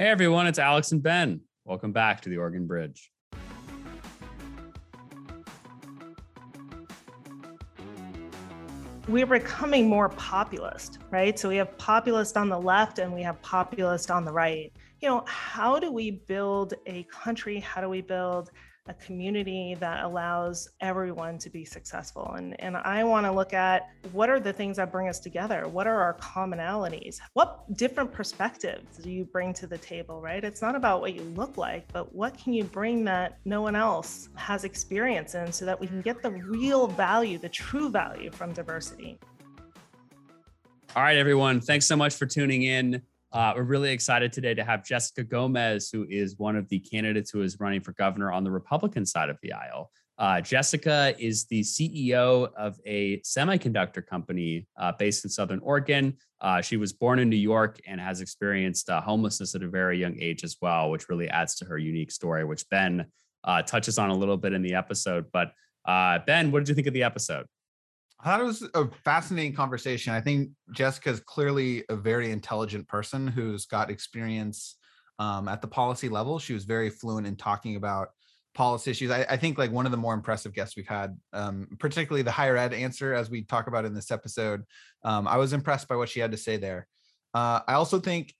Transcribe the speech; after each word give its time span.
Hey 0.00 0.06
everyone, 0.06 0.46
it's 0.46 0.60
Alex 0.60 0.92
and 0.92 1.02
Ben. 1.02 1.40
Welcome 1.64 1.90
back 1.90 2.20
to 2.20 2.28
the 2.28 2.36
Oregon 2.36 2.68
Bridge. 2.68 3.10
We're 9.08 9.26
becoming 9.26 9.88
more 9.88 10.08
populist, 10.10 11.00
right? 11.10 11.36
So 11.36 11.48
we 11.48 11.56
have 11.56 11.76
populist 11.78 12.36
on 12.36 12.48
the 12.48 12.60
left 12.60 13.00
and 13.00 13.12
we 13.12 13.22
have 13.22 13.42
populist 13.42 14.12
on 14.12 14.24
the 14.24 14.30
right. 14.30 14.72
You 15.00 15.08
know, 15.08 15.24
how 15.26 15.80
do 15.80 15.90
we 15.90 16.12
build 16.12 16.74
a 16.86 17.02
country? 17.10 17.58
How 17.58 17.80
do 17.80 17.88
we 17.88 18.00
build 18.00 18.52
a 18.88 18.94
community 18.94 19.76
that 19.80 20.02
allows 20.02 20.68
everyone 20.80 21.38
to 21.38 21.50
be 21.50 21.64
successful. 21.64 22.34
And, 22.36 22.58
and 22.60 22.76
I 22.76 23.04
want 23.04 23.26
to 23.26 23.32
look 23.32 23.52
at 23.52 23.90
what 24.12 24.30
are 24.30 24.40
the 24.40 24.52
things 24.52 24.78
that 24.78 24.90
bring 24.90 25.08
us 25.08 25.20
together? 25.20 25.68
What 25.68 25.86
are 25.86 26.00
our 26.00 26.14
commonalities? 26.14 27.18
What 27.34 27.64
different 27.76 28.12
perspectives 28.12 28.96
do 28.98 29.10
you 29.10 29.24
bring 29.24 29.52
to 29.54 29.66
the 29.66 29.78
table, 29.78 30.20
right? 30.20 30.42
It's 30.42 30.62
not 30.62 30.74
about 30.74 31.00
what 31.00 31.14
you 31.14 31.22
look 31.22 31.56
like, 31.56 31.92
but 31.92 32.14
what 32.14 32.36
can 32.38 32.52
you 32.54 32.64
bring 32.64 33.04
that 33.04 33.38
no 33.44 33.60
one 33.60 33.76
else 33.76 34.30
has 34.34 34.64
experience 34.64 35.34
in 35.34 35.52
so 35.52 35.64
that 35.64 35.78
we 35.78 35.86
can 35.86 36.00
get 36.00 36.22
the 36.22 36.30
real 36.30 36.86
value, 36.86 37.38
the 37.38 37.48
true 37.48 37.90
value 37.90 38.30
from 38.30 38.52
diversity. 38.52 39.18
All 40.96 41.02
right, 41.02 41.18
everyone. 41.18 41.60
Thanks 41.60 41.86
so 41.86 41.96
much 41.96 42.14
for 42.14 42.26
tuning 42.26 42.62
in. 42.62 43.02
Uh, 43.30 43.52
we're 43.54 43.62
really 43.62 43.90
excited 43.90 44.32
today 44.32 44.54
to 44.54 44.64
have 44.64 44.84
Jessica 44.84 45.22
Gomez, 45.22 45.90
who 45.90 46.06
is 46.08 46.38
one 46.38 46.56
of 46.56 46.66
the 46.68 46.78
candidates 46.78 47.30
who 47.30 47.42
is 47.42 47.60
running 47.60 47.82
for 47.82 47.92
governor 47.92 48.32
on 48.32 48.42
the 48.42 48.50
Republican 48.50 49.04
side 49.04 49.28
of 49.28 49.36
the 49.42 49.52
aisle. 49.52 49.90
Uh, 50.16 50.40
Jessica 50.40 51.14
is 51.18 51.44
the 51.46 51.60
CEO 51.60 52.50
of 52.56 52.80
a 52.86 53.20
semiconductor 53.20 54.04
company 54.04 54.66
uh, 54.78 54.92
based 54.98 55.24
in 55.24 55.30
Southern 55.30 55.60
Oregon. 55.60 56.16
Uh, 56.40 56.62
she 56.62 56.76
was 56.76 56.92
born 56.92 57.18
in 57.18 57.28
New 57.28 57.36
York 57.36 57.78
and 57.86 58.00
has 58.00 58.20
experienced 58.22 58.88
uh, 58.88 59.00
homelessness 59.00 59.54
at 59.54 59.62
a 59.62 59.68
very 59.68 59.98
young 59.98 60.18
age 60.18 60.42
as 60.42 60.56
well, 60.62 60.90
which 60.90 61.08
really 61.08 61.28
adds 61.28 61.54
to 61.56 61.66
her 61.66 61.76
unique 61.76 62.10
story, 62.10 62.44
which 62.44 62.68
Ben 62.70 63.06
uh, 63.44 63.62
touches 63.62 63.98
on 63.98 64.08
a 64.08 64.14
little 64.14 64.38
bit 64.38 64.54
in 64.54 64.62
the 64.62 64.74
episode. 64.74 65.26
But 65.32 65.52
Ben, 65.86 66.50
what 66.50 66.60
did 66.60 66.68
you 66.70 66.74
think 66.74 66.86
of 66.86 66.94
the 66.94 67.04
episode? 67.04 67.46
It 68.26 68.42
was 68.42 68.68
a 68.74 68.88
fascinating 69.04 69.54
conversation. 69.54 70.12
I 70.12 70.20
think 70.20 70.50
Jessica's 70.72 71.20
clearly 71.20 71.84
a 71.88 71.96
very 71.96 72.32
intelligent 72.32 72.88
person 72.88 73.28
who's 73.28 73.66
got 73.66 73.90
experience 73.90 74.76
um, 75.18 75.48
at 75.48 75.62
the 75.62 75.68
policy 75.68 76.08
level. 76.08 76.38
She 76.38 76.52
was 76.52 76.64
very 76.64 76.90
fluent 76.90 77.26
in 77.26 77.36
talking 77.36 77.76
about 77.76 78.08
policy 78.54 78.90
issues. 78.90 79.10
I, 79.10 79.24
I 79.28 79.36
think 79.36 79.56
like 79.56 79.70
one 79.70 79.86
of 79.86 79.92
the 79.92 79.98
more 79.98 80.14
impressive 80.14 80.52
guests 80.52 80.76
we've 80.76 80.88
had, 80.88 81.16
um, 81.32 81.68
particularly 81.78 82.22
the 82.22 82.32
higher 82.32 82.56
ed 82.56 82.74
answer, 82.74 83.14
as 83.14 83.30
we 83.30 83.42
talk 83.42 83.68
about 83.68 83.84
in 83.84 83.94
this 83.94 84.10
episode. 84.10 84.64
Um, 85.04 85.28
I 85.28 85.36
was 85.36 85.52
impressed 85.52 85.86
by 85.86 85.96
what 85.96 86.08
she 86.08 86.18
had 86.18 86.32
to 86.32 86.36
say 86.36 86.56
there. 86.56 86.88
Uh, 87.34 87.60
I 87.68 87.74
also 87.74 88.00
think 88.00 88.34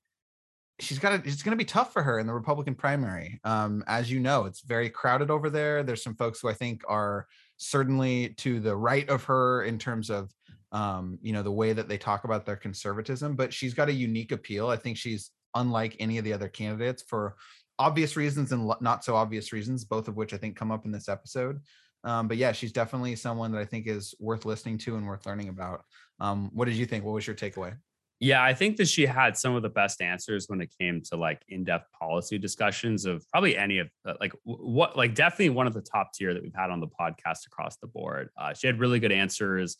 she's 0.80 0.98
got 0.98 1.26
it's 1.26 1.42
going 1.42 1.56
to 1.56 1.56
be 1.56 1.64
tough 1.64 1.92
for 1.92 2.02
her 2.02 2.18
in 2.18 2.26
the 2.26 2.34
Republican 2.34 2.74
primary. 2.74 3.40
Um, 3.44 3.84
as 3.86 4.10
you 4.10 4.18
know, 4.18 4.44
it's 4.44 4.60
very 4.60 4.90
crowded 4.90 5.30
over 5.30 5.50
there. 5.50 5.82
There's 5.82 6.02
some 6.02 6.16
folks 6.16 6.40
who 6.40 6.48
I 6.48 6.54
think 6.54 6.82
are 6.88 7.26
certainly 7.58 8.30
to 8.38 8.60
the 8.60 8.74
right 8.74 9.08
of 9.08 9.24
her 9.24 9.62
in 9.64 9.78
terms 9.78 10.10
of 10.10 10.32
um, 10.72 11.18
you 11.22 11.32
know 11.32 11.42
the 11.42 11.52
way 11.52 11.72
that 11.72 11.88
they 11.88 11.98
talk 11.98 12.24
about 12.24 12.44
their 12.44 12.56
conservatism 12.56 13.36
but 13.36 13.52
she's 13.52 13.74
got 13.74 13.88
a 13.88 13.92
unique 13.92 14.32
appeal. 14.32 14.68
I 14.68 14.76
think 14.76 14.96
she's 14.96 15.30
unlike 15.54 15.96
any 15.98 16.18
of 16.18 16.24
the 16.24 16.32
other 16.32 16.48
candidates 16.48 17.02
for 17.02 17.36
obvious 17.78 18.16
reasons 18.16 18.52
and 18.52 18.70
not 18.80 19.04
so 19.04 19.14
obvious 19.14 19.52
reasons 19.52 19.84
both 19.84 20.08
of 20.08 20.16
which 20.16 20.34
i 20.34 20.36
think 20.36 20.56
come 20.56 20.70
up 20.70 20.84
in 20.84 20.92
this 20.92 21.08
episode. 21.08 21.60
Um, 22.04 22.28
but 22.28 22.36
yeah 22.36 22.52
she's 22.52 22.72
definitely 22.72 23.16
someone 23.16 23.52
that 23.52 23.60
i 23.60 23.64
think 23.64 23.86
is 23.86 24.14
worth 24.20 24.44
listening 24.44 24.78
to 24.78 24.96
and 24.96 25.06
worth 25.06 25.26
learning 25.26 25.48
about. 25.48 25.82
Um, 26.20 26.50
what 26.52 26.64
did 26.66 26.74
you 26.74 26.86
think? 26.86 27.04
What 27.04 27.14
was 27.14 27.26
your 27.26 27.36
takeaway 27.36 27.74
yeah, 28.20 28.42
I 28.42 28.52
think 28.52 28.76
that 28.78 28.88
she 28.88 29.06
had 29.06 29.36
some 29.36 29.54
of 29.54 29.62
the 29.62 29.68
best 29.68 30.00
answers 30.02 30.46
when 30.48 30.60
it 30.60 30.70
came 30.78 31.02
to 31.10 31.16
like 31.16 31.40
in-depth 31.48 31.92
policy 31.92 32.36
discussions 32.36 33.04
of 33.04 33.24
probably 33.30 33.56
any 33.56 33.78
of 33.78 33.88
uh, 34.04 34.14
like 34.20 34.32
what 34.42 34.96
like 34.96 35.14
definitely 35.14 35.50
one 35.50 35.68
of 35.68 35.74
the 35.74 35.80
top 35.80 36.12
tier 36.12 36.34
that 36.34 36.42
we've 36.42 36.54
had 36.54 36.70
on 36.70 36.80
the 36.80 36.88
podcast 36.88 37.46
across 37.46 37.76
the 37.76 37.86
board. 37.86 38.30
Uh, 38.36 38.52
she 38.52 38.66
had 38.66 38.80
really 38.80 38.98
good 38.98 39.12
answers 39.12 39.76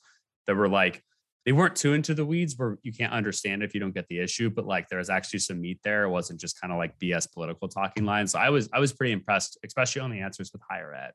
that 0.47 0.55
were 0.55 0.69
like 0.69 1.03
they 1.45 1.53
weren't 1.53 1.75
too 1.75 1.95
into 1.95 2.15
the 2.15 2.25
weeds 2.25 2.55
where 2.57 2.79
you 2.83 2.93
can't 2.93 3.13
understand 3.13 3.63
if 3.63 3.75
you 3.75 3.81
don't 3.81 3.95
get 3.95 4.07
the 4.09 4.21
issue, 4.21 4.51
but 4.51 4.67
like 4.67 4.89
there 4.89 4.99
was 4.99 5.11
actually 5.11 5.39
some 5.41 5.61
meat 5.61 5.81
there. 5.83 6.05
It 6.05 6.11
wasn't 6.11 6.39
just 6.41 6.61
kind 6.61 6.73
of 6.73 6.79
like 6.79 6.99
BS 6.99 7.33
political 7.33 7.69
talking 7.69 8.05
lines. 8.05 8.33
So 8.33 8.39
I 8.39 8.51
was 8.51 8.69
I 8.73 8.79
was 8.79 8.93
pretty 8.93 9.13
impressed, 9.13 9.59
especially 9.65 10.03
on 10.03 10.11
the 10.11 10.21
answers 10.21 10.53
with 10.53 10.63
higher 10.69 10.95
ed. 10.95 11.13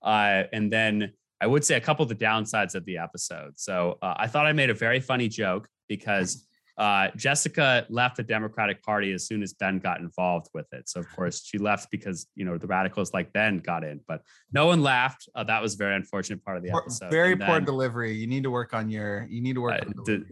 Uh, 0.00 0.44
and 0.54 0.72
then 0.72 1.12
I 1.38 1.46
would 1.46 1.64
say 1.64 1.76
a 1.76 1.80
couple 1.80 2.04
of 2.04 2.08
the 2.08 2.14
downsides 2.14 2.74
of 2.74 2.86
the 2.86 2.96
episode. 2.96 3.58
So 3.58 3.98
uh, 4.00 4.14
I 4.16 4.26
thought 4.28 4.46
I 4.46 4.52
made 4.52 4.70
a 4.70 4.74
very 4.74 5.00
funny 5.00 5.28
joke 5.28 5.68
because 5.88 6.46
uh, 6.78 7.08
Jessica 7.16 7.86
left 7.90 8.16
the 8.16 8.22
Democratic 8.22 8.82
Party 8.82 9.12
as 9.12 9.26
soon 9.26 9.42
as 9.42 9.52
Ben 9.52 9.78
got 9.78 10.00
involved 10.00 10.48
with 10.54 10.66
it. 10.72 10.88
So 10.88 11.00
of 11.00 11.10
course 11.14 11.44
she 11.44 11.58
left 11.58 11.90
because 11.90 12.26
you 12.34 12.44
know 12.44 12.58
the 12.58 12.66
radicals 12.66 13.12
like 13.12 13.32
Ben 13.32 13.58
got 13.58 13.84
in, 13.84 14.00
but 14.08 14.22
no 14.52 14.66
one 14.66 14.82
laughed. 14.82 15.28
Uh, 15.34 15.44
that 15.44 15.60
was 15.60 15.74
very 15.74 15.94
unfortunate 15.94 16.44
part 16.44 16.56
of 16.56 16.62
the 16.62 16.70
episode. 16.70 17.10
Very 17.10 17.36
poor 17.36 17.60
delivery. 17.60 18.14
You 18.14 18.26
need 18.26 18.42
to 18.44 18.50
work 18.50 18.74
on 18.74 18.88
your. 18.88 19.26
You 19.30 19.42
need 19.42 19.54
to 19.54 19.60
work. 19.60 19.82
Uh, 19.82 19.86
on 19.86 20.24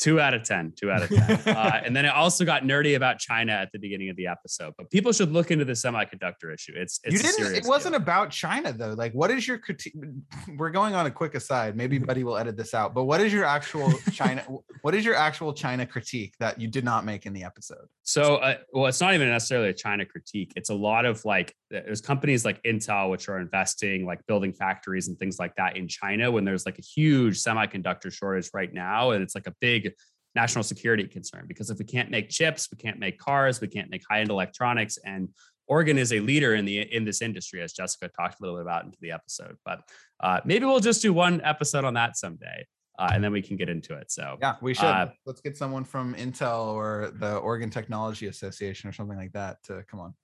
Two 0.00 0.20
out 0.20 0.34
of 0.34 0.42
10. 0.42 0.72
Two 0.76 0.90
out 0.90 1.02
of 1.02 1.08
10. 1.08 1.20
uh, 1.56 1.80
and 1.84 1.94
then 1.94 2.04
it 2.04 2.08
also 2.08 2.44
got 2.44 2.64
nerdy 2.64 2.96
about 2.96 3.18
China 3.20 3.52
at 3.52 3.70
the 3.72 3.78
beginning 3.78 4.10
of 4.10 4.16
the 4.16 4.26
episode. 4.26 4.74
But 4.76 4.90
people 4.90 5.12
should 5.12 5.30
look 5.32 5.50
into 5.50 5.64
the 5.64 5.72
semiconductor 5.72 6.52
issue. 6.52 6.72
It's, 6.74 7.00
it's 7.04 7.14
you 7.14 7.18
didn't, 7.20 7.54
it 7.54 7.64
wasn't 7.64 7.94
deal. 7.94 8.02
about 8.02 8.30
China 8.30 8.72
though. 8.72 8.94
Like, 8.94 9.12
what 9.12 9.30
is 9.30 9.46
your 9.46 9.58
critique? 9.58 9.94
We're 10.58 10.70
going 10.70 10.94
on 10.94 11.06
a 11.06 11.10
quick 11.10 11.34
aside. 11.34 11.76
Maybe. 11.76 11.98
Buddy 12.04 12.24
will 12.24 12.36
edit 12.36 12.56
this 12.56 12.74
out. 12.74 12.92
But 12.92 13.04
what 13.04 13.20
is 13.20 13.32
your 13.32 13.44
actual 13.44 13.92
China? 14.12 14.44
What 14.84 14.94
is 14.94 15.02
your 15.02 15.14
actual 15.14 15.54
China 15.54 15.86
critique 15.86 16.34
that 16.40 16.60
you 16.60 16.68
did 16.68 16.84
not 16.84 17.06
make 17.06 17.24
in 17.24 17.32
the 17.32 17.42
episode? 17.42 17.86
So, 18.02 18.36
uh, 18.36 18.56
well, 18.70 18.84
it's 18.84 19.00
not 19.00 19.14
even 19.14 19.30
necessarily 19.30 19.70
a 19.70 19.72
China 19.72 20.04
critique. 20.04 20.52
It's 20.56 20.68
a 20.68 20.74
lot 20.74 21.06
of 21.06 21.24
like, 21.24 21.54
there's 21.70 22.02
companies 22.02 22.44
like 22.44 22.62
Intel, 22.64 23.10
which 23.10 23.30
are 23.30 23.38
investing, 23.38 24.04
like 24.04 24.20
building 24.26 24.52
factories 24.52 25.08
and 25.08 25.18
things 25.18 25.38
like 25.38 25.56
that 25.56 25.78
in 25.78 25.88
China 25.88 26.30
when 26.30 26.44
there's 26.44 26.66
like 26.66 26.78
a 26.78 26.82
huge 26.82 27.42
semiconductor 27.42 28.12
shortage 28.12 28.50
right 28.52 28.74
now. 28.74 29.12
And 29.12 29.22
it's 29.22 29.34
like 29.34 29.46
a 29.46 29.54
big, 29.58 29.94
national 30.34 30.64
security 30.64 31.06
concern 31.06 31.44
because 31.46 31.70
if 31.70 31.78
we 31.78 31.84
can't 31.84 32.10
make 32.10 32.28
chips, 32.28 32.68
we 32.70 32.76
can't 32.76 32.98
make 32.98 33.18
cars, 33.18 33.60
we 33.60 33.68
can't 33.68 33.88
make 33.88 34.02
high-end 34.10 34.30
electronics, 34.30 34.98
and 35.04 35.28
Oregon 35.66 35.96
is 35.96 36.12
a 36.12 36.20
leader 36.20 36.56
in 36.56 36.64
the 36.64 36.80
in 36.80 37.04
this 37.04 37.22
industry, 37.22 37.62
as 37.62 37.72
Jessica 37.72 38.08
talked 38.08 38.40
a 38.40 38.42
little 38.42 38.56
bit 38.56 38.62
about 38.62 38.84
into 38.84 38.98
the 39.00 39.12
episode. 39.12 39.56
But 39.64 39.80
uh, 40.20 40.40
maybe 40.44 40.66
we'll 40.66 40.80
just 40.80 41.00
do 41.00 41.12
one 41.12 41.40
episode 41.42 41.84
on 41.84 41.94
that 41.94 42.16
someday. 42.16 42.66
Uh, 42.98 43.10
and 43.12 43.24
then 43.24 43.32
we 43.32 43.42
can 43.42 43.56
get 43.56 43.68
into 43.68 43.94
it. 43.94 44.10
So 44.10 44.38
yeah, 44.40 44.54
we 44.60 44.74
should. 44.74 44.84
Uh, 44.84 45.08
Let's 45.26 45.40
get 45.40 45.56
someone 45.56 45.84
from 45.84 46.14
Intel 46.14 46.66
or 46.66 47.12
the 47.18 47.36
Oregon 47.38 47.70
Technology 47.70 48.26
Association 48.26 48.88
or 48.88 48.92
something 48.92 49.16
like 49.16 49.32
that 49.32 49.62
to 49.64 49.82
come 49.90 50.00
on. 50.00 50.14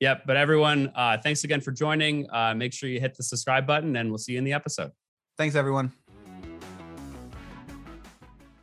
Yep. 0.00 0.22
But 0.26 0.36
everyone, 0.36 0.92
uh, 0.94 1.18
thanks 1.22 1.44
again 1.44 1.60
for 1.60 1.72
joining. 1.72 2.28
Uh, 2.30 2.54
make 2.54 2.72
sure 2.72 2.88
you 2.88 3.00
hit 3.00 3.14
the 3.16 3.22
subscribe 3.22 3.66
button, 3.66 3.96
and 3.96 4.10
we'll 4.10 4.18
see 4.18 4.32
you 4.32 4.38
in 4.38 4.44
the 4.44 4.52
episode. 4.52 4.92
Thanks, 5.38 5.54
everyone. 5.54 5.92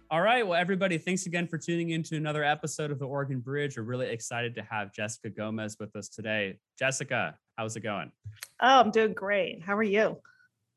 All 0.09 0.21
right. 0.21 0.45
Well, 0.45 0.59
everybody, 0.59 0.99
thanks 0.99 1.25
again 1.25 1.47
for 1.47 1.57
tuning 1.57 1.89
in 1.89 2.03
to 2.03 2.17
another 2.17 2.43
episode 2.43 2.91
of 2.91 2.99
the 2.99 3.07
Oregon 3.07 3.39
Bridge. 3.39 3.77
We're 3.77 3.83
really 3.83 4.09
excited 4.09 4.53
to 4.55 4.61
have 4.61 4.93
Jessica 4.93 5.31
Gomez 5.31 5.77
with 5.79 5.95
us 5.95 6.07
today. 6.07 6.59
Jessica, 6.77 7.35
how's 7.57 7.75
it 7.75 7.79
going? 7.79 8.11
Oh, 8.61 8.79
I'm 8.81 8.91
doing 8.91 9.13
great. 9.13 9.63
How 9.63 9.75
are 9.75 9.81
you? 9.81 10.17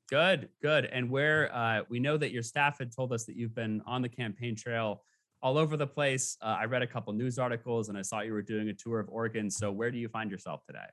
Good, 0.09 0.49
good. 0.63 0.85
And 0.87 1.11
where 1.11 1.55
uh, 1.55 1.83
we 1.89 1.99
know 1.99 2.17
that 2.17 2.31
your 2.31 2.43
staff 2.43 2.79
had 2.79 2.95
told 2.95 3.13
us 3.13 3.25
that 3.25 3.37
you've 3.37 3.55
been 3.55 3.83
on 3.87 4.03
the 4.03 4.09
campaign 4.09 4.55
trail 4.55 5.03
all 5.43 5.59
over 5.59 5.77
the 5.77 5.87
place. 5.87 6.37
Uh, 6.41 6.57
I 6.61 6.65
read 6.65 6.83
a 6.83 6.87
couple 6.87 7.13
news 7.13 7.39
articles 7.39 7.89
and 7.89 7.99
I 7.99 8.03
saw 8.03 8.21
you 8.21 8.33
were 8.33 8.43
doing 8.43 8.69
a 8.69 8.73
tour 8.73 9.01
of 9.01 9.09
Oregon. 9.09 9.51
So, 9.51 9.73
where 9.73 9.91
do 9.91 9.99
you 9.99 10.09
find 10.09 10.31
yourself 10.31 10.65
today? 10.65 10.87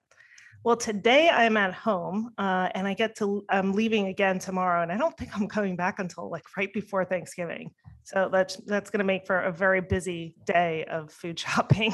Well, 0.63 0.77
today 0.77 1.29
I'm 1.29 1.57
at 1.57 1.73
home 1.73 2.31
uh, 2.37 2.69
and 2.73 2.87
I 2.87 2.93
get 2.93 3.15
to, 3.17 3.43
I'm 3.49 3.73
leaving 3.73 4.07
again 4.07 4.39
tomorrow. 4.39 4.81
And 4.81 4.91
I 4.91 4.97
don't 4.97 5.15
think 5.17 5.35
I'm 5.35 5.47
coming 5.47 5.75
back 5.75 5.99
until 5.99 6.29
like 6.29 6.43
right 6.55 6.71
before 6.73 7.03
Thanksgiving. 7.03 7.71
So 8.03 8.29
that's, 8.31 8.55
that's 8.65 8.89
going 8.89 8.99
to 8.99 9.05
make 9.05 9.27
for 9.27 9.41
a 9.41 9.51
very 9.51 9.81
busy 9.81 10.35
day 10.45 10.85
of 10.85 11.11
food 11.11 11.37
shopping. 11.39 11.93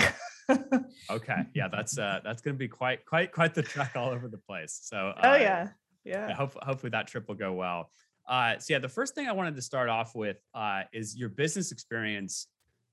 okay. 1.10 1.44
Yeah. 1.56 1.68
That's, 1.68 1.98
uh, 1.98 2.20
that's 2.24 2.42
going 2.42 2.56
to 2.56 2.60
be 2.60 2.68
quite, 2.68 3.06
quite, 3.06 3.32
quite 3.32 3.56
the 3.56 3.64
trek 3.64 3.94
all 3.96 4.10
over 4.10 4.28
the 4.28 4.38
place. 4.38 4.80
So, 4.84 5.14
uh, 5.18 5.22
oh 5.24 5.36
yeah. 5.36 5.70
Yeah. 6.04 6.34
Hope, 6.34 6.56
hopefully 6.64 6.90
that 6.92 7.08
trip 7.08 7.28
will 7.28 7.36
go 7.36 7.54
well. 7.54 7.92
Uh, 8.28 8.60
so 8.60 8.74
yeah, 8.74 8.80
the 8.80 8.90
first 8.90 9.16
thing 9.16 9.28
I 9.28 9.32
wanted 9.32 9.56
to 9.56 9.62
start 9.62 9.90
off 9.90 10.16
with 10.16 10.38
uh, 10.54 10.84
is 10.94 11.18
your 11.18 11.30
business 11.30 11.72
experience 11.72 12.48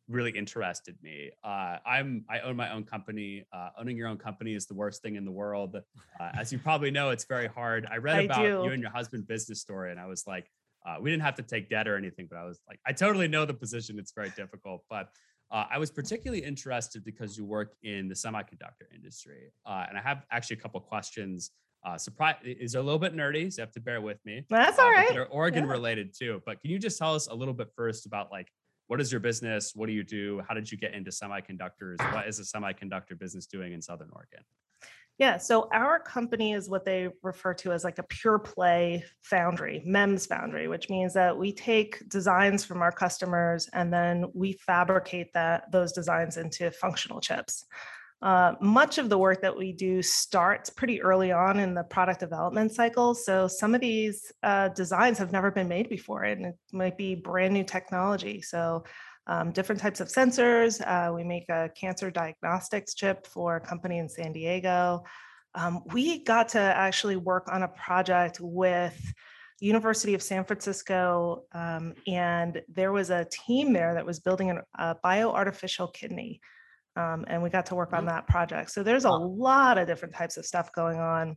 really 0.08 0.30
interested 0.30 0.96
me. 1.02 1.30
Uh, 1.44 1.78
I'm 1.84 2.24
I 2.28 2.40
own 2.40 2.56
my 2.56 2.72
own 2.72 2.84
company. 2.84 3.44
Uh, 3.52 3.70
owning 3.78 3.96
your 3.96 4.08
own 4.08 4.18
company 4.18 4.54
is 4.54 4.66
the 4.66 4.74
worst 4.74 5.02
thing 5.02 5.16
in 5.16 5.24
the 5.24 5.32
world. 5.32 5.76
Uh, 6.18 6.30
as 6.38 6.52
you 6.52 6.58
probably 6.58 6.90
know, 6.90 7.10
it's 7.10 7.24
very 7.24 7.48
hard. 7.48 7.86
I 7.90 7.96
read 7.96 8.16
I 8.16 8.22
about 8.22 8.38
do. 8.38 8.62
you 8.64 8.70
and 8.70 8.80
your 8.80 8.90
husband 8.90 9.26
business 9.26 9.60
story, 9.60 9.90
and 9.90 10.00
I 10.00 10.06
was 10.06 10.26
like, 10.26 10.50
uh, 10.86 10.96
we 11.00 11.10
didn't 11.10 11.24
have 11.24 11.34
to 11.34 11.42
take 11.42 11.68
debt 11.68 11.88
or 11.88 11.96
anything, 11.96 12.28
but 12.30 12.38
I 12.38 12.44
was 12.44 12.60
like, 12.68 12.78
I 12.86 12.92
totally 12.92 13.28
know 13.28 13.44
the 13.44 13.54
position. 13.54 13.98
It's 13.98 14.12
very 14.12 14.30
difficult, 14.30 14.84
but. 14.88 15.10
Uh, 15.48 15.64
I 15.70 15.78
was 15.78 15.92
particularly 15.92 16.42
interested 16.42 17.04
because 17.04 17.38
you 17.38 17.44
work 17.44 17.76
in 17.84 18.08
the 18.08 18.16
semiconductor 18.16 18.92
industry, 18.92 19.52
uh, 19.64 19.84
and 19.88 19.96
I 19.96 20.00
have 20.00 20.24
actually 20.32 20.56
a 20.56 20.60
couple 20.60 20.80
questions. 20.80 21.52
Uh, 21.86 21.96
surprise 21.96 22.34
is 22.42 22.74
a 22.74 22.82
little 22.82 22.98
bit 22.98 23.14
nerdy, 23.14 23.52
so 23.52 23.60
you 23.60 23.64
have 23.64 23.72
to 23.72 23.80
bear 23.80 24.00
with 24.00 24.18
me. 24.24 24.44
That's 24.50 24.78
all 24.78 24.90
right. 24.90 25.08
They're 25.10 25.28
Oregon 25.28 25.64
yeah. 25.64 25.70
related 25.70 26.12
too. 26.18 26.42
But 26.44 26.60
can 26.60 26.72
you 26.72 26.80
just 26.80 26.98
tell 26.98 27.14
us 27.14 27.28
a 27.28 27.34
little 27.34 27.54
bit 27.54 27.68
first 27.76 28.06
about 28.06 28.32
like 28.32 28.48
what 28.88 29.00
is 29.00 29.10
your 29.10 29.20
business? 29.20 29.72
What 29.74 29.86
do 29.86 29.92
you 29.92 30.02
do? 30.02 30.42
How 30.48 30.54
did 30.54 30.70
you 30.70 30.78
get 30.78 30.94
into 30.94 31.10
semiconductors? 31.10 31.98
What 32.12 32.26
is 32.28 32.38
a 32.38 32.42
semiconductor 32.42 33.18
business 33.18 33.46
doing 33.46 33.72
in 33.72 33.80
Southern 33.80 34.10
Oregon? 34.12 34.40
Yeah, 35.18 35.38
so 35.38 35.68
our 35.72 35.98
company 35.98 36.52
is 36.52 36.68
what 36.68 36.84
they 36.84 37.08
refer 37.22 37.54
to 37.54 37.72
as 37.72 37.84
like 37.84 37.98
a 37.98 38.02
pure 38.02 38.38
play 38.38 39.02
foundry, 39.22 39.82
MEMS 39.86 40.26
foundry, 40.26 40.68
which 40.68 40.90
means 40.90 41.14
that 41.14 41.36
we 41.36 41.52
take 41.52 42.06
designs 42.10 42.64
from 42.64 42.82
our 42.82 42.92
customers 42.92 43.68
and 43.72 43.90
then 43.92 44.26
we 44.34 44.52
fabricate 44.66 45.32
that 45.32 45.72
those 45.72 45.92
designs 45.92 46.36
into 46.36 46.70
functional 46.70 47.20
chips. 47.20 47.64
Uh, 48.22 48.54
much 48.60 48.96
of 48.96 49.10
the 49.10 49.18
work 49.18 49.42
that 49.42 49.56
we 49.56 49.72
do 49.72 50.00
starts 50.00 50.70
pretty 50.70 51.02
early 51.02 51.32
on 51.32 51.58
in 51.58 51.74
the 51.74 51.84
product 51.84 52.20
development 52.20 52.72
cycle. 52.72 53.14
So 53.14 53.46
some 53.46 53.74
of 53.74 53.80
these 53.80 54.32
uh, 54.42 54.68
designs 54.68 55.18
have 55.18 55.32
never 55.32 55.50
been 55.50 55.68
made 55.68 55.88
before, 55.88 56.24
and 56.24 56.46
it 56.46 56.54
might 56.72 56.96
be 56.96 57.14
brand 57.14 57.52
new 57.52 57.64
technology. 57.64 58.40
So 58.40 58.84
um, 59.26 59.52
different 59.52 59.80
types 59.80 60.00
of 60.00 60.08
sensors. 60.08 60.80
Uh, 60.86 61.12
we 61.12 61.24
make 61.24 61.48
a 61.50 61.70
cancer 61.78 62.10
diagnostics 62.10 62.94
chip 62.94 63.26
for 63.26 63.56
a 63.56 63.60
company 63.60 63.98
in 63.98 64.08
San 64.08 64.32
Diego. 64.32 65.04
Um, 65.54 65.82
we 65.92 66.22
got 66.24 66.48
to 66.50 66.60
actually 66.60 67.16
work 67.16 67.48
on 67.50 67.62
a 67.64 67.68
project 67.68 68.38
with 68.40 68.98
University 69.60 70.14
of 70.14 70.22
San 70.22 70.44
Francisco, 70.44 71.44
um, 71.52 71.94
and 72.06 72.62
there 72.68 72.92
was 72.92 73.10
a 73.10 73.26
team 73.30 73.72
there 73.72 73.94
that 73.94 74.04
was 74.04 74.20
building 74.20 74.50
an, 74.50 74.60
a 74.78 74.96
bioartificial 75.04 75.92
kidney. 75.92 76.40
Um, 76.96 77.24
and 77.28 77.42
we 77.42 77.50
got 77.50 77.66
to 77.66 77.74
work 77.74 77.92
on 77.92 78.04
mm. 78.04 78.08
that 78.08 78.26
project. 78.26 78.70
So 78.70 78.82
there's 78.82 79.04
a 79.04 79.10
lot 79.10 79.78
of 79.78 79.86
different 79.86 80.14
types 80.14 80.36
of 80.36 80.46
stuff 80.46 80.72
going 80.72 80.98
on. 80.98 81.36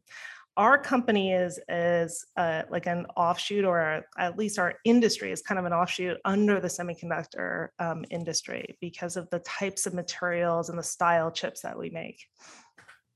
Our 0.57 0.77
company 0.77 1.31
is 1.31 1.59
is 1.69 2.25
uh, 2.35 2.63
like 2.69 2.85
an 2.85 3.05
offshoot, 3.15 3.63
or 3.63 4.03
at 4.17 4.37
least 4.37 4.59
our 4.59 4.75
industry 4.83 5.31
is 5.31 5.41
kind 5.41 5.57
of 5.57 5.65
an 5.65 5.71
offshoot 5.71 6.17
under 6.25 6.59
the 6.59 6.67
semiconductor 6.67 7.69
um, 7.79 8.03
industry 8.09 8.77
because 8.81 9.15
of 9.15 9.29
the 9.29 9.39
types 9.39 9.85
of 9.85 9.93
materials 9.93 10.69
and 10.69 10.77
the 10.77 10.83
style 10.83 11.31
chips 11.31 11.61
that 11.61 11.77
we 11.77 11.89
make. 11.89 12.25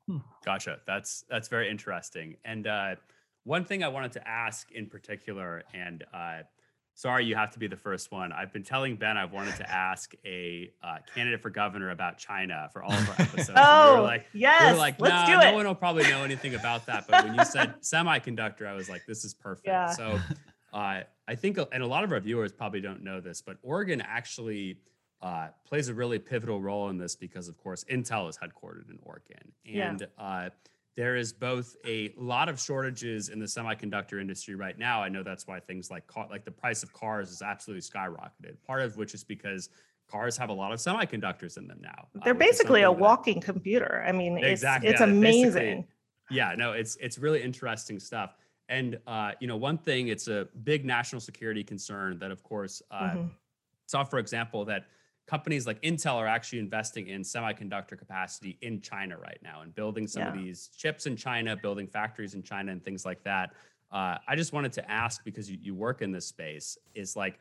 Hmm. 0.07 0.17
Gotcha. 0.45 0.79
That's 0.87 1.25
that's 1.29 1.49
very 1.49 1.69
interesting. 1.69 2.35
And 2.45 2.67
uh, 2.67 2.95
one 3.43 3.65
thing 3.65 3.83
I 3.83 3.89
wanted 3.89 4.13
to 4.13 4.27
ask 4.27 4.71
in 4.71 4.87
particular, 4.87 5.63
and 5.73 6.03
uh, 6.13 6.43
sorry 6.95 7.25
you 7.25 7.35
have 7.35 7.51
to 7.51 7.59
be 7.59 7.67
the 7.67 7.75
first 7.75 8.11
one 8.11 8.31
i've 8.31 8.53
been 8.53 8.63
telling 8.63 8.95
ben 8.95 9.17
i've 9.17 9.31
wanted 9.31 9.55
to 9.55 9.69
ask 9.69 10.13
a 10.25 10.71
uh, 10.83 10.97
candidate 11.13 11.41
for 11.41 11.49
governor 11.49 11.89
about 11.89 12.17
china 12.17 12.69
for 12.71 12.83
all 12.83 12.93
of 12.93 13.09
our 13.09 13.15
episodes 13.19 13.57
oh 13.57 13.93
we 13.93 13.99
were 13.99 14.05
like 14.05 14.25
yes 14.33 14.61
we 14.61 14.71
were 14.71 14.77
like 14.77 14.99
let's 14.99 15.13
nah, 15.13 15.25
do 15.25 15.45
it. 15.45 15.51
no 15.51 15.55
one 15.55 15.65
will 15.65 15.75
probably 15.75 16.03
know 16.03 16.23
anything 16.23 16.55
about 16.55 16.85
that 16.85 17.05
but 17.07 17.25
when 17.25 17.35
you 17.35 17.45
said 17.45 17.73
semiconductor 17.81 18.67
i 18.67 18.73
was 18.73 18.89
like 18.89 19.05
this 19.07 19.25
is 19.25 19.33
perfect 19.33 19.67
yeah. 19.67 19.89
so 19.89 20.19
uh, 20.73 21.01
i 21.27 21.35
think 21.35 21.57
and 21.71 21.83
a 21.83 21.87
lot 21.87 22.03
of 22.03 22.11
our 22.11 22.19
viewers 22.19 22.51
probably 22.51 22.81
don't 22.81 23.03
know 23.03 23.19
this 23.19 23.41
but 23.41 23.57
oregon 23.63 24.01
actually 24.01 24.77
uh, 25.21 25.47
plays 25.65 25.87
a 25.87 25.93
really 25.93 26.19
pivotal 26.19 26.61
role 26.61 26.89
in 26.89 26.97
this 26.97 27.15
because 27.15 27.47
of 27.47 27.57
course 27.57 27.83
intel 27.85 28.29
is 28.29 28.37
headquartered 28.37 28.89
in 28.89 28.99
oregon 29.03 29.51
and 29.65 30.01
yeah 30.01 30.23
uh, 30.23 30.49
there 30.95 31.15
is 31.15 31.33
both 31.33 31.75
a 31.85 32.13
lot 32.17 32.49
of 32.49 32.59
shortages 32.59 33.29
in 33.29 33.39
the 33.39 33.45
semiconductor 33.45 34.21
industry 34.21 34.55
right 34.55 34.77
now. 34.77 35.01
I 35.01 35.09
know 35.09 35.23
that's 35.23 35.47
why 35.47 35.59
things 35.59 35.89
like 35.89 36.05
car, 36.07 36.27
like 36.29 36.45
the 36.45 36.51
price 36.51 36.83
of 36.83 36.93
cars 36.93 37.31
is 37.31 37.41
absolutely 37.41 37.81
skyrocketed. 37.81 38.55
Part 38.65 38.81
of 38.81 38.95
which 38.95 39.13
is 39.13 39.23
because 39.23 39.69
cars 40.09 40.37
have 40.37 40.49
a 40.49 40.53
lot 40.53 40.71
of 40.71 40.79
semiconductors 40.79 41.57
in 41.57 41.67
them 41.67 41.79
now. 41.81 42.07
Uh, 42.15 42.23
They're 42.23 42.35
uh, 42.35 42.37
basically 42.37 42.83
a 42.83 42.91
walking 42.91 43.39
that, 43.39 43.45
computer. 43.45 44.03
I 44.07 44.11
mean, 44.11 44.37
exactly, 44.37 44.89
it's, 44.89 45.01
it's 45.01 45.07
yeah, 45.07 45.13
amazing. 45.13 45.87
Yeah, 46.29 46.53
no, 46.55 46.73
it's 46.73 46.95
it's 46.97 47.17
really 47.17 47.41
interesting 47.41 47.99
stuff. 47.99 48.35
And 48.69 48.99
uh, 49.07 49.31
you 49.39 49.47
know, 49.47 49.57
one 49.57 49.77
thing, 49.77 50.07
it's 50.07 50.27
a 50.27 50.47
big 50.63 50.85
national 50.85 51.21
security 51.21 51.63
concern 51.63 52.19
that, 52.19 52.31
of 52.31 52.43
course, 52.43 52.81
uh, 52.91 53.01
mm-hmm. 53.01 53.27
saw, 53.87 54.03
for 54.03 54.19
example, 54.19 54.63
that 54.65 54.85
companies 55.33 55.65
like 55.65 55.81
Intel 55.81 56.17
are 56.17 56.27
actually 56.27 56.59
investing 56.59 57.07
in 57.07 57.23
semiconductor 57.23 57.97
capacity 57.97 58.55
in 58.61 58.79
China 58.81 59.17
right 59.17 59.39
now 59.41 59.61
and 59.61 59.73
building 59.73 60.05
some 60.05 60.21
yeah. 60.21 60.27
of 60.27 60.35
these 60.35 60.69
chips 60.77 61.07
in 61.07 61.15
China, 61.15 61.57
building 61.57 61.87
factories 61.87 62.35
in 62.35 62.43
China, 62.43 62.71
and 62.71 62.85
things 62.85 63.03
like 63.03 63.23
that. 63.23 63.49
Uh, 63.91 64.19
I 64.27 64.35
just 64.35 64.53
wanted 64.53 64.73
to 64.73 64.91
ask 64.91 65.23
because 65.23 65.49
you, 65.49 65.57
you 65.59 65.73
work 65.73 66.03
in 66.03 66.11
this 66.11 66.27
space 66.27 66.77
is 66.93 67.15
like, 67.15 67.39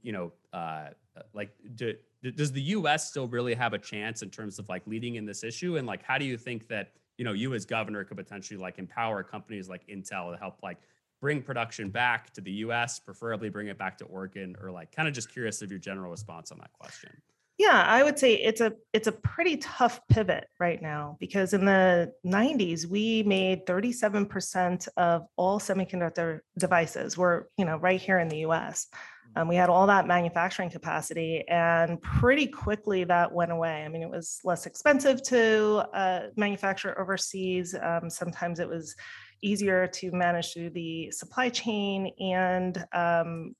you 0.00 0.10
know, 0.10 0.32
uh, 0.54 0.88
like 1.34 1.50
do, 1.74 1.92
does 2.34 2.50
the 2.50 2.62
U.S. 2.62 3.10
still 3.10 3.28
really 3.28 3.52
have 3.52 3.74
a 3.74 3.78
chance 3.78 4.22
in 4.22 4.30
terms 4.30 4.58
of 4.58 4.66
like 4.70 4.86
leading 4.86 5.16
in 5.16 5.26
this 5.26 5.44
issue? 5.44 5.76
And 5.76 5.86
like, 5.86 6.02
how 6.02 6.16
do 6.16 6.24
you 6.24 6.38
think 6.38 6.66
that 6.68 6.92
you 7.18 7.26
know 7.26 7.34
you 7.34 7.52
as 7.52 7.66
governor 7.66 8.04
could 8.04 8.16
potentially 8.16 8.58
like 8.58 8.78
empower 8.78 9.22
companies 9.22 9.68
like 9.68 9.86
Intel 9.86 10.32
to 10.32 10.38
help 10.38 10.62
like 10.62 10.78
bring 11.20 11.42
production 11.42 11.90
back 11.90 12.32
to 12.34 12.40
the 12.40 12.52
US, 12.52 12.98
preferably 12.98 13.48
bring 13.48 13.68
it 13.68 13.78
back 13.78 13.98
to 13.98 14.04
Oregon, 14.04 14.56
or 14.62 14.70
like 14.70 14.92
kind 14.92 15.08
of 15.08 15.14
just 15.14 15.30
curious 15.30 15.62
of 15.62 15.70
your 15.70 15.80
general 15.80 16.10
response 16.10 16.52
on 16.52 16.58
that 16.58 16.72
question? 16.72 17.10
Yeah, 17.58 17.82
I 17.84 18.04
would 18.04 18.20
say 18.20 18.34
it's 18.34 18.60
a 18.60 18.72
it's 18.92 19.08
a 19.08 19.12
pretty 19.12 19.56
tough 19.56 20.00
pivot 20.08 20.46
right 20.60 20.80
now 20.80 21.16
because 21.18 21.54
in 21.54 21.64
the 21.64 22.12
90s 22.24 22.86
we 22.86 23.24
made 23.24 23.66
37% 23.66 24.86
of 24.96 25.26
all 25.36 25.58
semiconductor 25.58 26.40
devices 26.56 27.18
were, 27.18 27.50
you 27.58 27.64
know, 27.64 27.76
right 27.76 28.00
here 28.00 28.20
in 28.20 28.28
the 28.28 28.38
US. 28.46 28.86
Mm. 29.34 29.40
Um, 29.40 29.48
we 29.48 29.56
had 29.56 29.70
all 29.70 29.88
that 29.88 30.06
manufacturing 30.06 30.70
capacity 30.70 31.44
and 31.48 32.00
pretty 32.00 32.46
quickly 32.46 33.02
that 33.02 33.32
went 33.32 33.50
away. 33.50 33.82
I 33.84 33.88
mean, 33.88 34.02
it 34.02 34.10
was 34.10 34.38
less 34.44 34.64
expensive 34.64 35.20
to 35.24 35.84
uh, 35.92 36.20
manufacture 36.36 36.96
overseas. 36.96 37.74
Um, 37.74 38.08
sometimes 38.08 38.60
it 38.60 38.68
was 38.68 38.94
easier 39.42 39.86
to 39.86 40.10
manage 40.12 40.52
through 40.52 40.70
the 40.70 41.10
supply 41.10 41.48
chain. 41.48 42.12
And 42.20 42.84
um, 42.92 43.54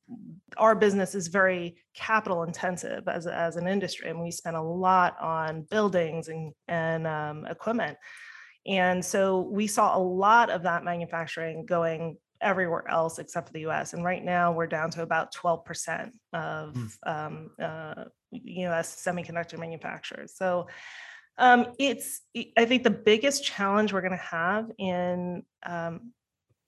our 0.57 0.75
business 0.75 1.15
is 1.15 1.29
very 1.29 1.77
capital 1.95 2.43
intensive 2.43 3.09
as, 3.09 3.27
as 3.27 3.57
an 3.57 3.67
industry. 3.67 4.11
And 4.11 4.21
we 4.21 4.31
spend 4.31 4.57
a 4.57 4.63
lot 4.63 5.17
on 5.21 5.63
buildings 5.63 6.29
and, 6.29 6.53
and 6.67 7.07
um, 7.07 7.47
equipment. 7.47 7.97
And 8.67 9.05
so 9.05 9.41
we 9.51 9.67
saw 9.67 9.97
a 9.97 10.01
lot 10.01 10.51
of 10.51 10.63
that 10.65 10.85
manufacturing 10.85 11.65
going 11.65 12.19
everywhere 12.41 12.85
else 12.89 13.19
except 13.19 13.49
for 13.49 13.53
the 13.53 13.67
US. 13.69 13.95
And 13.95 14.05
right 14.05 14.25
now 14.25 14.53
we're 14.53 14.67
down 14.67 14.91
to 14.91 15.03
about 15.03 15.35
12% 15.35 16.11
of 16.33 16.75
mm. 16.75 16.91
um, 17.07 17.51
uh, 17.61 18.05
US 18.31 19.03
semiconductor 19.05 19.59
manufacturers. 19.59 20.35
So 20.37 20.69
um, 21.39 21.73
it's, 21.79 22.21
I 22.57 22.65
think 22.65 22.83
the 22.83 22.91
biggest 22.91 23.45
challenge 23.45 23.93
we're 23.93 24.01
going 24.01 24.11
to 24.11 24.17
have 24.17 24.71
in 24.79 25.45
um, 25.65 26.13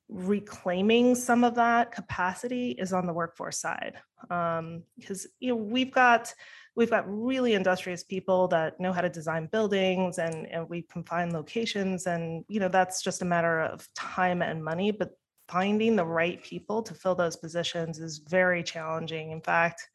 reclaiming 0.09 1.15
some 1.15 1.45
of 1.45 1.55
that 1.57 1.93
capacity 1.93 2.73
is 2.73 2.93
on 2.93 3.07
the 3.07 3.13
workforce 3.13 3.59
side. 3.59 3.95
Because 4.23 4.59
um, 4.59 5.31
you 5.41 5.49
know 5.51 5.57
we've 5.57 5.93
got 5.93 6.33
we've 6.77 6.91
got 6.91 7.05
really 7.07 7.55
industrious 7.55 8.05
people 8.05 8.49
that 8.49 8.79
know 8.81 8.93
how 8.93 9.01
to 9.01 9.09
design 9.09 9.49
buildings 9.51 10.19
and, 10.19 10.47
and 10.47 10.69
we 10.69 10.83
can 10.83 11.03
find 11.05 11.33
locations 11.33 12.07
and 12.07 12.45
you 12.49 12.61
know 12.61 12.69
that's 12.69 13.03
just 13.03 13.23
a 13.23 13.25
matter 13.25 13.61
of 13.61 13.89
time 13.95 14.43
and 14.43 14.63
money 14.63 14.91
but 14.91 15.11
finding 15.49 15.97
the 15.97 16.05
right 16.05 16.43
people 16.43 16.83
to 16.83 16.95
fill 16.95 17.15
those 17.15 17.37
positions 17.37 17.99
is 17.99 18.19
very 18.19 18.63
challenging 18.63 19.31
in 19.31 19.41
fact 19.41 19.89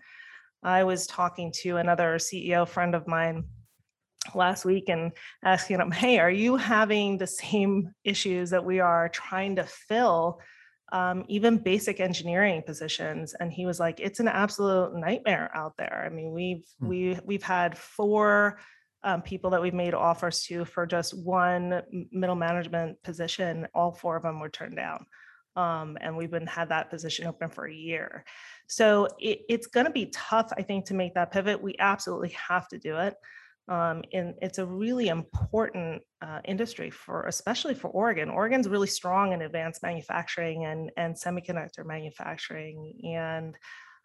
i 0.64 0.84
was 0.84 1.08
talking 1.08 1.52
to 1.52 1.78
another 1.78 2.18
ceo 2.18 2.68
friend 2.68 2.94
of 2.94 3.08
mine 3.08 3.44
last 4.34 4.66
week 4.66 4.90
and 4.90 5.12
asking 5.44 5.80
him, 5.80 5.92
hey, 5.92 6.20
are 6.20 6.32
you 6.32 6.56
having 6.56 7.18
the 7.18 7.28
same 7.28 7.94
issues 8.04 8.50
that 8.50 8.66
we 8.66 8.80
are 8.80 9.10
trying 9.10 9.58
to 9.58 9.64
fill 9.64 10.40
um, 10.92 11.26
even 11.28 11.58
basic 11.58 12.00
engineering 12.00 12.64
positions? 12.66 13.36
And 13.40 13.52
he 13.52 13.66
was 13.66 13.80
like, 13.80 14.00
it's 14.00 14.20
an 14.20 14.28
absolute 14.28 14.96
nightmare 14.96 15.52
out 15.54 15.74
there. 15.78 16.04
I 16.06 16.14
mean, 16.14 16.32
we've 16.32 16.66
hmm. 16.80 16.88
we 16.88 17.20
we've 17.26 17.44
had 17.44 17.78
four 17.78 18.60
um, 19.04 19.22
people 19.22 19.52
that 19.52 19.62
we've 19.62 19.74
made 19.74 19.94
offers 19.94 20.44
to 20.46 20.66
for 20.66 20.88
just 20.88 21.16
one 21.16 21.84
middle 22.12 22.36
management 22.36 23.02
position. 23.04 23.68
All 23.76 23.92
four 23.92 24.16
of 24.18 24.24
them 24.24 24.40
were 24.40 24.50
turned 24.50 24.76
down. 24.76 25.06
Um, 25.56 25.98
and 26.02 26.18
we've 26.18 26.32
been 26.32 26.48
had 26.48 26.70
that 26.70 26.90
position 26.90 27.28
open 27.28 27.50
for 27.50 27.66
a 27.66 27.74
year. 27.74 28.26
So 28.68 29.08
it, 29.20 29.42
it's 29.48 29.68
going 29.68 29.86
to 29.86 29.92
be 29.92 30.08
tough, 30.08 30.52
I 30.58 30.64
think, 30.64 30.86
to 30.86 30.94
make 30.94 31.14
that 31.14 31.32
pivot. 31.32 31.62
We 31.62 31.76
absolutely 31.80 32.36
have 32.48 32.68
to 32.70 32.78
do 32.78 32.98
it. 32.98 33.16
Um, 33.68 34.04
and 34.14 34.36
it's 34.42 34.60
a 34.60 34.66
really 34.66 35.08
important 35.08 36.04
uh, 36.22 36.40
industry 36.46 36.92
for, 36.92 37.24
especially 37.24 37.74
for 37.74 37.90
Oregon. 37.90 38.30
Oregon's 38.30 38.70
really 38.70 38.88
strong 38.88 39.34
in 39.34 39.42
advanced 39.42 39.82
manufacturing 39.82 40.66
and, 40.66 40.92
and 40.98 41.16
semiconductor 41.16 41.84
manufacturing. 41.84 42.94
And 43.16 43.56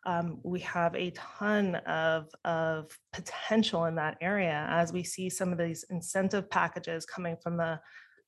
um, 0.06 0.40
we 0.42 0.60
have 0.60 0.94
a 0.94 1.10
ton 1.10 1.74
of, 1.74 2.28
of 2.44 2.96
potential 3.12 3.84
in 3.84 3.96
that 3.96 4.16
area 4.22 4.66
as 4.70 4.94
we 4.94 5.04
see 5.04 5.28
some 5.28 5.52
of 5.52 5.58
these 5.58 5.84
incentive 5.90 6.48
packages 6.48 7.04
coming 7.04 7.36
from 7.42 7.58
the, 7.58 7.78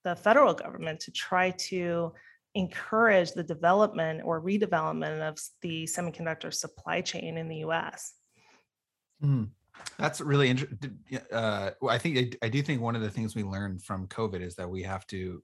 the 0.04 0.14
federal 0.16 0.52
government 0.52 1.00
to 1.00 1.12
try 1.12 1.50
to 1.50 2.12
encourage 2.54 3.32
the 3.32 3.42
development 3.42 4.20
or 4.22 4.42
redevelopment 4.42 5.26
of 5.26 5.38
the 5.62 5.84
semiconductor 5.84 6.52
supply 6.52 7.00
chain 7.00 7.38
in 7.38 7.48
the 7.48 7.56
US. 7.58 8.12
Mm. 9.22 9.48
That's 9.98 10.20
really 10.20 10.48
interesting. 10.48 10.98
Uh, 11.30 11.70
I 11.88 11.98
think 11.98 12.18
I, 12.42 12.46
I, 12.46 12.48
do 12.48 12.62
think 12.62 12.80
one 12.80 12.96
of 12.96 13.02
the 13.02 13.10
things 13.10 13.34
we 13.34 13.42
learned 13.42 13.82
from 13.82 14.06
COVID 14.08 14.42
is 14.42 14.54
that 14.56 14.68
we 14.68 14.82
have 14.82 15.06
to 15.08 15.42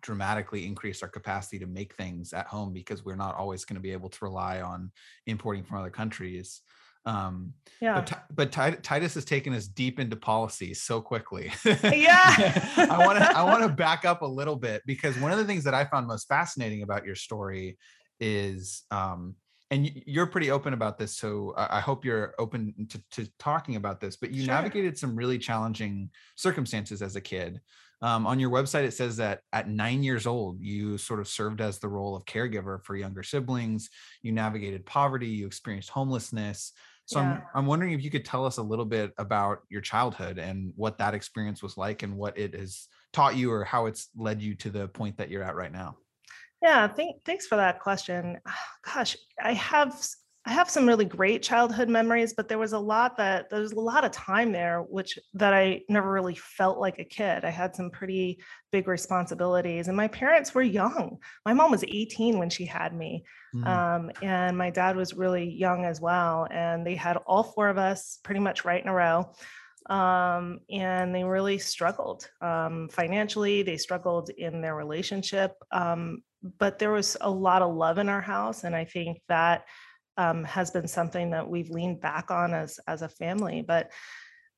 dramatically 0.00 0.66
increase 0.66 1.02
our 1.02 1.08
capacity 1.08 1.58
to 1.58 1.66
make 1.66 1.94
things 1.94 2.32
at 2.32 2.46
home 2.46 2.72
because 2.72 3.04
we're 3.04 3.16
not 3.16 3.36
always 3.36 3.64
going 3.64 3.76
to 3.76 3.80
be 3.80 3.92
able 3.92 4.08
to 4.10 4.18
rely 4.22 4.60
on 4.60 4.90
importing 5.26 5.64
from 5.64 5.78
other 5.78 5.90
countries. 5.90 6.62
Um, 7.06 7.54
Yeah. 7.80 8.00
but, 8.00 8.52
but 8.52 8.82
Titus 8.82 9.14
has 9.14 9.24
taken 9.24 9.54
us 9.54 9.66
deep 9.66 9.98
into 9.98 10.16
policy 10.16 10.74
so 10.74 11.00
quickly. 11.00 11.50
Yeah. 11.64 12.66
I 12.76 13.04
want 13.04 13.18
to 13.18 13.36
I 13.36 13.42
want 13.42 13.62
to 13.62 13.68
back 13.84 14.04
up 14.04 14.22
a 14.22 14.26
little 14.26 14.56
bit 14.56 14.82
because 14.86 15.18
one 15.18 15.32
of 15.32 15.38
the 15.38 15.44
things 15.44 15.64
that 15.64 15.74
I 15.74 15.84
found 15.84 16.06
most 16.06 16.28
fascinating 16.28 16.82
about 16.82 17.06
your 17.06 17.14
story 17.14 17.78
is 18.20 18.82
um, 18.90 19.34
and 19.70 19.90
you're 20.06 20.26
pretty 20.26 20.50
open 20.50 20.72
about 20.72 20.98
this 20.98 21.16
so 21.16 21.54
i 21.56 21.80
hope 21.80 22.04
you're 22.04 22.34
open 22.38 22.74
to, 22.88 23.00
to 23.10 23.30
talking 23.38 23.76
about 23.76 24.00
this 24.00 24.16
but 24.16 24.30
you 24.30 24.44
sure. 24.44 24.54
navigated 24.54 24.98
some 24.98 25.16
really 25.16 25.38
challenging 25.38 26.10
circumstances 26.36 27.02
as 27.02 27.16
a 27.16 27.20
kid 27.20 27.60
um, 28.02 28.26
on 28.26 28.40
your 28.40 28.50
website 28.50 28.84
it 28.84 28.94
says 28.94 29.16
that 29.16 29.40
at 29.52 29.68
nine 29.68 30.02
years 30.02 30.26
old 30.26 30.60
you 30.60 30.98
sort 30.98 31.20
of 31.20 31.28
served 31.28 31.60
as 31.60 31.78
the 31.78 31.88
role 31.88 32.16
of 32.16 32.24
caregiver 32.24 32.82
for 32.82 32.96
younger 32.96 33.22
siblings 33.22 33.90
you 34.22 34.32
navigated 34.32 34.84
poverty 34.86 35.28
you 35.28 35.46
experienced 35.46 35.90
homelessness 35.90 36.72
so 37.06 37.18
yeah. 37.20 37.32
I'm, 37.32 37.42
I'm 37.54 37.66
wondering 37.66 37.92
if 37.92 38.04
you 38.04 38.10
could 38.10 38.24
tell 38.24 38.46
us 38.46 38.58
a 38.58 38.62
little 38.62 38.84
bit 38.84 39.12
about 39.18 39.62
your 39.68 39.80
childhood 39.80 40.38
and 40.38 40.72
what 40.76 40.98
that 40.98 41.12
experience 41.12 41.60
was 41.60 41.76
like 41.76 42.04
and 42.04 42.16
what 42.16 42.38
it 42.38 42.54
has 42.54 42.86
taught 43.12 43.36
you 43.36 43.50
or 43.50 43.64
how 43.64 43.86
it's 43.86 44.10
led 44.16 44.40
you 44.40 44.54
to 44.54 44.70
the 44.70 44.86
point 44.86 45.16
that 45.18 45.28
you're 45.28 45.42
at 45.42 45.56
right 45.56 45.72
now 45.72 45.96
yeah, 46.62 46.88
thank, 46.88 47.24
thanks 47.24 47.46
for 47.46 47.56
that 47.56 47.80
question. 47.80 48.38
Gosh, 48.82 49.16
I 49.42 49.54
have 49.54 49.94
I 50.46 50.52
have 50.52 50.70
some 50.70 50.86
really 50.86 51.04
great 51.04 51.42
childhood 51.42 51.90
memories, 51.90 52.32
but 52.32 52.48
there 52.48 52.58
was 52.58 52.72
a 52.72 52.78
lot 52.78 53.18
that 53.18 53.50
there 53.50 53.60
was 53.60 53.72
a 53.72 53.80
lot 53.80 54.06
of 54.06 54.10
time 54.10 54.52
there, 54.52 54.80
which 54.80 55.18
that 55.34 55.52
I 55.52 55.82
never 55.90 56.10
really 56.10 56.34
felt 56.34 56.78
like 56.78 56.98
a 56.98 57.04
kid. 57.04 57.44
I 57.44 57.50
had 57.50 57.76
some 57.76 57.90
pretty 57.90 58.40
big 58.72 58.88
responsibilities, 58.88 59.88
and 59.88 59.96
my 59.96 60.08
parents 60.08 60.54
were 60.54 60.62
young. 60.62 61.18
My 61.44 61.52
mom 61.52 61.70
was 61.70 61.84
18 61.84 62.38
when 62.38 62.48
she 62.48 62.64
had 62.64 62.94
me, 62.94 63.22
mm-hmm. 63.54 63.66
um, 63.66 64.10
and 64.22 64.56
my 64.56 64.70
dad 64.70 64.96
was 64.96 65.12
really 65.12 65.44
young 65.44 65.84
as 65.84 66.00
well. 66.00 66.46
And 66.50 66.86
they 66.86 66.94
had 66.94 67.18
all 67.26 67.42
four 67.42 67.68
of 67.68 67.76
us 67.76 68.18
pretty 68.24 68.40
much 68.40 68.64
right 68.64 68.82
in 68.82 68.88
a 68.88 68.94
row 68.94 69.30
um, 69.90 70.60
and 70.70 71.14
they 71.14 71.24
really 71.24 71.58
struggled 71.58 72.28
um, 72.40 72.88
financially. 72.90 73.62
They 73.62 73.76
struggled 73.76 74.30
in 74.30 74.60
their 74.60 74.76
relationship, 74.76 75.56
um, 75.72 76.22
but 76.58 76.78
there 76.78 76.92
was 76.92 77.16
a 77.20 77.30
lot 77.30 77.62
of 77.62 77.74
love 77.74 77.98
in 77.98 78.08
our 78.08 78.20
house, 78.20 78.64
and 78.64 78.74
I 78.74 78.84
think 78.84 79.20
that 79.28 79.64
um, 80.16 80.44
has 80.44 80.70
been 80.70 80.88
something 80.88 81.30
that 81.30 81.48
we've 81.48 81.70
leaned 81.70 82.00
back 82.00 82.30
on 82.30 82.54
as 82.54 82.78
as 82.86 83.02
a 83.02 83.08
family. 83.08 83.62
But 83.66 83.90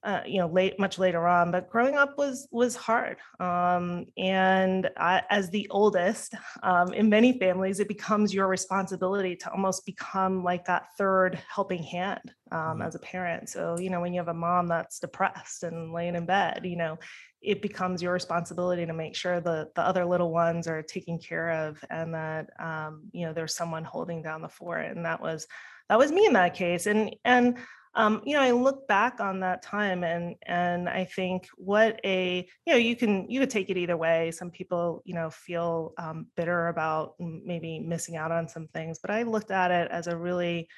uh, 0.05 0.21
you 0.27 0.39
know 0.39 0.49
late 0.49 0.79
much 0.81 0.99
later 0.99 1.29
on 1.29 1.53
but 1.53 1.71
growing 1.71 1.95
up 1.95 2.19
was 2.19 2.49
was 2.51 2.75
hard 2.75 3.19
um, 3.39 4.05
and 4.17 4.91
I, 4.97 5.23
as 5.31 5.49
the 5.51 5.69
oldest 5.71 6.35
um, 6.63 6.93
in 6.93 7.09
many 7.09 7.39
families 7.39 7.79
it 7.79 7.87
becomes 7.87 8.35
your 8.35 8.49
responsibility 8.49 9.37
to 9.37 9.53
almost 9.53 9.87
become 9.87 10.43
like 10.43 10.65
that 10.65 10.89
third 10.99 11.41
helping 11.49 11.85
hand 11.85 12.33
um, 12.51 12.59
mm-hmm. 12.59 12.83
as 12.83 12.97
a 12.97 12.99
parent 12.99 13.49
so 13.49 13.79
you 13.79 13.91
know 13.91 14.01
when 14.01 14.13
you 14.13 14.19
have 14.19 14.29
a 14.29 14.35
mom 14.35 14.67
that's 14.67 14.99
depressed 14.99 15.63
and 15.63 15.93
laying 15.93 16.17
in 16.17 16.27
bed 16.27 16.63
you 16.65 16.77
know 16.77 16.99
it 17.43 17.61
becomes 17.61 18.03
your 18.03 18.13
responsibility 18.13 18.87
to 18.87 18.93
make 18.93 19.17
sure 19.17 19.41
the 19.41 19.69
the 19.75 19.83
other 19.83 20.05
little 20.05 20.31
ones 20.31 20.69
are 20.69 20.83
taken 20.83 21.19
care 21.19 21.51
of 21.51 21.83
and 21.91 22.15
that 22.15 22.51
um, 22.59 23.03
you 23.13 23.27
know 23.27 23.33
there's 23.33 23.55
someone 23.55 23.85
holding 23.85 24.23
down 24.23 24.43
the 24.43 24.49
fort 24.49 24.87
and 24.87 25.05
that 25.05 25.21
was 25.21 25.47
that 25.89 25.99
was 25.99 26.13
me 26.13 26.27
in 26.27 26.33
that 26.33 26.55
case 26.55 26.87
and 26.87 27.15
and 27.25 27.59
um, 27.95 28.23
you 28.25 28.35
know, 28.35 28.41
I 28.41 28.53
look 28.53 28.89
back 28.89 29.21
on 29.21 29.41
that 29.41 29.63
time 29.63 30.03
and 30.03 30.35
and 30.47 30.89
I 30.89 31.05
think 31.05 31.47
what 31.57 32.01
a 32.05 32.49
you 32.65 32.73
know 32.73 32.79
you 32.79 32.97
can 32.97 33.31
you 33.31 33.41
could 33.41 33.51
take 33.51 33.69
it 33.69 33.77
either 33.77 33.97
way. 33.97 34.31
Some 34.31 34.51
people 34.51 35.03
you 35.05 35.15
know 35.15 35.29
feel 35.29 35.93
um, 35.99 36.27
bitter 36.35 36.69
about 36.69 37.15
maybe 37.19 37.81
missing 37.81 38.17
out 38.17 38.33
on 38.33 38.49
some 38.49 38.67
things, 38.69 38.99
but 38.99 39.11
I 39.11 39.25
looked 39.25 39.51
at 39.51 39.71
it 39.71 39.91
as 39.91 40.07
a 40.07 40.17
really 40.17 40.69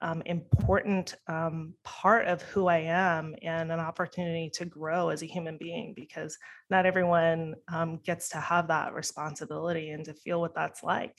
um, 0.00 0.22
important 0.26 1.14
um, 1.26 1.74
part 1.84 2.26
of 2.26 2.42
who 2.42 2.66
I 2.66 2.78
am 2.78 3.34
and 3.42 3.72
an 3.72 3.80
opportunity 3.80 4.50
to 4.54 4.64
grow 4.64 5.08
as 5.08 5.22
a 5.22 5.26
human 5.26 5.58
being 5.58 5.92
because 5.96 6.38
not 6.70 6.86
everyone 6.86 7.54
um, 7.72 7.98
gets 8.04 8.28
to 8.30 8.38
have 8.38 8.68
that 8.68 8.94
responsibility 8.94 9.90
and 9.90 10.04
to 10.04 10.14
feel 10.14 10.40
what 10.40 10.54
that's 10.54 10.82
like 10.82 11.16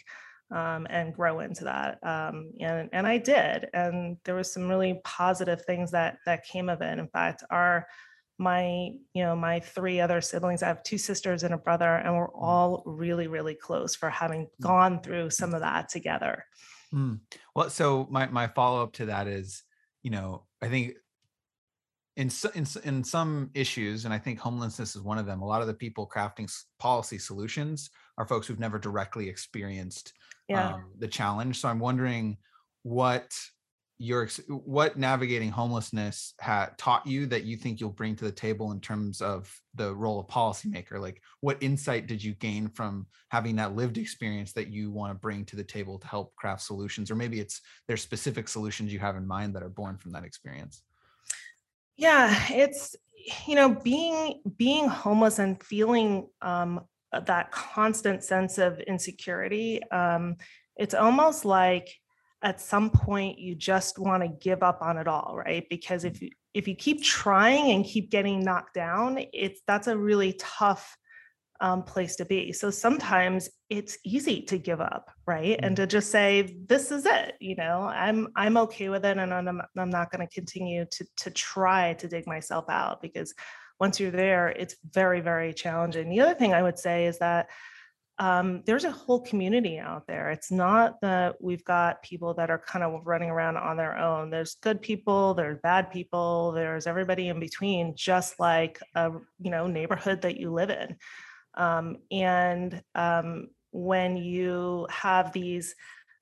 um, 0.51 0.87
and 0.89 1.13
grow 1.13 1.41
into 1.41 1.65
that. 1.65 1.99
Um, 2.03 2.51
and 2.59 2.89
and 2.91 3.05
I 3.05 3.17
did, 3.17 3.67
and 3.73 4.17
there 4.23 4.35
was 4.35 4.51
some 4.51 4.67
really 4.67 5.01
positive 5.03 5.63
things 5.65 5.91
that 5.91 6.17
that 6.25 6.45
came 6.45 6.69
of 6.69 6.81
it. 6.81 6.97
In 6.97 7.07
fact, 7.07 7.43
our 7.49 7.87
my 8.39 8.91
you 9.13 9.21
know 9.21 9.35
my 9.35 9.59
three 9.59 9.99
other 9.99 10.21
siblings 10.21 10.63
i 10.63 10.67
have 10.67 10.81
two 10.83 10.97
sisters 10.97 11.43
and 11.43 11.53
a 11.53 11.57
brother 11.57 11.95
and 11.95 12.15
we're 12.15 12.29
mm. 12.29 12.41
all 12.41 12.81
really 12.85 13.27
really 13.27 13.53
close 13.53 13.95
for 13.97 14.09
having 14.09 14.45
mm. 14.45 14.49
gone 14.61 15.01
through 15.01 15.29
some 15.29 15.53
of 15.53 15.59
that 15.59 15.89
together 15.89 16.45
mm. 16.93 17.19
well 17.55 17.69
so 17.69 18.07
my 18.09 18.27
my 18.27 18.47
follow-up 18.47 18.93
to 18.93 19.05
that 19.05 19.27
is 19.27 19.63
you 20.03 20.11
know 20.11 20.45
i 20.61 20.67
think 20.67 20.93
in, 22.15 22.29
in 22.55 22.65
in 22.83 23.03
some 23.03 23.49
issues 23.53 24.05
and 24.05 24.13
i 24.13 24.17
think 24.17 24.39
homelessness 24.39 24.95
is 24.95 25.01
one 25.01 25.17
of 25.17 25.25
them 25.25 25.41
a 25.41 25.45
lot 25.45 25.61
of 25.61 25.67
the 25.67 25.73
people 25.73 26.07
crafting 26.07 26.51
policy 26.79 27.17
solutions 27.17 27.89
are 28.17 28.25
folks 28.25 28.45
who've 28.45 28.59
never 28.59 28.77
directly 28.77 29.29
experienced 29.29 30.13
yeah. 30.49 30.73
um, 30.73 30.91
the 30.99 31.07
challenge. 31.07 31.59
So 31.59 31.69
I'm 31.69 31.79
wondering 31.79 32.37
what 32.83 33.33
your 33.99 34.27
what 34.47 34.97
navigating 34.97 35.51
homelessness 35.51 36.33
had 36.39 36.77
taught 36.77 37.05
you 37.05 37.25
that 37.25 37.43
you 37.43 37.57
think 37.57 37.79
you'll 37.79 37.89
bring 37.89 38.15
to 38.15 38.23
the 38.23 38.31
table 38.31 38.71
in 38.71 38.79
terms 38.79 39.21
of 39.21 39.53
the 39.75 39.93
role 39.93 40.19
of 40.19 40.27
policymaker 40.27 40.99
like 40.99 41.21
what 41.41 41.61
insight 41.61 42.07
did 42.07 42.23
you 42.23 42.33
gain 42.35 42.69
from 42.69 43.05
having 43.29 43.57
that 43.57 43.75
lived 43.75 43.97
experience 43.97 44.53
that 44.53 44.69
you 44.69 44.89
want 44.89 45.11
to 45.11 45.19
bring 45.19 45.43
to 45.43 45.57
the 45.57 45.63
table 45.63 45.99
to 45.99 46.07
help 46.07 46.33
craft 46.35 46.61
solutions 46.61 47.11
or 47.11 47.15
maybe 47.15 47.39
it's 47.41 47.61
there's 47.87 48.01
specific 48.01 48.47
solutions 48.47 48.91
you 48.93 48.99
have 48.99 49.17
in 49.17 49.27
mind 49.27 49.53
that 49.53 49.63
are 49.63 49.69
born 49.69 49.97
from 49.97 50.11
that 50.13 50.23
experience 50.23 50.81
yeah 51.97 52.41
it's 52.49 52.95
you 53.47 53.55
know 53.55 53.69
being 53.69 54.41
being 54.55 54.87
homeless 54.87 55.39
and 55.39 55.61
feeling 55.61 56.29
um, 56.41 56.79
that 57.11 57.51
constant 57.51 58.23
sense 58.23 58.57
of 58.57 58.79
insecurity. 58.81 59.81
Um, 59.91 60.37
it's 60.75 60.93
almost 60.93 61.45
like 61.45 61.89
at 62.41 62.61
some 62.61 62.89
point 62.89 63.39
you 63.39 63.55
just 63.55 63.99
want 63.99 64.23
to 64.23 64.29
give 64.29 64.63
up 64.63 64.81
on 64.81 64.97
it 64.97 65.07
all, 65.07 65.35
right? 65.35 65.65
Because 65.69 66.03
if 66.03 66.21
you 66.21 66.29
if 66.53 66.67
you 66.67 66.75
keep 66.75 67.03
trying 67.03 67.71
and 67.71 67.85
keep 67.85 68.09
getting 68.09 68.43
knocked 68.43 68.73
down, 68.73 69.19
it's 69.33 69.61
that's 69.67 69.87
a 69.87 69.97
really 69.97 70.33
tough 70.39 70.97
um, 71.61 71.83
place 71.83 72.15
to 72.15 72.25
be. 72.25 72.53
So 72.53 72.71
sometimes 72.71 73.49
it's 73.69 73.97
easy 74.05 74.41
to 74.43 74.57
give 74.57 74.79
up, 74.79 75.11
right? 75.27 75.57
Mm-hmm. 75.57 75.65
And 75.65 75.75
to 75.75 75.87
just 75.87 76.09
say, 76.11 76.57
"This 76.67 76.91
is 76.91 77.05
it," 77.05 77.35
you 77.39 77.55
know, 77.55 77.81
I'm 77.83 78.29
I'm 78.35 78.57
okay 78.57 78.89
with 78.89 79.05
it, 79.05 79.17
and 79.17 79.33
I'm 79.33 79.61
I'm 79.77 79.89
not 79.89 80.11
going 80.11 80.25
to 80.25 80.33
continue 80.33 80.85
to 80.89 81.05
to 81.17 81.31
try 81.31 81.93
to 81.95 82.07
dig 82.07 82.25
myself 82.25 82.65
out 82.69 83.01
because 83.01 83.33
once 83.79 83.99
you're 83.99 84.11
there, 84.11 84.49
it's 84.49 84.75
very, 84.91 85.21
very 85.21 85.53
challenging. 85.53 86.09
The 86.09 86.19
other 86.19 86.33
thing 86.33 86.53
I 86.53 86.63
would 86.63 86.77
say 86.77 87.05
is 87.05 87.19
that 87.19 87.49
um, 88.19 88.63
there's 88.65 88.83
a 88.83 88.91
whole 88.91 89.21
community 89.21 89.79
out 89.79 90.05
there. 90.05 90.29
It's 90.29 90.51
not 90.51 90.99
that 91.01 91.41
we've 91.41 91.63
got 91.63 92.03
people 92.03 92.33
that 92.33 92.49
are 92.49 92.59
kind 92.59 92.83
of 92.83 93.05
running 93.05 93.29
around 93.29 93.55
on 93.55 93.77
their 93.77 93.97
own. 93.97 94.29
There's 94.29 94.55
good 94.55 94.81
people, 94.81 95.33
there's 95.33 95.57
bad 95.63 95.89
people, 95.89 96.51
there's 96.51 96.85
everybody 96.85 97.29
in 97.29 97.39
between, 97.39 97.95
just 97.95 98.37
like 98.37 98.79
a 98.93 99.11
you 99.39 99.49
know 99.49 99.67
neighborhood 99.67 100.21
that 100.23 100.37
you 100.37 100.51
live 100.51 100.69
in. 100.69 100.97
Um, 101.55 101.97
and 102.11 102.81
um, 102.93 103.47
when 103.71 104.17
you 104.17 104.85
have 104.89 105.31
these, 105.31 105.73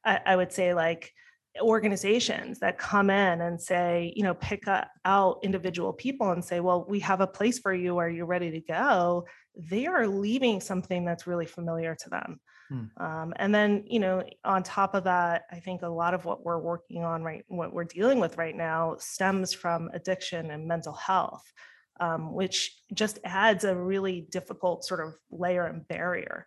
I, 0.06 0.20
I 0.24 0.36
would 0.36 0.52
say 0.52 0.76
like 0.76 1.12
organizations 1.60 2.60
that 2.60 2.78
come 2.78 3.10
in 3.10 3.42
and 3.42 3.60
say, 3.60 4.14
you 4.16 4.22
know, 4.22 4.36
pick 4.36 4.64
out 5.06 5.40
individual 5.44 5.94
people 5.94 6.32
and 6.32 6.46
say, 6.46 6.60
well, 6.60 6.86
we 6.88 7.00
have 7.00 7.22
a 7.22 7.28
place 7.28 7.58
for 7.58 7.74
you. 7.74 7.98
Are 7.98 8.10
you 8.10 8.26
ready 8.26 8.52
to 8.52 8.60
go? 8.60 9.26
They 9.58 9.88
are 9.88 10.08
leaving 10.08 10.62
something 10.62 11.06
that's 11.06 11.28
really 11.28 11.46
familiar 11.46 11.96
to 11.96 12.10
them. 12.10 12.40
Hmm. 12.70 12.86
Um, 12.98 13.34
and 13.38 13.54
then, 13.54 13.84
you 13.88 14.00
know, 14.00 14.24
on 14.44 14.64
top 14.64 14.94
of 14.94 15.06
that, 15.06 15.44
I 15.52 15.60
think 15.60 15.82
a 15.82 15.88
lot 15.88 16.14
of 16.14 16.26
what 16.26 16.44
we're 16.46 16.60
working 16.60 17.04
on 17.04 17.24
right, 17.24 17.44
what 17.48 17.74
we're 17.74 17.86
dealing 17.86 18.20
with 18.20 18.38
right 18.38 18.56
now 18.56 18.96
stems 19.00 19.54
from 19.54 19.90
addiction 19.94 20.52
and 20.52 20.68
mental 20.68 20.94
health, 20.94 21.52
um, 22.00 22.34
which 22.34 22.78
just 22.94 23.20
adds 23.24 23.64
a 23.64 23.76
really 23.76 24.28
difficult 24.32 24.84
sort 24.84 25.06
of 25.06 25.16
layer 25.32 25.66
and 25.66 25.88
barrier 25.88 26.46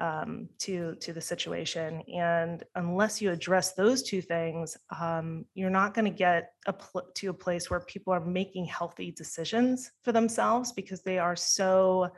um, 0.00 0.48
to 0.58 0.96
to 0.96 1.12
the 1.12 1.20
situation. 1.20 2.02
And 2.12 2.64
unless 2.74 3.20
you 3.20 3.30
address 3.30 3.74
those 3.74 4.02
two 4.02 4.22
things, 4.22 4.76
um, 4.98 5.44
you're 5.54 5.70
not 5.70 5.94
going 5.94 6.06
to 6.06 6.16
get 6.16 6.52
a 6.66 6.72
pl- 6.72 7.08
to 7.16 7.30
a 7.30 7.34
place 7.34 7.70
where 7.70 7.80
people 7.80 8.12
are 8.12 8.24
making 8.24 8.64
healthy 8.64 9.12
decisions 9.12 9.92
for 10.02 10.12
themselves 10.12 10.72
because 10.72 11.02
they 11.02 11.18
are 11.18 11.36
so 11.36 12.08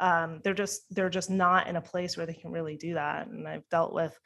um, 0.00 0.40
they're 0.42 0.54
just 0.54 0.82
they're 0.90 1.10
just 1.10 1.30
not 1.30 1.68
in 1.68 1.76
a 1.76 1.80
place 1.80 2.16
where 2.16 2.26
they 2.26 2.34
can 2.34 2.50
really 2.50 2.76
do 2.76 2.94
that. 2.94 3.28
And 3.28 3.46
I've 3.46 3.68
dealt 3.70 3.92
with 3.92 4.18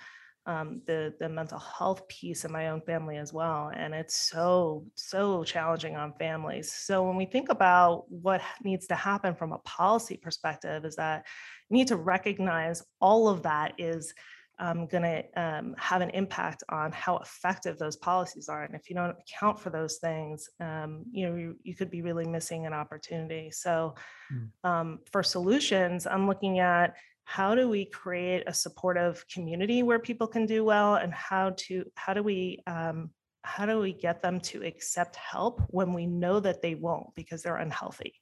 um, 0.46 0.82
the 0.86 1.14
the 1.20 1.28
mental 1.28 1.58
health 1.58 2.08
piece 2.08 2.44
in 2.44 2.52
my 2.52 2.68
own 2.68 2.80
family 2.82 3.18
as 3.18 3.32
well, 3.32 3.70
and 3.74 3.94
it's 3.94 4.16
so 4.16 4.84
so 4.94 5.44
challenging 5.44 5.96
on 5.96 6.14
families. 6.18 6.72
So 6.72 7.06
when 7.06 7.16
we 7.16 7.26
think 7.26 7.50
about 7.50 8.10
what 8.10 8.40
needs 8.64 8.86
to 8.88 8.94
happen 8.94 9.34
from 9.34 9.52
a 9.52 9.58
policy 9.58 10.16
perspective, 10.16 10.84
is 10.84 10.96
that 10.96 11.26
we 11.68 11.78
need 11.78 11.88
to 11.88 11.96
recognize 11.96 12.82
all 13.00 13.28
of 13.28 13.42
that 13.42 13.74
is 13.78 14.14
um, 14.60 14.86
going 14.86 15.02
to 15.02 15.42
um, 15.42 15.74
have 15.78 16.02
an 16.02 16.10
impact 16.10 16.62
on 16.68 16.92
how 16.92 17.16
effective 17.18 17.78
those 17.78 17.96
policies 17.96 18.48
are. 18.48 18.62
And 18.62 18.74
if 18.74 18.88
you 18.88 18.94
don't 18.94 19.16
account 19.18 19.58
for 19.58 19.70
those 19.70 19.96
things, 19.96 20.48
um, 20.60 21.04
you 21.10 21.28
know, 21.28 21.34
you, 21.34 21.56
you, 21.62 21.74
could 21.74 21.90
be 21.90 22.02
really 22.02 22.26
missing 22.26 22.66
an 22.66 22.72
opportunity. 22.72 23.50
So, 23.50 23.94
mm. 24.32 24.98
for 25.10 25.22
solutions, 25.22 26.06
I'm 26.06 26.26
looking 26.26 26.58
at 26.60 26.94
how 27.24 27.54
do 27.54 27.68
we 27.68 27.86
create 27.86 28.44
a 28.46 28.54
supportive 28.54 29.24
community 29.32 29.82
where 29.82 29.98
people 29.98 30.26
can 30.26 30.46
do 30.46 30.64
well, 30.64 30.96
and 30.96 31.12
how 31.12 31.54
to 31.56 31.84
how 31.94 32.12
do 32.12 32.22
we 32.22 32.60
um, 32.66 33.10
how 33.42 33.66
do 33.66 33.78
we 33.78 33.92
get 33.92 34.20
them 34.20 34.40
to 34.40 34.62
accept 34.64 35.16
help 35.16 35.62
when 35.68 35.94
we 35.94 36.06
know 36.06 36.40
that 36.40 36.60
they 36.60 36.74
won't 36.74 37.14
because 37.14 37.42
they're 37.42 37.56
unhealthy. 37.56 38.14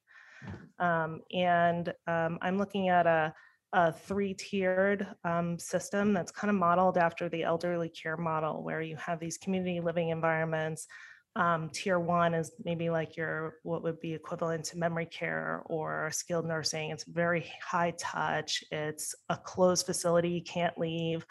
Um, 0.78 1.22
and 1.32 1.92
um, 2.06 2.38
I'm 2.40 2.58
looking 2.58 2.88
at 2.88 3.06
a 3.06 3.34
a 3.72 3.92
three-tiered 3.92 5.06
um, 5.24 5.58
system 5.58 6.14
that's 6.14 6.32
kind 6.32 6.50
of 6.50 6.56
modeled 6.56 6.96
after 6.96 7.28
the 7.28 7.42
elderly 7.42 7.88
care 7.88 8.16
model, 8.16 8.62
where 8.62 8.80
you 8.80 8.96
have 8.96 9.20
these 9.20 9.38
community 9.38 9.80
living 9.80 10.08
environments. 10.08 10.86
Um, 11.36 11.70
tier 11.72 12.00
one 12.00 12.34
is 12.34 12.52
maybe 12.64 12.90
like 12.90 13.16
your 13.16 13.56
what 13.62 13.82
would 13.82 14.00
be 14.00 14.14
equivalent 14.14 14.64
to 14.66 14.78
memory 14.78 15.06
care 15.06 15.62
or 15.66 16.10
skilled 16.10 16.46
nursing. 16.46 16.90
It's 16.90 17.04
very 17.04 17.48
high 17.62 17.92
touch. 17.98 18.64
It's 18.72 19.14
a 19.28 19.36
closed 19.36 19.86
facility 19.86 20.30
you 20.30 20.42
can't 20.42 20.76
leave. 20.78 21.24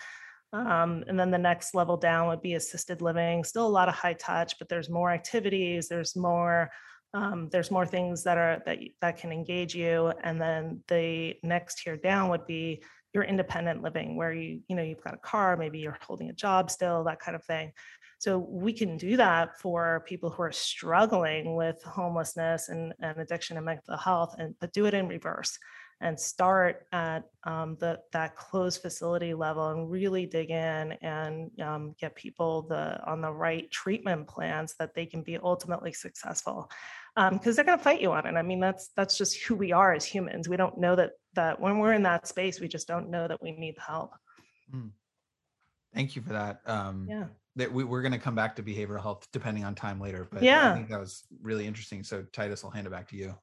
Um, 0.54 1.04
and 1.08 1.20
then 1.20 1.30
the 1.30 1.38
next 1.38 1.76
level 1.76 1.98
down 1.98 2.28
would 2.28 2.42
be 2.42 2.54
assisted 2.54 3.02
living. 3.02 3.44
Still 3.44 3.68
a 3.68 3.68
lot 3.68 3.90
of 3.90 3.96
high 3.96 4.14
touch, 4.14 4.58
but 4.60 4.70
there's 4.70 4.90
more 4.90 5.12
activities. 5.12 5.90
There's 5.90 6.16
more 6.16 6.70
um, 7.14 7.50
there's 7.52 7.72
more 7.72 7.86
things 7.86 8.24
that 8.24 8.38
are 8.38 8.62
that 8.66 8.80
that 9.02 9.18
can 9.18 9.32
engage 9.32 9.74
you 9.74 10.12
and 10.24 10.40
then 10.42 10.82
the 10.88 11.36
next 11.44 11.82
tier 11.82 11.98
down 11.98 12.30
would 12.30 12.46
be 12.46 12.82
your 13.14 13.24
independent 13.24 13.82
living 13.82 14.16
where 14.16 14.34
you 14.34 14.62
you 14.68 14.76
know 14.76 14.84
you've 14.84 15.04
got 15.04 15.14
a 15.14 15.18
car 15.18 15.58
maybe 15.58 15.80
you're 15.80 15.98
holding 16.02 16.30
a 16.30 16.34
job 16.34 16.70
still 16.70 17.04
that 17.04 17.20
kind 17.20 17.36
of 17.36 17.44
thing. 17.44 17.72
So 18.20 18.40
we 18.40 18.74
can 18.74 18.98
do 18.98 19.16
that 19.18 19.60
for 19.60 20.04
people 20.08 20.32
who 20.32 20.42
are 20.42 20.52
struggling 20.52 21.56
with 21.56 21.82
homelessness 21.84 22.70
and, 22.70 22.92
and 23.00 23.20
addiction 23.20 23.58
and 23.58 23.66
mental 23.66 23.96
health 23.96 24.36
and 24.40 24.56
but 24.60 24.74
do 24.74 24.86
it 24.86 24.94
in 24.94 25.08
reverse 25.08 25.58
and 26.00 26.20
start 26.20 26.86
at 26.92 27.24
um, 27.44 27.76
the, 27.80 28.00
that 28.12 28.36
closed 28.36 28.82
facility 28.82 29.34
level 29.34 29.70
and 29.70 29.90
really 29.90 30.26
dig 30.26 30.52
in 30.52 30.92
and 31.02 31.50
um, 31.62 31.96
get 32.00 32.16
people 32.16 32.64
the 32.64 33.04
on 33.06 33.22
the 33.22 33.32
right 33.32 33.70
treatment 33.72 34.28
plans 34.28 34.76
that 34.80 34.94
they 34.94 35.06
can 35.06 35.24
be 35.24 35.38
ultimately 35.38 35.92
successful 35.92 36.70
because 37.16 37.32
um, 37.32 37.54
they're 37.56 37.66
going 37.66 37.78
to 37.78 37.84
fight 37.84 38.00
you 38.00 38.12
on 38.12 38.28
it. 38.28 38.36
I 38.36 38.44
mean, 38.44 38.60
that's 38.60 38.90
that's 38.96 39.18
just 39.18 39.42
who 39.44 39.56
we 39.56 39.72
are 39.72 39.94
as 39.94 40.06
humans. 40.06 40.48
We 40.48 40.58
don't 40.58 40.78
know 40.78 40.96
that 40.96 41.14
that 41.34 41.60
when 41.60 41.80
we're 41.80 41.94
in 41.94 42.04
that 42.04 42.28
space, 42.28 42.60
we 42.60 42.68
just 42.68 42.88
don't 42.88 43.10
know 43.10 43.28
that 43.28 43.42
we 43.42 43.52
need 43.52 43.76
help. 43.80 44.12
Mm. 44.74 44.92
Thank 45.96 46.16
you 46.16 46.22
for 46.22 46.34
that. 46.34 46.62
Um, 46.68 47.08
yeah. 47.10 47.26
That 47.56 47.74
we, 47.74 47.84
we're 47.84 48.04
going 48.04 48.12
to 48.12 48.20
come 48.20 48.36
back 48.36 48.56
to 48.58 48.64
behavioral 48.64 49.02
health 49.02 49.28
depending 49.34 49.64
on 49.64 49.74
time 49.74 50.00
later, 50.00 50.28
but 50.32 50.44
yeah, 50.44 50.72
I 50.72 50.76
think 50.76 50.90
that 50.90 51.00
was 51.00 51.24
really 51.42 51.66
interesting. 51.66 52.04
So 52.04 52.24
Titus, 52.32 52.64
I'll 52.64 52.70
hand 52.70 52.86
it 52.86 52.92
back 52.92 53.10
to 53.10 53.16
you. 53.16 53.34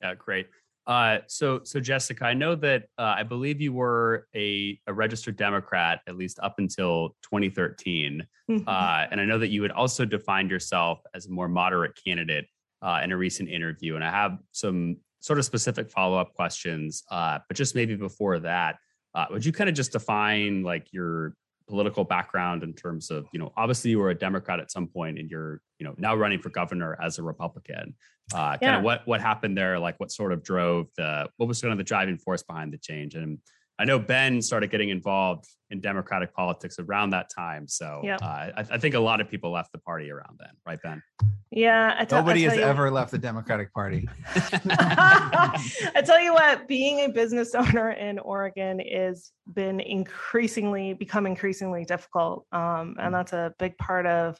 Yeah, 0.00 0.14
great. 0.14 0.48
Uh, 0.86 1.18
so, 1.26 1.60
so 1.62 1.78
Jessica, 1.78 2.24
I 2.24 2.34
know 2.34 2.54
that 2.56 2.84
uh, 2.98 3.14
I 3.16 3.22
believe 3.22 3.60
you 3.60 3.72
were 3.72 4.26
a, 4.34 4.80
a, 4.86 4.92
registered 4.92 5.36
Democrat 5.36 6.00
at 6.08 6.16
least 6.16 6.40
up 6.42 6.54
until 6.58 7.10
2013, 7.22 8.26
mm-hmm. 8.50 8.66
uh, 8.66 9.06
and 9.10 9.20
I 9.20 9.24
know 9.24 9.38
that 9.38 9.48
you 9.48 9.62
had 9.62 9.70
also 9.70 10.04
defined 10.04 10.50
yourself 10.50 11.00
as 11.14 11.26
a 11.26 11.30
more 11.30 11.48
moderate 11.48 11.92
candidate 12.02 12.46
uh, 12.82 13.00
in 13.04 13.12
a 13.12 13.16
recent 13.16 13.48
interview. 13.48 13.94
And 13.94 14.04
I 14.04 14.10
have 14.10 14.38
some 14.52 14.96
sort 15.20 15.38
of 15.38 15.44
specific 15.44 15.90
follow 15.90 16.18
up 16.18 16.34
questions. 16.34 17.04
Uh, 17.10 17.38
but 17.46 17.56
just 17.56 17.74
maybe 17.74 17.94
before 17.94 18.38
that, 18.40 18.76
uh, 19.14 19.26
would 19.30 19.44
you 19.44 19.52
kind 19.52 19.68
of 19.68 19.76
just 19.76 19.92
define 19.92 20.62
like 20.62 20.92
your 20.92 21.34
political 21.68 22.04
background 22.04 22.62
in 22.62 22.72
terms 22.72 23.10
of, 23.10 23.26
you 23.32 23.38
know, 23.38 23.52
obviously 23.56 23.90
you 23.90 23.98
were 23.98 24.10
a 24.10 24.14
Democrat 24.14 24.58
at 24.60 24.70
some 24.70 24.86
point 24.86 25.18
and 25.18 25.30
you're, 25.30 25.60
you 25.78 25.86
know, 25.86 25.94
now 25.98 26.14
running 26.14 26.40
for 26.40 26.50
governor 26.50 26.98
as 27.02 27.18
a 27.18 27.22
Republican. 27.22 27.94
Uh, 28.32 28.56
kind 28.58 28.76
of 28.76 28.82
what 28.82 29.06
what 29.06 29.20
happened 29.20 29.56
there, 29.56 29.78
like 29.78 29.98
what 29.98 30.12
sort 30.12 30.32
of 30.32 30.42
drove 30.42 30.86
the 30.96 31.28
what 31.36 31.46
was 31.46 31.60
kind 31.60 31.72
of 31.72 31.78
the 31.78 31.84
driving 31.84 32.18
force 32.18 32.42
behind 32.42 32.72
the 32.72 32.78
change? 32.78 33.14
And 33.14 33.38
I 33.80 33.84
know 33.84 33.98
Ben 33.98 34.42
started 34.42 34.70
getting 34.70 34.90
involved 34.90 35.46
in 35.70 35.80
Democratic 35.80 36.34
politics 36.34 36.78
around 36.78 37.10
that 37.10 37.30
time. 37.34 37.66
So 37.66 38.02
yep. 38.04 38.20
uh, 38.20 38.26
I, 38.26 38.64
I, 38.72 38.78
think 38.78 38.94
a 38.94 39.00
lot 39.00 39.22
of 39.22 39.30
people 39.30 39.50
left 39.52 39.72
the 39.72 39.78
party 39.78 40.10
around 40.10 40.38
then, 40.38 40.50
right, 40.66 40.78
Ben? 40.82 41.02
Yeah. 41.50 42.04
Nobody 42.10 42.42
has 42.42 42.56
you. 42.56 42.62
ever 42.62 42.90
left 42.90 43.10
the 43.10 43.16
Democratic 43.16 43.72
Party. 43.72 44.06
I 44.34 46.02
tell 46.04 46.20
you 46.20 46.34
what, 46.34 46.68
being 46.68 47.00
a 47.00 47.08
business 47.08 47.54
owner 47.54 47.92
in 47.92 48.18
Oregon 48.18 48.80
is 48.80 49.32
been 49.54 49.80
increasingly 49.80 50.92
become 50.92 51.26
increasingly 51.26 51.86
difficult, 51.86 52.44
um, 52.52 52.96
and 53.00 53.08
mm. 53.08 53.12
that's 53.12 53.32
a 53.32 53.54
big 53.58 53.78
part 53.78 54.06
of 54.06 54.38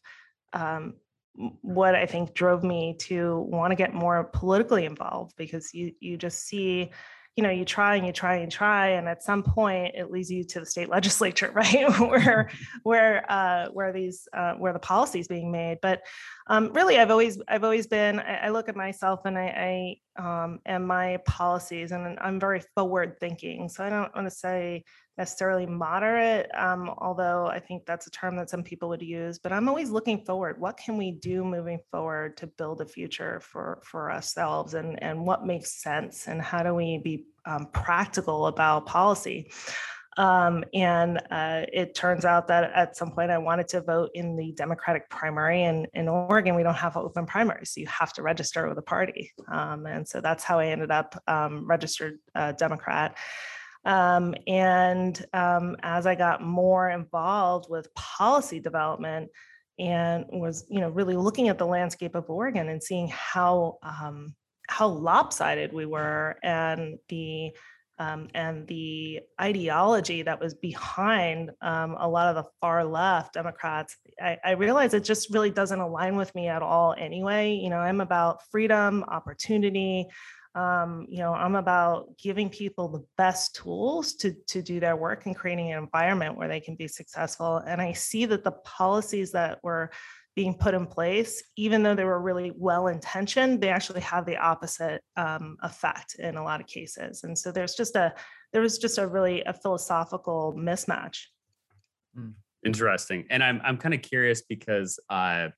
um, 0.52 0.94
what 1.62 1.94
I 1.94 2.07
think 2.07 2.35
drove 2.35 2.62
me 2.62 2.96
to 3.00 3.40
want 3.40 3.70
to 3.70 3.76
get 3.76 3.94
more 3.94 4.24
politically 4.24 4.85
involved 4.85 5.35
because 5.37 5.72
you 5.74 5.92
you 6.00 6.16
just 6.16 6.46
see 6.46 6.90
you 7.37 7.42
know 7.42 7.50
you 7.50 7.64
try 7.64 7.96
and 7.96 8.07
you 8.07 8.12
try 8.12 8.37
and 8.37 8.50
try 8.50 8.88
and 8.88 9.09
at 9.09 9.22
some 9.22 9.42
point 9.42 9.94
it 9.94 10.11
leads 10.11 10.31
you 10.31 10.44
to 10.44 10.61
the 10.61 10.66
state 10.66 10.88
legislature 10.96 11.50
right? 11.55 11.88
Where 11.98 12.50
where 12.83 13.31
uh, 13.31 13.68
where 13.72 13.92
these 13.92 14.29
uh, 14.37 14.55
where 14.55 14.72
the 14.72 14.79
policy 14.79 15.20
is 15.20 15.29
being 15.29 15.50
made. 15.50 15.79
But 15.81 16.03
um, 16.50 16.72
really 16.74 16.98
i've 16.98 17.11
always 17.11 17.40
i've 17.48 17.64
always 17.64 17.87
been 17.87 18.18
i, 18.18 18.46
I 18.46 18.48
look 18.50 18.68
at 18.68 18.76
myself 18.76 19.20
and 19.24 19.38
i, 19.38 19.96
I 20.18 20.42
um, 20.44 20.59
and 20.66 20.87
my 20.87 21.18
policies 21.24 21.92
and 21.92 22.18
i'm 22.20 22.38
very 22.38 22.61
forward 22.74 23.16
thinking 23.20 23.68
so 23.68 23.85
i 23.85 23.88
don't 23.88 24.14
want 24.14 24.26
to 24.26 24.35
say 24.35 24.85
necessarily 25.20 25.66
moderate, 25.66 26.48
um, 26.54 26.90
although 26.96 27.46
I 27.46 27.59
think 27.59 27.85
that's 27.85 28.06
a 28.06 28.11
term 28.11 28.37
that 28.37 28.48
some 28.48 28.62
people 28.62 28.88
would 28.88 29.02
use. 29.02 29.38
But 29.38 29.52
I'm 29.52 29.68
always 29.68 29.90
looking 29.90 30.24
forward. 30.24 30.59
What 30.59 30.78
can 30.78 30.96
we 30.96 31.12
do 31.12 31.44
moving 31.44 31.78
forward 31.90 32.38
to 32.38 32.46
build 32.46 32.80
a 32.80 32.87
future 32.87 33.38
for 33.40 33.83
for 33.85 34.11
ourselves, 34.11 34.72
and 34.72 34.90
and 35.02 35.26
what 35.26 35.44
makes 35.44 35.83
sense, 35.83 36.26
and 36.26 36.40
how 36.40 36.62
do 36.62 36.74
we 36.74 36.98
be 37.04 37.26
um, 37.44 37.66
practical 37.72 38.46
about 38.46 38.87
policy? 38.87 39.52
Um, 40.16 40.64
and 40.74 41.18
uh, 41.30 41.62
it 41.72 41.94
turns 41.94 42.24
out 42.24 42.48
that 42.48 42.72
at 42.74 42.96
some 42.96 43.12
point 43.12 43.30
I 43.30 43.38
wanted 43.38 43.68
to 43.68 43.80
vote 43.80 44.11
in 44.14 44.37
the 44.37 44.52
Democratic 44.52 45.09
primary. 45.09 45.62
And 45.62 45.87
in 45.94 46.09
Oregon, 46.09 46.56
we 46.56 46.64
don't 46.64 46.74
have 46.74 46.96
open 46.96 47.26
primaries. 47.26 47.70
So 47.70 47.80
you 47.80 47.87
have 47.87 48.12
to 48.14 48.22
register 48.22 48.68
with 48.68 48.76
a 48.76 48.83
party. 48.83 49.33
Um, 49.48 49.87
and 49.87 50.06
so 50.06 50.20
that's 50.20 50.44
how 50.44 50.59
I 50.59 50.66
ended 50.66 50.90
up 50.90 51.14
um, 51.28 51.66
registered 51.66 52.18
uh, 52.35 52.52
Democrat. 52.52 53.16
Um, 53.84 54.34
and 54.46 55.24
um, 55.32 55.76
as 55.82 56.06
I 56.06 56.14
got 56.14 56.42
more 56.42 56.90
involved 56.90 57.66
with 57.70 57.92
policy 57.94 58.60
development 58.60 59.30
and 59.78 60.26
was, 60.28 60.66
you 60.68 60.80
know, 60.80 60.90
really 60.90 61.16
looking 61.16 61.48
at 61.48 61.58
the 61.58 61.66
landscape 61.66 62.14
of 62.14 62.28
Oregon 62.28 62.68
and 62.68 62.82
seeing 62.82 63.08
how 63.08 63.78
um, 63.82 64.34
how 64.68 64.86
lopsided 64.86 65.72
we 65.72 65.86
were 65.86 66.36
and 66.42 66.98
the 67.08 67.52
um, 68.00 68.28
and 68.34 68.66
the 68.66 69.20
ideology 69.38 70.22
that 70.22 70.40
was 70.40 70.54
behind 70.54 71.50
um, 71.60 71.96
a 72.00 72.08
lot 72.08 72.34
of 72.34 72.42
the 72.42 72.50
far 72.58 72.82
left 72.82 73.34
Democrats, 73.34 73.94
I, 74.18 74.38
I 74.42 74.50
realized 74.52 74.94
it 74.94 75.04
just 75.04 75.28
really 75.28 75.50
doesn't 75.50 75.80
align 75.80 76.16
with 76.16 76.34
me 76.34 76.48
at 76.48 76.62
all 76.62 76.94
anyway. 76.98 77.52
You 77.52 77.68
know, 77.68 77.76
I'm 77.76 78.00
about 78.00 78.40
freedom, 78.50 79.04
opportunity, 79.06 80.06
um, 80.54 81.06
you 81.08 81.18
know 81.18 81.32
i'm 81.32 81.54
about 81.54 82.16
giving 82.18 82.48
people 82.48 82.88
the 82.88 83.04
best 83.16 83.54
tools 83.54 84.14
to 84.14 84.34
to 84.48 84.62
do 84.62 84.80
their 84.80 84.96
work 84.96 85.26
and 85.26 85.36
creating 85.36 85.70
an 85.72 85.78
environment 85.78 86.36
where 86.36 86.48
they 86.48 86.60
can 86.60 86.74
be 86.74 86.88
successful. 86.88 87.58
And 87.58 87.80
i 87.80 87.92
see 87.92 88.26
that 88.26 88.44
the 88.44 88.52
policies 88.52 89.32
that 89.32 89.58
were 89.62 89.90
being 90.36 90.54
put 90.54 90.74
in 90.74 90.86
place 90.86 91.42
even 91.56 91.82
though 91.82 91.94
they 91.94 92.04
were 92.04 92.20
really 92.20 92.52
well 92.56 92.86
intentioned 92.86 93.60
they 93.60 93.68
actually 93.68 94.00
have 94.00 94.26
the 94.26 94.36
opposite 94.36 95.02
um, 95.16 95.56
effect 95.62 96.14
in 96.18 96.36
a 96.36 96.42
lot 96.42 96.60
of 96.60 96.66
cases. 96.66 97.24
And 97.24 97.36
so 97.36 97.52
there's 97.52 97.74
just 97.74 97.96
a 97.96 98.14
there 98.52 98.62
was 98.62 98.78
just 98.78 98.98
a 98.98 99.06
really 99.06 99.42
a 99.42 99.52
philosophical 99.52 100.54
mismatch. 100.56 101.26
Hmm. 102.14 102.30
interesting. 102.64 103.26
And 103.30 103.44
i'm 103.44 103.60
i'm 103.64 103.76
kind 103.76 103.94
of 103.94 104.02
curious 104.02 104.42
because 104.42 104.98
uh 105.10 105.48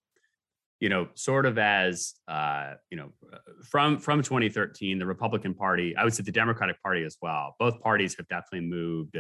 you 0.83 0.89
know, 0.89 1.07
sort 1.15 1.47
of 1.47 1.59
as 1.59 2.15
uh, 2.27 2.73
you 2.91 2.97
know, 2.97 3.13
from 3.71 3.99
from 3.99 4.21
2013, 4.21 4.99
the 4.99 5.07
Republican 5.07 5.55
Party, 5.55 5.95
I 5.97 6.03
would 6.03 6.13
say 6.13 6.25
the 6.25 6.33
Democratic 6.33 6.83
Party 6.83 7.05
as 7.05 7.17
well. 7.23 7.55
Both 7.61 7.81
parties 7.81 8.17
have 8.17 8.27
definitely 8.27 8.69
moved 8.69 9.17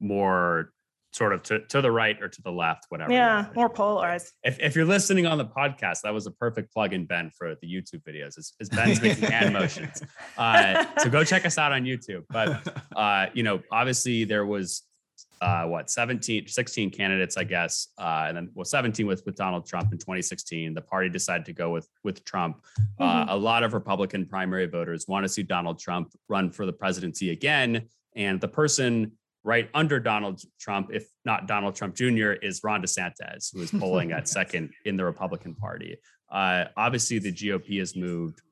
more 0.00 0.70
sort 1.14 1.32
of 1.32 1.42
to, 1.44 1.60
to 1.68 1.80
the 1.80 1.90
right 1.90 2.22
or 2.22 2.28
to 2.28 2.42
the 2.42 2.52
left, 2.52 2.84
whatever. 2.90 3.10
Yeah, 3.10 3.46
more 3.54 3.70
polarized. 3.70 4.34
If, 4.44 4.60
if 4.60 4.76
you're 4.76 4.84
listening 4.84 5.24
on 5.24 5.38
the 5.38 5.46
podcast, 5.46 6.02
that 6.02 6.12
was 6.12 6.26
a 6.26 6.30
perfect 6.30 6.74
plug 6.74 6.92
in 6.92 7.06
Ben 7.06 7.30
for 7.38 7.54
the 7.62 7.66
YouTube 7.66 8.02
videos. 8.06 8.36
As, 8.36 8.52
as 8.60 8.68
Ben's 8.68 9.00
making 9.00 9.24
hand 9.30 9.54
motions, 9.54 10.02
uh, 10.36 10.84
so 10.98 11.08
go 11.08 11.24
check 11.24 11.46
us 11.46 11.56
out 11.56 11.72
on 11.72 11.84
YouTube. 11.84 12.24
But 12.28 12.82
uh, 12.94 13.28
you 13.32 13.44
know, 13.44 13.62
obviously 13.72 14.24
there 14.24 14.44
was 14.44 14.82
uh, 15.40 15.64
what 15.64 15.90
17 15.90 16.46
16 16.46 16.90
candidates 16.90 17.36
i 17.36 17.44
guess 17.44 17.88
uh, 17.98 18.24
and 18.28 18.36
then 18.36 18.50
well 18.54 18.64
17 18.64 19.06
with 19.06 19.22
with 19.26 19.36
donald 19.36 19.66
trump 19.66 19.92
in 19.92 19.98
2016 19.98 20.74
the 20.74 20.80
party 20.80 21.08
decided 21.08 21.44
to 21.44 21.52
go 21.52 21.70
with 21.70 21.88
with 22.04 22.24
trump 22.24 22.64
uh, 23.00 23.22
mm-hmm. 23.22 23.30
a 23.30 23.36
lot 23.36 23.62
of 23.62 23.74
republican 23.74 24.26
primary 24.26 24.66
voters 24.66 25.06
want 25.08 25.24
to 25.24 25.28
see 25.28 25.42
donald 25.42 25.78
trump 25.78 26.10
run 26.28 26.50
for 26.50 26.66
the 26.66 26.72
presidency 26.72 27.30
again 27.30 27.82
and 28.16 28.40
the 28.40 28.48
person 28.48 29.12
right 29.44 29.70
under 29.72 29.98
Donald 30.00 30.42
Trump, 30.60 30.90
if 30.92 31.08
not 31.24 31.46
Donald 31.46 31.74
Trump 31.74 31.94
Jr., 31.94 32.32
is 32.32 32.60
Ron 32.62 32.82
DeSantis, 32.82 33.50
who 33.52 33.62
is 33.62 33.70
polling 33.70 34.12
at 34.12 34.28
second 34.38 34.74
in 34.84 34.96
the 34.96 35.04
Republican 35.04 35.54
Party. 35.54 35.96
Uh, 36.30 36.64
obviously, 36.76 37.18
the 37.18 37.32
GOP 37.32 37.78
has 37.78 37.96
moved, 37.96 38.42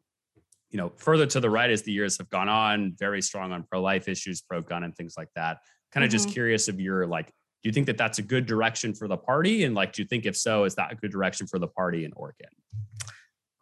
you 0.71 0.79
know, 0.79 0.91
further 0.97 1.27
to 1.27 1.41
the 1.41 1.51
right 1.51 1.71
as 1.71 1.83
the 1.83 1.93
years 1.93 2.17
have 2.19 2.31
gone 2.31 2.49
on. 2.49 2.95
Very 2.99 3.21
strong 3.21 3.53
on 3.53 3.65
pro-life 3.65 4.09
issues, 4.09 4.41
pro-gun, 4.41 4.85
and 4.85 4.97
things 4.97 5.15
like 5.19 5.29
that. 5.37 5.59
Kind 5.97 6.05
of 6.05 6.11
mm-hmm. 6.11 6.25
just 6.25 6.35
curious 6.35 6.69
if 6.69 6.79
you're 6.79 7.07
like, 7.07 7.29
do 7.29 7.71
you 7.71 7.73
think 7.73 7.87
that 7.87 7.97
that's 7.97 8.19
a 8.19 8.23
good 8.23 8.45
direction 8.45 8.93
for 8.93 9.09
the 9.09 9.17
party? 9.17 9.65
And 9.65 9.75
like, 9.75 9.95
do 9.95 10.03
you 10.03 10.07
think 10.07 10.27
if 10.27 10.37
so, 10.37 10.65
is 10.65 10.75
that 10.75 10.93
a 10.93 10.95
good 10.95 11.11
direction 11.11 11.47
for 11.47 11.59
the 11.59 11.69
party 11.69 12.05
in 12.05 12.13
Oregon? 12.15 12.51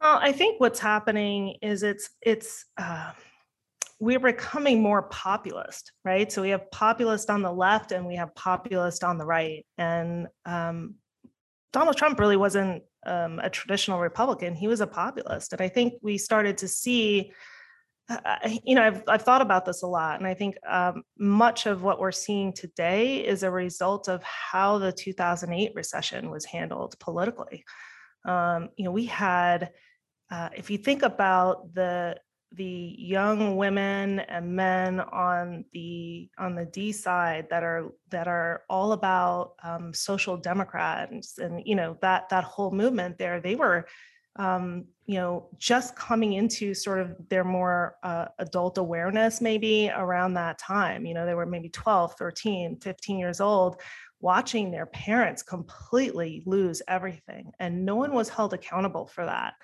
Well, 0.01 0.19
I 0.21 0.33
think 0.33 0.61
what's 0.61 0.81
happening 0.81 1.57
is 1.63 1.85
it's 1.85 2.11
it's. 2.21 2.67
Uh 2.77 3.13
we're 4.01 4.19
becoming 4.19 4.83
more 4.83 5.03
populist, 5.03 5.93
right? 6.05 6.31
So 6.31 6.43
we 6.43 6.51
have 6.51 6.69
populist 6.73 7.31
on 7.31 7.43
the 7.43 7.53
left 7.53 7.93
and 7.93 8.05
we 8.05 8.17
have 8.17 8.35
populist 8.35 9.05
on 9.05 9.17
the 9.17 9.25
right. 9.25 9.65
And 9.79 10.27
um, 10.45 10.97
Donald 11.73 11.97
Trump 11.97 12.19
really 12.19 12.37
wasn't 12.37 12.83
um, 13.07 13.39
a 13.39 13.49
traditional 13.49 14.01
Republican; 14.01 14.57
he 14.57 14.67
was 14.67 14.81
a 14.81 14.89
populist. 14.89 15.53
And 15.53 15.63
I 15.63 15.69
think 15.69 15.95
we 16.03 16.19
started 16.19 16.59
to 16.59 16.69
see. 16.69 17.33
Uh, 18.09 18.51
you 18.65 18.75
know, 18.75 18.83
I've 18.83 19.03
I've 19.09 19.23
thought 19.23 19.41
about 19.41 19.65
this 19.65 19.83
a 19.83 19.87
lot, 19.87 20.19
and 20.19 20.27
I 20.27 20.35
think 20.35 20.57
um, 20.69 21.05
much 21.19 21.65
of 21.67 21.83
what 21.83 21.99
we're 21.99 22.13
seeing 22.13 22.53
today 22.53 23.25
is 23.25 23.43
a 23.43 23.51
result 23.51 24.09
of 24.09 24.23
how 24.23 24.79
the 24.79 24.93
2008 24.93 25.73
recession 25.75 26.31
was 26.31 26.45
handled 26.45 26.99
politically. 27.01 27.65
Um, 28.27 28.69
you 28.77 28.85
know, 28.85 28.93
we 28.93 29.07
had, 29.07 29.73
uh, 30.31 30.51
if 30.55 30.71
you 30.71 30.77
think 30.79 31.03
about 31.03 31.73
the 31.75 32.17
the 32.53 32.95
young 32.99 33.57
women 33.57 34.21
and 34.21 34.55
men 34.55 35.01
on 35.01 35.65
the 35.73 36.29
on 36.39 36.55
the 36.55 36.67
D 36.67 36.93
side 36.93 37.47
that 37.51 37.63
are 37.63 37.91
that 38.11 38.29
are 38.29 38.63
all 38.69 38.93
about 38.93 39.55
um, 39.63 39.93
social 39.93 40.37
democrats 40.37 41.39
and 41.39 41.63
you 41.65 41.75
know 41.75 41.97
that 42.01 42.29
that 42.29 42.45
whole 42.45 42.71
movement 42.71 43.19
there 43.19 43.41
they 43.41 43.57
were 43.57 43.87
um, 44.37 44.87
you 45.07 45.17
know 45.17 45.49
just 45.59 45.95
coming 45.97 46.35
into 46.35 46.75
sort 46.75 47.01
of 47.01 47.15
their 47.29 47.45
more 47.45 47.97
uh, 48.03 48.27
adult 48.39 48.79
awareness 48.79 49.41
maybe 49.41 49.91
around 49.95 50.35
that 50.35 50.59
time 50.59 51.05
you 51.05 51.15
know 51.15 51.27
they 51.27 51.35
were 51.35 51.47
maybe 51.47 51.69
12 51.69 52.15
13 52.15 52.79
15 52.81 53.19
years 53.19 53.41
old 53.41 53.81
watching 54.21 54.71
their 54.71 54.87
parents 54.87 55.43
completely 55.43 56.43
lose 56.47 56.81
everything 56.89 57.53
and 57.59 57.85
no 57.85 57.95
one 57.95 58.13
was 58.13 58.29
held 58.29 58.55
accountable 58.55 59.07
for 59.07 59.27
that 59.27 59.55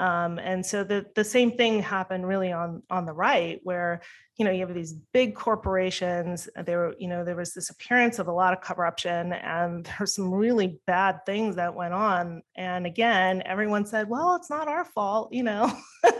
um, 0.00 0.38
and 0.38 0.64
so 0.64 0.82
the, 0.82 1.04
the 1.14 1.22
same 1.22 1.58
thing 1.58 1.82
happened 1.82 2.26
really 2.26 2.50
on, 2.52 2.82
on 2.88 3.04
the 3.04 3.12
right, 3.12 3.60
where 3.64 4.00
you 4.38 4.46
know 4.46 4.50
you 4.50 4.60
have 4.66 4.74
these 4.74 4.94
big 4.94 5.34
corporations. 5.34 6.48
There, 6.64 6.94
you 6.98 7.06
know, 7.06 7.22
there 7.22 7.36
was 7.36 7.52
this 7.52 7.68
appearance 7.68 8.18
of 8.18 8.26
a 8.26 8.32
lot 8.32 8.54
of 8.54 8.62
corruption, 8.62 9.34
and 9.34 9.84
there's 9.98 10.14
some 10.14 10.32
really 10.32 10.80
bad 10.86 11.26
things 11.26 11.56
that 11.56 11.74
went 11.74 11.92
on. 11.92 12.40
And 12.56 12.86
again, 12.86 13.42
everyone 13.44 13.84
said, 13.84 14.08
"Well, 14.08 14.36
it's 14.36 14.48
not 14.48 14.68
our 14.68 14.86
fault," 14.86 15.34
you 15.34 15.42
know. 15.42 15.70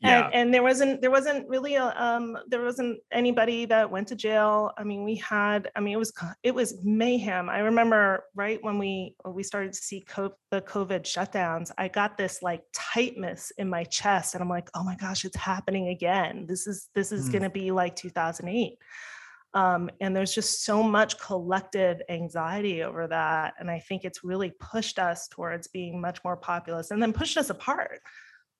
yeah. 0.00 0.26
and, 0.26 0.34
and 0.34 0.54
there 0.54 0.62
wasn't 0.62 1.00
there 1.00 1.10
wasn't 1.10 1.48
really 1.48 1.74
a 1.74 1.94
um, 1.96 2.38
there 2.48 2.62
wasn't 2.62 3.00
anybody 3.10 3.64
that 3.66 3.90
went 3.90 4.08
to 4.08 4.16
jail. 4.16 4.72
I 4.76 4.84
mean, 4.84 5.04
we 5.04 5.16
had 5.16 5.70
I 5.76 5.80
mean 5.80 5.94
it 5.94 5.98
was 5.98 6.12
it 6.42 6.54
was 6.54 6.82
mayhem. 6.82 7.48
I 7.48 7.60
remember 7.60 8.24
right 8.34 8.62
when 8.62 8.78
we 8.78 9.16
we 9.24 9.42
started 9.42 9.72
to 9.72 9.78
see 9.78 10.00
co- 10.02 10.34
the 10.50 10.62
COVID 10.62 11.02
shutdowns, 11.02 11.70
I 11.78 11.88
got 11.88 12.16
this 12.16 12.42
like 12.42 12.62
tightness 12.72 13.52
in 13.58 13.68
my 13.68 13.84
chest, 13.84 14.34
and 14.34 14.42
I'm 14.42 14.48
like, 14.48 14.70
oh 14.74 14.84
my 14.84 14.96
gosh, 14.96 15.24
it's 15.24 15.36
happening 15.36 15.88
again. 15.88 16.46
This 16.48 16.66
is 16.66 16.88
this 16.94 17.12
is 17.12 17.28
mm. 17.28 17.32
going 17.32 17.42
to 17.42 17.50
be 17.50 17.70
like 17.70 17.96
2008. 17.96 18.78
Um, 19.54 19.90
and 20.00 20.16
there's 20.16 20.34
just 20.34 20.64
so 20.64 20.82
much 20.82 21.18
collective 21.18 22.00
anxiety 22.08 22.82
over 22.82 23.06
that. 23.08 23.54
And 23.58 23.70
I 23.70 23.80
think 23.80 24.04
it's 24.04 24.24
really 24.24 24.52
pushed 24.58 24.98
us 24.98 25.28
towards 25.28 25.68
being 25.68 26.00
much 26.00 26.24
more 26.24 26.36
populist 26.36 26.90
and 26.90 27.02
then 27.02 27.12
pushed 27.12 27.36
us 27.36 27.50
apart. 27.50 28.00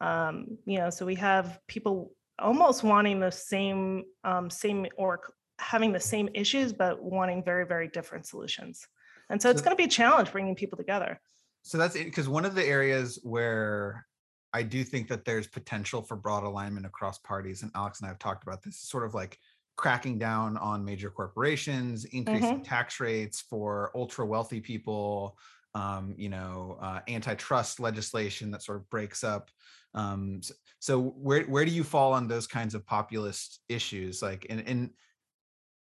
Um, 0.03 0.59
you 0.67 0.79
know, 0.79 0.91
so 0.91 1.07
we 1.07 1.15
have 1.15 1.61
people 1.69 2.13
almost 2.39 2.83
wanting 2.83 3.21
the 3.21 3.31
same, 3.31 4.03
um, 4.25 4.51
same 4.51 4.87
or 4.99 5.21
having 5.61 5.93
the 5.93 6.01
same 6.01 6.29
issues, 6.35 6.73
but 6.73 7.01
wanting 7.03 7.45
very, 7.45 7.65
very 7.65 7.87
different 7.87 8.27
solutions. 8.27 8.87
And 9.31 9.41
so, 9.41 9.49
so 9.49 9.51
it's 9.53 9.63
going 9.63 9.77
to 9.77 9.81
be 9.81 9.85
a 9.85 9.89
challenge 9.89 10.33
bringing 10.33 10.57
people 10.57 10.77
together. 10.77 11.21
So 11.63 11.79
that's 11.79 11.95
it. 11.95 12.05
Because 12.05 12.29
one 12.29 12.45
of 12.45 12.57
the 12.57 12.65
areas 12.65 13.21
where 13.23 14.05
I 14.53 14.65
do 14.65 14.83
think 14.83 15.07
that 15.09 15.25
there's 15.25 15.47
potential 15.47 16.03
for 16.03 16.17
broad 16.17 16.43
alignment 16.43 16.85
across 16.85 17.19
parties, 17.19 17.63
and 17.63 17.71
Alex 17.77 18.01
and 18.01 18.07
I 18.07 18.11
have 18.11 18.19
talked 18.19 18.43
about 18.43 18.63
this, 18.63 18.81
sort 18.81 19.05
of 19.05 19.15
like 19.15 19.39
cracking 19.77 20.19
down 20.19 20.57
on 20.57 20.85
major 20.85 21.11
corporations, 21.11 22.05
increasing 22.07 22.57
mm-hmm. 22.57 22.63
tax 22.63 22.99
rates 22.99 23.41
for 23.41 23.93
ultra 23.95 24.27
wealthy 24.27 24.61
people, 24.61 25.39
um, 25.75 26.15
you 26.19 26.29
know, 26.29 26.77
uh, 26.83 27.01
antitrust 27.09 27.81
legislation 27.81 28.51
that 28.51 28.63
sort 28.63 28.79
of 28.79 28.91
breaks 28.91 29.25
up 29.25 29.49
um, 29.95 30.41
so, 30.43 30.55
so, 30.79 31.01
where 31.01 31.45
where 31.45 31.65
do 31.65 31.71
you 31.71 31.85
fall 31.85 32.13
on 32.13 32.27
those 32.27 32.47
kinds 32.47 32.75
of 32.75 32.87
populist 32.87 33.61
issues? 33.69 34.23
Like, 34.23 34.47
and 34.49 34.67
and 34.67 34.91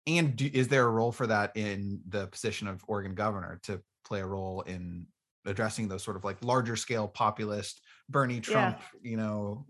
and 0.06 0.36
do, 0.36 0.50
is 0.52 0.68
there 0.68 0.86
a 0.86 0.90
role 0.90 1.12
for 1.12 1.26
that 1.26 1.56
in 1.56 2.00
the 2.08 2.26
position 2.26 2.66
of 2.66 2.84
Oregon 2.88 3.14
governor 3.14 3.60
to 3.64 3.80
play 4.04 4.20
a 4.20 4.26
role 4.26 4.62
in 4.62 5.06
addressing 5.46 5.88
those 5.88 6.02
sort 6.02 6.16
of 6.16 6.24
like 6.24 6.42
larger 6.42 6.76
scale 6.76 7.08
populist 7.08 7.80
Bernie 8.08 8.40
Trump, 8.40 8.78
yeah. 9.02 9.10
you 9.10 9.16
know, 9.16 9.66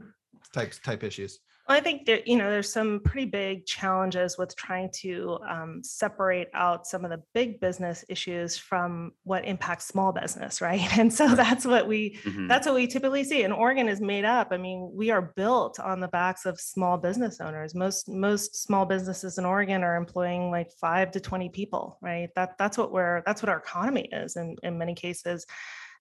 types 0.54 0.78
type 0.78 1.02
issues? 1.02 1.40
Well, 1.70 1.78
I 1.78 1.82
think 1.82 2.04
there, 2.04 2.18
you 2.26 2.36
know, 2.36 2.50
there's 2.50 2.72
some 2.72 2.98
pretty 2.98 3.30
big 3.30 3.64
challenges 3.64 4.36
with 4.36 4.56
trying 4.56 4.90
to 5.02 5.38
um, 5.48 5.84
separate 5.84 6.48
out 6.52 6.84
some 6.84 7.04
of 7.04 7.12
the 7.12 7.22
big 7.32 7.60
business 7.60 8.04
issues 8.08 8.58
from 8.58 9.12
what 9.22 9.44
impacts 9.44 9.86
small 9.86 10.10
business, 10.10 10.60
right? 10.60 10.80
And 10.98 11.14
so 11.14 11.28
that's 11.28 11.64
what 11.64 11.86
we 11.86 12.18
mm-hmm. 12.24 12.48
that's 12.48 12.66
what 12.66 12.74
we 12.74 12.88
typically 12.88 13.22
see. 13.22 13.44
And 13.44 13.52
Oregon 13.52 13.88
is 13.88 14.00
made 14.00 14.24
up. 14.24 14.48
I 14.50 14.56
mean, 14.56 14.90
we 14.92 15.12
are 15.12 15.32
built 15.36 15.78
on 15.78 16.00
the 16.00 16.08
backs 16.08 16.44
of 16.44 16.58
small 16.58 16.98
business 16.98 17.40
owners. 17.40 17.72
Most 17.72 18.08
most 18.08 18.60
small 18.60 18.84
businesses 18.84 19.38
in 19.38 19.44
Oregon 19.44 19.84
are 19.84 19.94
employing 19.94 20.50
like 20.50 20.72
five 20.80 21.12
to 21.12 21.20
twenty 21.20 21.50
people, 21.50 21.98
right? 22.02 22.30
That 22.34 22.58
that's 22.58 22.78
what 22.78 22.90
we're 22.90 23.22
that's 23.24 23.44
what 23.44 23.48
our 23.48 23.58
economy 23.58 24.08
is 24.12 24.34
in 24.34 24.56
in 24.64 24.76
many 24.76 24.96
cases. 24.96 25.46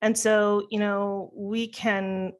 And 0.01 0.17
so, 0.17 0.65
you 0.71 0.79
know, 0.79 1.31
we 1.35 1.67
can 1.67 2.33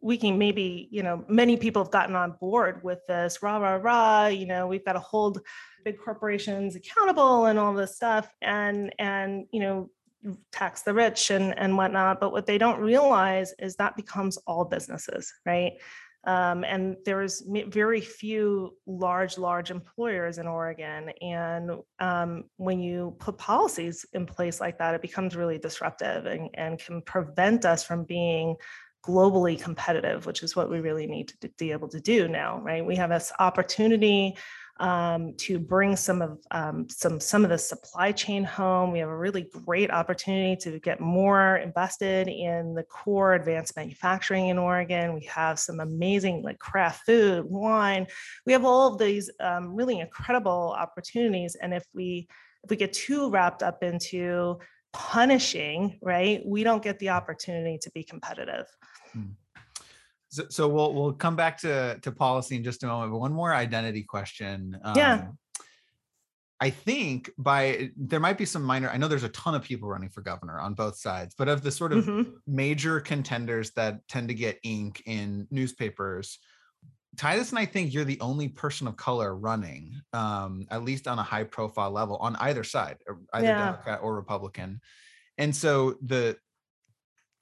we 0.00 0.16
can 0.16 0.38
maybe, 0.38 0.88
you 0.90 1.02
know, 1.02 1.24
many 1.28 1.56
people 1.56 1.82
have 1.82 1.92
gotten 1.92 2.16
on 2.16 2.36
board 2.40 2.82
with 2.82 3.00
this 3.06 3.42
rah, 3.42 3.58
rah, 3.58 3.74
rah, 3.74 4.26
you 4.26 4.46
know, 4.46 4.66
we've 4.66 4.84
got 4.84 4.94
to 4.94 5.00
hold 5.00 5.40
big 5.84 5.98
corporations 5.98 6.76
accountable 6.76 7.46
and 7.46 7.58
all 7.58 7.74
this 7.74 7.96
stuff 7.96 8.32
and, 8.40 8.94
and, 8.98 9.46
you 9.52 9.60
know, 9.60 9.90
tax 10.52 10.82
the 10.82 10.94
rich 10.94 11.30
and, 11.30 11.58
and 11.58 11.76
whatnot. 11.76 12.20
But 12.20 12.32
what 12.32 12.46
they 12.46 12.58
don't 12.58 12.80
realize 12.80 13.52
is 13.58 13.76
that 13.76 13.96
becomes 13.96 14.36
all 14.46 14.64
businesses, 14.64 15.32
right? 15.44 15.72
Um, 16.24 16.62
and 16.62 16.96
there's 17.04 17.42
very 17.66 18.00
few 18.00 18.76
large, 18.86 19.38
large 19.38 19.72
employers 19.72 20.38
in 20.38 20.46
Oregon. 20.46 21.10
And 21.20 21.72
um, 21.98 22.44
when 22.58 22.78
you 22.78 23.16
put 23.18 23.38
policies 23.38 24.06
in 24.12 24.26
place 24.26 24.60
like 24.60 24.78
that, 24.78 24.94
it 24.94 25.02
becomes 25.02 25.34
really 25.34 25.58
disruptive 25.58 26.26
and, 26.26 26.48
and 26.54 26.78
can 26.78 27.02
prevent 27.02 27.64
us 27.64 27.82
from 27.82 28.04
being 28.04 28.54
globally 29.02 29.60
competitive, 29.60 30.26
which 30.26 30.42
is 30.42 30.54
what 30.54 30.70
we 30.70 30.80
really 30.80 31.06
need 31.06 31.28
to 31.40 31.48
be 31.58 31.72
able 31.72 31.88
to 31.88 32.00
do 32.00 32.28
now, 32.28 32.60
right? 32.60 32.84
We 32.84 32.96
have 32.96 33.10
this 33.10 33.32
opportunity 33.38 34.36
um, 34.80 35.34
to 35.36 35.58
bring 35.58 35.96
some 35.96 36.22
of 36.22 36.38
um, 36.50 36.88
some 36.88 37.20
some 37.20 37.44
of 37.44 37.50
the 37.50 37.58
supply 37.58 38.10
chain 38.10 38.42
home. 38.42 38.90
We 38.90 38.98
have 39.00 39.08
a 39.08 39.16
really 39.16 39.48
great 39.64 39.90
opportunity 39.90 40.56
to 40.62 40.78
get 40.80 41.00
more 41.00 41.58
invested 41.58 42.28
in 42.28 42.74
the 42.74 42.82
core 42.82 43.34
advanced 43.34 43.76
manufacturing 43.76 44.48
in 44.48 44.58
Oregon. 44.58 45.14
We 45.14 45.24
have 45.26 45.58
some 45.58 45.80
amazing 45.80 46.42
like 46.42 46.58
craft 46.58 47.04
food, 47.06 47.44
wine. 47.44 48.06
We 48.46 48.52
have 48.52 48.64
all 48.64 48.92
of 48.92 48.98
these 48.98 49.30
um, 49.40 49.74
really 49.74 50.00
incredible 50.00 50.74
opportunities, 50.76 51.54
and 51.54 51.74
if 51.74 51.84
we 51.94 52.28
if 52.64 52.70
we 52.70 52.76
get 52.76 52.92
too 52.92 53.30
wrapped 53.30 53.62
up 53.62 53.82
into 53.82 54.58
punishing, 54.92 55.98
right, 56.02 56.42
we 56.44 56.64
don't 56.64 56.82
get 56.82 56.98
the 56.98 57.10
opportunity 57.10 57.78
to 57.78 57.90
be 57.92 58.04
competitive. 58.04 58.66
Hmm. 59.12 59.32
So, 60.28 60.44
so, 60.48 60.68
we'll 60.68 60.94
we'll 60.94 61.12
come 61.12 61.36
back 61.36 61.58
to 61.58 61.98
to 62.00 62.12
policy 62.12 62.56
in 62.56 62.64
just 62.64 62.82
a 62.82 62.86
moment. 62.86 63.12
But 63.12 63.18
one 63.18 63.32
more 63.32 63.52
identity 63.52 64.02
question. 64.02 64.78
Um, 64.82 64.96
yeah. 64.96 65.26
I 66.58 66.70
think 66.70 67.28
by 67.36 67.90
there 67.96 68.20
might 68.20 68.38
be 68.38 68.44
some 68.44 68.62
minor. 68.62 68.88
I 68.88 68.96
know 68.96 69.08
there's 69.08 69.24
a 69.24 69.30
ton 69.30 69.56
of 69.56 69.62
people 69.62 69.88
running 69.88 70.08
for 70.08 70.20
governor 70.22 70.60
on 70.60 70.74
both 70.74 70.96
sides, 70.96 71.34
but 71.36 71.48
of 71.48 71.62
the 71.62 71.72
sort 71.72 71.92
of 71.92 72.04
mm-hmm. 72.04 72.30
major 72.46 73.00
contenders 73.00 73.72
that 73.72 74.06
tend 74.06 74.28
to 74.28 74.34
get 74.34 74.60
ink 74.62 75.02
in 75.04 75.48
newspapers, 75.50 76.38
Titus 77.16 77.50
and 77.50 77.58
I 77.58 77.66
think 77.66 77.92
you're 77.92 78.04
the 78.04 78.20
only 78.20 78.48
person 78.48 78.86
of 78.86 78.96
color 78.96 79.36
running, 79.36 80.00
um, 80.12 80.66
at 80.70 80.84
least 80.84 81.06
on 81.06 81.18
a 81.18 81.22
high 81.22 81.44
profile 81.44 81.90
level 81.90 82.16
on 82.16 82.36
either 82.36 82.64
side, 82.64 82.96
either 83.34 83.46
yeah. 83.46 83.64
Democrat 83.66 84.00
or 84.02 84.14
Republican. 84.14 84.80
And 85.38 85.54
so 85.54 85.96
the 86.00 86.36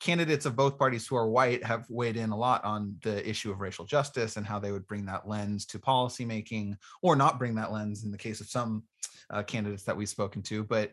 candidates 0.00 0.46
of 0.46 0.56
both 0.56 0.78
parties 0.78 1.06
who 1.06 1.16
are 1.16 1.28
white 1.28 1.62
have 1.62 1.84
weighed 1.90 2.16
in 2.16 2.30
a 2.30 2.36
lot 2.36 2.64
on 2.64 2.96
the 3.02 3.28
issue 3.28 3.52
of 3.52 3.60
racial 3.60 3.84
justice 3.84 4.36
and 4.36 4.46
how 4.46 4.58
they 4.58 4.72
would 4.72 4.86
bring 4.86 5.04
that 5.06 5.28
lens 5.28 5.66
to 5.66 5.78
policymaking 5.78 6.74
or 7.02 7.14
not 7.14 7.38
bring 7.38 7.54
that 7.54 7.70
lens 7.70 8.04
in 8.04 8.10
the 8.10 8.18
case 8.18 8.40
of 8.40 8.48
some 8.48 8.82
uh, 9.30 9.42
candidates 9.42 9.84
that 9.84 9.96
we've 9.96 10.08
spoken 10.08 10.42
to. 10.42 10.64
But 10.64 10.92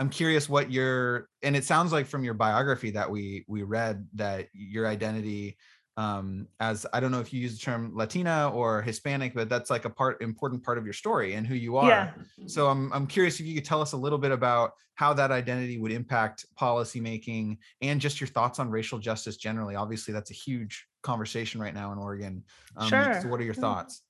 I'm 0.00 0.10
curious 0.10 0.48
what 0.48 0.70
your 0.70 1.28
and 1.42 1.56
it 1.56 1.64
sounds 1.64 1.92
like 1.92 2.06
from 2.06 2.24
your 2.24 2.34
biography 2.34 2.90
that 2.92 3.10
we 3.10 3.44
we 3.48 3.62
read 3.62 4.06
that 4.14 4.48
your 4.52 4.86
identity 4.86 5.56
um, 5.98 6.46
as 6.60 6.86
I 6.92 7.00
don't 7.00 7.10
know 7.10 7.18
if 7.18 7.32
you 7.32 7.40
use 7.40 7.58
the 7.58 7.64
term 7.64 7.90
Latina 7.92 8.52
or 8.54 8.82
Hispanic, 8.82 9.34
but 9.34 9.48
that's 9.48 9.68
like 9.68 9.84
a 9.84 9.90
part 9.90 10.22
important 10.22 10.62
part 10.62 10.78
of 10.78 10.84
your 10.84 10.92
story 10.92 11.34
and 11.34 11.44
who 11.44 11.56
you 11.56 11.76
are. 11.76 11.88
Yeah. 11.88 12.12
So 12.46 12.68
I'm 12.68 12.92
I'm 12.92 13.04
curious 13.08 13.40
if 13.40 13.46
you 13.46 13.54
could 13.56 13.64
tell 13.64 13.82
us 13.82 13.92
a 13.92 13.96
little 13.96 14.18
bit 14.18 14.30
about 14.30 14.74
how 14.94 15.12
that 15.14 15.32
identity 15.32 15.76
would 15.76 15.90
impact 15.90 16.46
policymaking 16.56 17.58
and 17.82 18.00
just 18.00 18.20
your 18.20 18.28
thoughts 18.28 18.60
on 18.60 18.70
racial 18.70 19.00
justice 19.00 19.36
generally. 19.36 19.74
Obviously, 19.74 20.14
that's 20.14 20.30
a 20.30 20.34
huge 20.34 20.86
conversation 21.02 21.60
right 21.60 21.74
now 21.74 21.90
in 21.90 21.98
Oregon. 21.98 22.44
Um, 22.76 22.88
sure. 22.88 23.20
So 23.20 23.28
what 23.28 23.40
are 23.40 23.44
your 23.44 23.54
thoughts? 23.54 24.02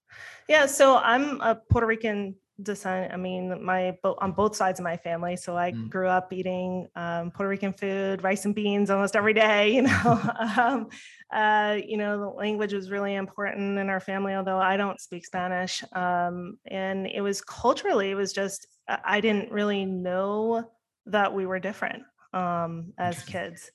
Yeah, 0.46 0.66
so 0.66 0.98
I'm 0.98 1.40
a 1.40 1.54
Puerto 1.54 1.86
Rican 1.86 2.34
descent. 2.62 3.12
I 3.12 3.16
mean, 3.16 3.64
my 3.64 3.96
on 4.02 4.32
both 4.32 4.56
sides 4.56 4.80
of 4.80 4.84
my 4.84 4.96
family. 4.96 5.36
So 5.36 5.56
I 5.56 5.72
mm. 5.72 5.88
grew 5.88 6.08
up 6.08 6.32
eating 6.32 6.88
um, 6.96 7.30
Puerto 7.30 7.48
Rican 7.48 7.72
food, 7.72 8.22
rice 8.22 8.44
and 8.44 8.54
beans 8.54 8.90
almost 8.90 9.16
every 9.16 9.34
day. 9.34 9.68
You 9.78 9.82
know, 9.82 10.20
um, 10.58 10.88
uh, 11.32 11.78
you 11.84 11.98
know, 11.98 12.18
the 12.18 12.28
language 12.28 12.72
was 12.72 12.90
really 12.90 13.14
important 13.14 13.78
in 13.78 13.88
our 13.90 14.00
family. 14.00 14.34
Although 14.34 14.58
I 14.58 14.76
don't 14.76 15.00
speak 15.00 15.24
Spanish, 15.24 15.84
um, 15.92 16.58
and 16.66 17.06
it 17.06 17.20
was 17.20 17.40
culturally, 17.40 18.10
it 18.10 18.14
was 18.14 18.32
just 18.32 18.66
I 19.04 19.20
didn't 19.20 19.52
really 19.52 19.84
know 19.84 20.68
that 21.06 21.32
we 21.32 21.46
were 21.46 21.60
different 21.60 22.02
um, 22.32 22.92
as 22.98 23.22
kids, 23.24 23.70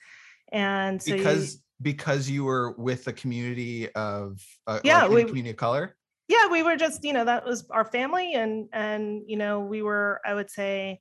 and 0.52 1.02
so 1.02 1.16
because. 1.16 1.54
You, 1.54 1.60
because 1.82 2.30
you 2.30 2.46
were 2.46 2.72
with 2.78 3.08
a 3.08 3.14
community 3.14 3.90
of 3.94 4.40
uh, 4.68 4.80
yeah, 4.86 5.04
like 5.04 5.12
we, 5.12 5.24
community 5.26 5.50
of 5.50 5.58
color 5.58 5.98
yeah 6.28 6.48
we 6.50 6.64
were 6.64 6.76
just 6.76 7.04
you 7.04 7.14
know 7.14 7.26
that 7.26 7.46
was 7.46 7.66
our 7.72 7.86
family 7.86 8.34
and 8.34 8.68
and 8.74 9.24
you 9.28 9.38
know 9.38 9.60
we 9.60 9.82
were 9.82 10.22
i 10.26 10.34
would 10.34 10.50
say 10.50 11.00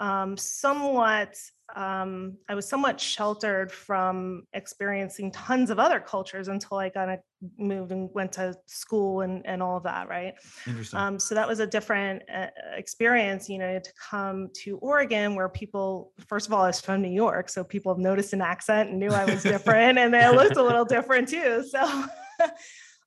um, 0.00 0.36
somewhat 0.38 1.36
um, 1.76 2.36
i 2.48 2.54
was 2.54 2.68
somewhat 2.68 2.98
sheltered 2.98 3.70
from 3.70 4.44
experiencing 4.54 5.30
tons 5.30 5.70
of 5.70 5.78
other 5.78 6.00
cultures 6.00 6.48
until 6.48 6.78
i 6.78 6.88
kind 6.88 7.10
of 7.10 7.18
moved 7.58 7.92
and 7.92 8.08
went 8.14 8.32
to 8.32 8.54
school 8.66 9.20
and 9.20 9.46
and 9.46 9.62
all 9.62 9.76
of 9.76 9.82
that 9.82 10.08
right 10.08 10.34
Interesting. 10.66 10.98
Um, 10.98 11.18
so 11.18 11.34
that 11.34 11.46
was 11.46 11.60
a 11.60 11.66
different 11.66 12.22
uh, 12.34 12.46
experience 12.74 13.48
you 13.48 13.58
know 13.58 13.78
to 13.78 13.92
come 14.10 14.48
to 14.64 14.78
oregon 14.78 15.34
where 15.34 15.48
people 15.48 16.12
first 16.26 16.46
of 16.46 16.52
all 16.52 16.62
i 16.62 16.68
was 16.68 16.80
from 16.80 17.02
new 17.02 17.08
york 17.08 17.48
so 17.48 17.62
people 17.62 17.92
have 17.92 18.00
noticed 18.00 18.32
an 18.32 18.40
accent 18.40 18.90
and 18.90 18.98
knew 18.98 19.10
i 19.10 19.24
was 19.26 19.42
different 19.54 19.98
and 19.98 20.12
they 20.14 20.28
looked 20.30 20.56
a 20.56 20.62
little 20.62 20.86
different 20.86 21.28
too 21.28 21.62
so 21.70 22.04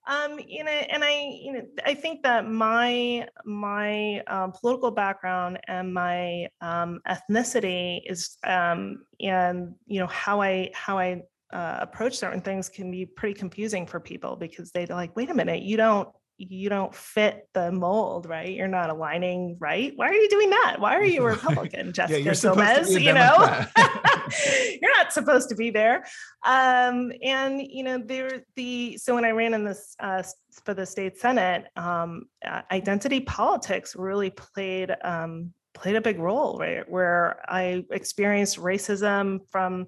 Um, 0.08 0.40
you 0.48 0.64
know, 0.64 0.72
and 0.72 1.04
I, 1.04 1.40
you 1.42 1.54
know, 1.54 1.62
I 1.86 1.96
think 1.96 2.22
that 2.24 2.48
my 2.48 3.28
my 3.44 4.20
um, 4.28 4.52
political 4.52 4.92
background 4.92 5.60
and 5.68 5.94
my 5.94 6.48
um, 6.62 7.00
ethnicity 7.08 8.02
is, 8.06 8.38
um, 8.46 9.06
and 9.20 9.74
you 9.88 10.00
know, 10.00 10.08
how 10.08 10.42
I 10.42 10.70
how 10.74 11.00
I 11.00 11.24
uh, 11.52 11.80
approach 11.82 12.18
certain 12.18 12.42
things 12.42 12.70
can 12.70 12.92
be 12.92 13.06
pretty 13.06 13.34
confusing 13.34 13.88
for 13.88 14.00
people 14.00 14.36
because 14.36 14.72
they're 14.72 14.86
like, 14.88 15.16
wait 15.16 15.30
a 15.30 15.34
minute, 15.34 15.64
you 15.64 15.78
don't 15.78 16.10
you 16.38 16.70
don't 16.70 16.94
fit 16.94 17.48
the 17.54 17.72
mold, 17.72 18.26
right? 18.26 18.54
You're 18.54 18.68
not 18.68 18.90
aligning 18.90 19.58
right. 19.60 19.94
Why 19.96 20.10
are 20.10 20.14
you 20.14 20.30
doing 20.30 20.50
that? 20.50 20.78
Why 20.80 20.96
are 20.96 21.04
you 21.04 21.22
a 21.22 21.26
Republican, 21.30 21.94
Jessica 21.94 22.22
yeah, 22.22 22.34
Gomez? 22.34 22.94
You 22.94 23.14
know, 23.14 23.66
you're 24.82 24.98
not 24.98 25.14
supposed 25.14 25.50
to 25.50 25.56
be 25.56 25.70
there. 25.70 26.06
Um, 26.46 27.12
and 27.24 27.62
you 27.62 27.84
know, 27.84 27.98
there 27.98 28.44
the 28.56 28.98
so 28.98 29.16
when 29.16 29.26
I 29.26 29.32
ran 29.32 29.54
in 29.54 29.64
this 29.64 29.96
uh, 30.00 30.24
for 30.64 30.74
the 30.74 30.86
state 30.86 31.18
senate, 31.18 31.66
um, 31.76 32.24
uh, 32.46 32.62
identity 32.72 33.22
politics 33.22 33.96
really 33.96 34.30
played 34.30 34.94
um, 35.04 35.54
played 35.74 35.96
a 35.96 36.02
big 36.02 36.20
role, 36.20 36.58
right? 36.58 36.90
Where 36.90 37.40
I 37.48 37.86
experienced 37.92 38.58
racism 38.58 39.40
from 39.50 39.88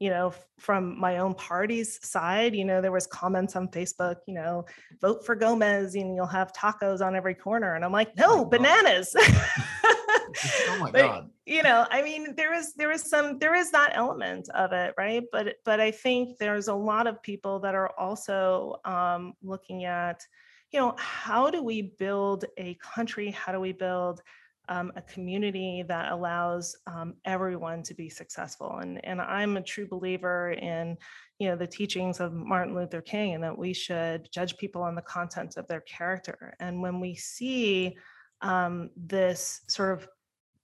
you 0.00 0.10
know 0.10 0.32
from 0.58 0.98
my 0.98 1.18
own 1.18 1.34
party's 1.34 2.04
side 2.06 2.54
you 2.54 2.64
know 2.64 2.80
there 2.80 2.92
was 2.92 3.06
comments 3.06 3.54
on 3.56 3.68
facebook 3.68 4.16
you 4.26 4.34
know 4.34 4.64
vote 5.00 5.24
for 5.24 5.34
gomez 5.34 5.94
and 5.94 6.14
you'll 6.14 6.26
have 6.26 6.52
tacos 6.52 7.04
on 7.04 7.14
every 7.14 7.34
corner. 7.34 7.74
And 7.74 7.84
i'm 7.84 7.92
like 7.92 8.16
no 8.16 8.40
oh 8.40 8.44
bananas. 8.44 9.14
Oh 9.16 10.78
my 10.80 10.90
but, 10.92 11.00
god. 11.00 11.30
you 11.46 11.62
know 11.62 11.86
i 11.90 12.02
mean 12.02 12.34
there 12.36 12.54
is 12.54 12.74
there 12.74 12.90
is 12.90 13.08
some 13.08 13.38
there 13.38 13.54
is 13.54 13.70
that 13.70 13.92
element 13.94 14.48
of 14.50 14.72
it 14.72 14.94
right? 14.98 15.22
But 15.30 15.56
but 15.64 15.80
i 15.80 15.90
think 15.90 16.38
there's 16.38 16.68
a 16.68 16.74
lot 16.74 17.06
of 17.06 17.22
people 17.22 17.60
that 17.60 17.74
are 17.74 17.90
also 17.98 18.80
um, 18.84 19.34
looking 19.42 19.84
at 19.84 20.26
you 20.74 20.80
know 20.80 20.94
how 20.98 21.50
do 21.50 21.62
we 21.62 21.82
build 21.82 22.46
a 22.58 22.76
country? 22.82 23.30
How 23.30 23.52
do 23.52 23.60
we 23.60 23.70
build 23.70 24.22
um, 24.68 24.92
a 24.96 25.02
community 25.02 25.84
that 25.86 26.12
allows 26.12 26.76
um, 26.86 27.14
everyone 27.24 27.82
to 27.82 27.94
be 27.94 28.08
successful. 28.08 28.78
And, 28.80 29.04
and 29.04 29.20
I'm 29.20 29.56
a 29.56 29.62
true 29.62 29.86
believer 29.86 30.52
in, 30.52 30.96
you 31.38 31.48
know, 31.48 31.56
the 31.56 31.66
teachings 31.66 32.20
of 32.20 32.32
Martin 32.32 32.74
Luther 32.74 33.00
King 33.00 33.34
and 33.34 33.44
that 33.44 33.56
we 33.56 33.72
should 33.72 34.28
judge 34.32 34.56
people 34.56 34.82
on 34.82 34.94
the 34.94 35.02
content 35.02 35.56
of 35.56 35.66
their 35.66 35.82
character. 35.82 36.54
And 36.60 36.80
when 36.80 37.00
we 37.00 37.14
see 37.14 37.96
um, 38.40 38.90
this 38.96 39.60
sort 39.68 39.98
of 39.98 40.08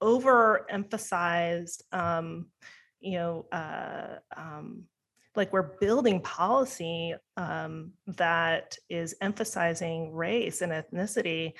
overemphasized, 0.02 1.82
um, 1.92 2.46
you 3.00 3.18
know, 3.18 3.46
uh, 3.52 4.16
um, 4.36 4.84
like 5.36 5.52
we're 5.52 5.76
building 5.80 6.20
policy 6.20 7.14
um, 7.36 7.92
that 8.06 8.76
is 8.88 9.14
emphasizing 9.20 10.12
race 10.12 10.60
and 10.60 10.72
ethnicity 10.72 11.52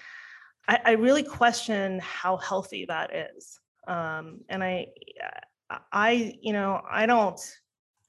I, 0.68 0.78
I 0.84 0.90
really 0.92 1.22
question 1.22 2.00
how 2.00 2.36
healthy 2.36 2.86
that 2.86 3.10
is. 3.14 3.58
Um, 3.88 4.40
and 4.48 4.62
I, 4.62 4.88
I, 5.92 6.36
you 6.40 6.52
know, 6.52 6.80
I 6.88 7.06
don't, 7.06 7.40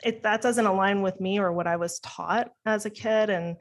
it, 0.04 0.24
that 0.24 0.42
doesn't 0.42 0.66
align 0.66 1.02
with 1.02 1.20
me 1.20 1.40
or 1.40 1.52
what 1.52 1.68
I 1.68 1.76
was 1.76 2.00
taught 2.00 2.52
as 2.66 2.86
a 2.86 2.90
kid. 2.90 3.30
And 3.30 3.58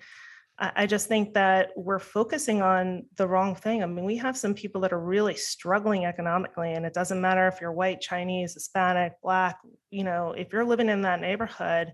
I, 0.58 0.72
I 0.76 0.86
just 0.86 1.08
think 1.08 1.34
that 1.34 1.70
we're 1.76 1.98
focusing 1.98 2.62
on 2.62 3.06
the 3.16 3.28
wrong 3.28 3.54
thing. 3.54 3.82
I 3.82 3.86
mean, 3.86 4.04
we 4.04 4.16
have 4.18 4.36
some 4.36 4.54
people 4.54 4.80
that 4.82 4.92
are 4.92 5.00
really 5.00 5.34
struggling 5.34 6.04
economically, 6.04 6.72
and 6.72 6.84
it 6.84 6.94
doesn't 6.94 7.20
matter 7.20 7.46
if 7.48 7.60
you're 7.60 7.72
white, 7.72 8.00
Chinese, 8.00 8.54
Hispanic, 8.54 9.14
Black, 9.22 9.58
you 9.90 10.04
know, 10.04 10.32
if 10.32 10.52
you're 10.52 10.64
living 10.64 10.88
in 10.88 11.02
that 11.02 11.20
neighborhood, 11.20 11.92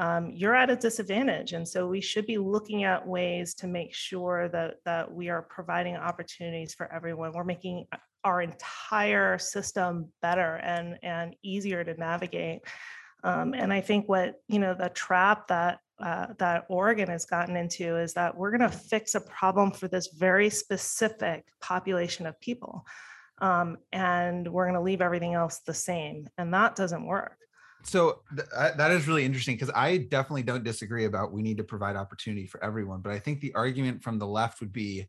um, 0.00 0.30
you're 0.32 0.54
at 0.54 0.70
a 0.70 0.76
disadvantage. 0.76 1.52
And 1.52 1.68
so 1.68 1.86
we 1.86 2.00
should 2.00 2.24
be 2.24 2.38
looking 2.38 2.84
at 2.84 3.06
ways 3.06 3.52
to 3.56 3.66
make 3.66 3.92
sure 3.92 4.48
that, 4.48 4.76
that 4.86 5.12
we 5.12 5.28
are 5.28 5.42
providing 5.42 5.94
opportunities 5.94 6.72
for 6.72 6.90
everyone. 6.90 7.34
We're 7.34 7.44
making 7.44 7.86
our 8.24 8.40
entire 8.40 9.36
system 9.36 10.08
better 10.22 10.56
and, 10.56 10.98
and 11.02 11.36
easier 11.42 11.84
to 11.84 11.92
navigate. 12.00 12.62
Um, 13.24 13.52
and 13.52 13.74
I 13.74 13.82
think 13.82 14.08
what, 14.08 14.36
you 14.48 14.58
know, 14.58 14.72
the 14.72 14.88
trap 14.88 15.48
that 15.48 15.80
uh, 16.00 16.28
that 16.38 16.64
Oregon 16.70 17.08
has 17.08 17.26
gotten 17.26 17.54
into 17.54 17.98
is 17.98 18.14
that 18.14 18.34
we're 18.34 18.56
going 18.56 18.70
to 18.70 18.74
fix 18.74 19.14
a 19.14 19.20
problem 19.20 19.70
for 19.70 19.86
this 19.86 20.06
very 20.06 20.48
specific 20.48 21.44
population 21.60 22.24
of 22.24 22.40
people. 22.40 22.86
Um, 23.42 23.76
and 23.92 24.50
we're 24.50 24.64
going 24.64 24.76
to 24.76 24.80
leave 24.80 25.02
everything 25.02 25.34
else 25.34 25.58
the 25.58 25.74
same. 25.74 26.26
And 26.38 26.54
that 26.54 26.74
doesn't 26.74 27.04
work 27.04 27.36
so 27.82 28.20
th- 28.34 28.48
that 28.76 28.90
is 28.90 29.06
really 29.08 29.24
interesting 29.24 29.54
because 29.54 29.70
I 29.74 29.98
definitely 29.98 30.42
don't 30.42 30.64
disagree 30.64 31.04
about 31.04 31.32
we 31.32 31.42
need 31.42 31.56
to 31.58 31.64
provide 31.64 31.96
opportunity 31.96 32.46
for 32.46 32.62
everyone. 32.62 33.00
But 33.00 33.12
I 33.12 33.18
think 33.18 33.40
the 33.40 33.54
argument 33.54 34.02
from 34.02 34.18
the 34.18 34.26
left 34.26 34.60
would 34.60 34.72
be 34.72 35.06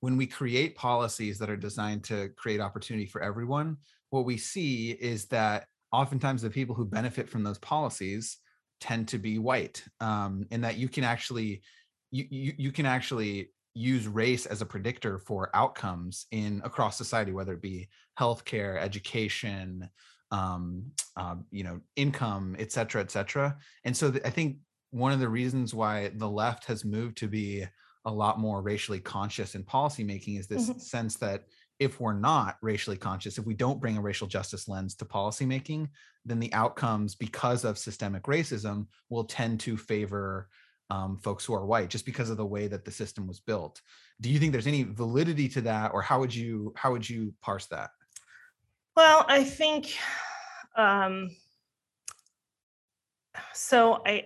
when 0.00 0.16
we 0.16 0.26
create 0.26 0.76
policies 0.76 1.38
that 1.38 1.50
are 1.50 1.56
designed 1.56 2.04
to 2.04 2.28
create 2.36 2.60
opportunity 2.60 3.06
for 3.06 3.22
everyone, 3.22 3.76
what 4.10 4.24
we 4.24 4.36
see 4.36 4.90
is 4.90 5.26
that 5.26 5.66
oftentimes 5.92 6.42
the 6.42 6.50
people 6.50 6.74
who 6.74 6.84
benefit 6.84 7.28
from 7.28 7.42
those 7.42 7.58
policies 7.58 8.38
tend 8.80 9.08
to 9.08 9.18
be 9.18 9.38
white, 9.38 9.82
um, 10.00 10.46
and 10.50 10.62
that 10.64 10.76
you 10.76 10.88
can 10.88 11.04
actually 11.04 11.62
you, 12.10 12.26
you 12.30 12.52
you 12.58 12.72
can 12.72 12.86
actually 12.86 13.50
use 13.74 14.06
race 14.06 14.46
as 14.46 14.62
a 14.62 14.66
predictor 14.66 15.18
for 15.18 15.50
outcomes 15.54 16.26
in 16.30 16.60
across 16.64 16.96
society, 16.96 17.32
whether 17.32 17.54
it 17.54 17.62
be 17.62 17.88
healthcare, 18.18 18.80
education, 18.80 19.88
um, 20.38 20.62
uh, 21.20 21.36
you 21.58 21.64
know, 21.66 21.76
income, 21.94 22.46
et 22.58 22.70
cetera, 22.72 23.00
et 23.06 23.10
cetera. 23.10 23.48
And 23.86 23.94
so 23.96 24.10
th- 24.10 24.26
I 24.30 24.30
think 24.36 24.56
one 24.90 25.12
of 25.14 25.20
the 25.20 25.34
reasons 25.40 25.68
why 25.80 25.96
the 26.22 26.32
left 26.42 26.62
has 26.70 26.84
moved 26.96 27.16
to 27.18 27.28
be 27.28 27.48
a 28.04 28.12
lot 28.22 28.36
more 28.46 28.58
racially 28.70 29.02
conscious 29.16 29.54
in 29.54 29.62
policymaking 29.64 30.38
is 30.40 30.46
this 30.46 30.68
mm-hmm. 30.68 30.78
sense 30.78 31.14
that 31.16 31.40
if 31.86 32.00
we're 32.00 32.20
not 32.32 32.56
racially 32.62 32.96
conscious, 33.08 33.38
if 33.38 33.46
we 33.46 33.54
don't 33.54 33.80
bring 33.82 33.96
a 33.96 34.06
racial 34.10 34.28
justice 34.36 34.68
lens 34.72 34.94
to 34.96 35.04
policymaking, 35.04 35.88
then 36.28 36.40
the 36.40 36.52
outcomes, 36.52 37.14
because 37.26 37.64
of 37.68 37.76
systemic 37.76 38.24
racism, 38.36 38.86
will 39.10 39.24
tend 39.24 39.60
to 39.60 39.76
favor 39.76 40.48
um, 40.90 41.18
folks 41.26 41.44
who 41.44 41.54
are 41.54 41.66
white, 41.66 41.90
just 41.90 42.06
because 42.06 42.30
of 42.30 42.36
the 42.36 42.52
way 42.54 42.68
that 42.68 42.84
the 42.84 42.90
system 43.02 43.26
was 43.26 43.40
built. 43.40 43.80
Do 44.20 44.28
you 44.30 44.38
think 44.38 44.52
there's 44.52 44.72
any 44.74 44.84
validity 44.84 45.48
to 45.48 45.60
that, 45.62 45.88
or 45.94 46.02
how 46.08 46.18
would 46.20 46.34
you 46.34 46.72
how 46.76 46.92
would 46.92 47.06
you 47.12 47.20
parse 47.40 47.66
that? 47.68 47.90
Well, 48.96 49.24
I 49.28 49.42
think 49.42 49.96
um, 50.76 51.30
so 53.52 54.02
I, 54.06 54.24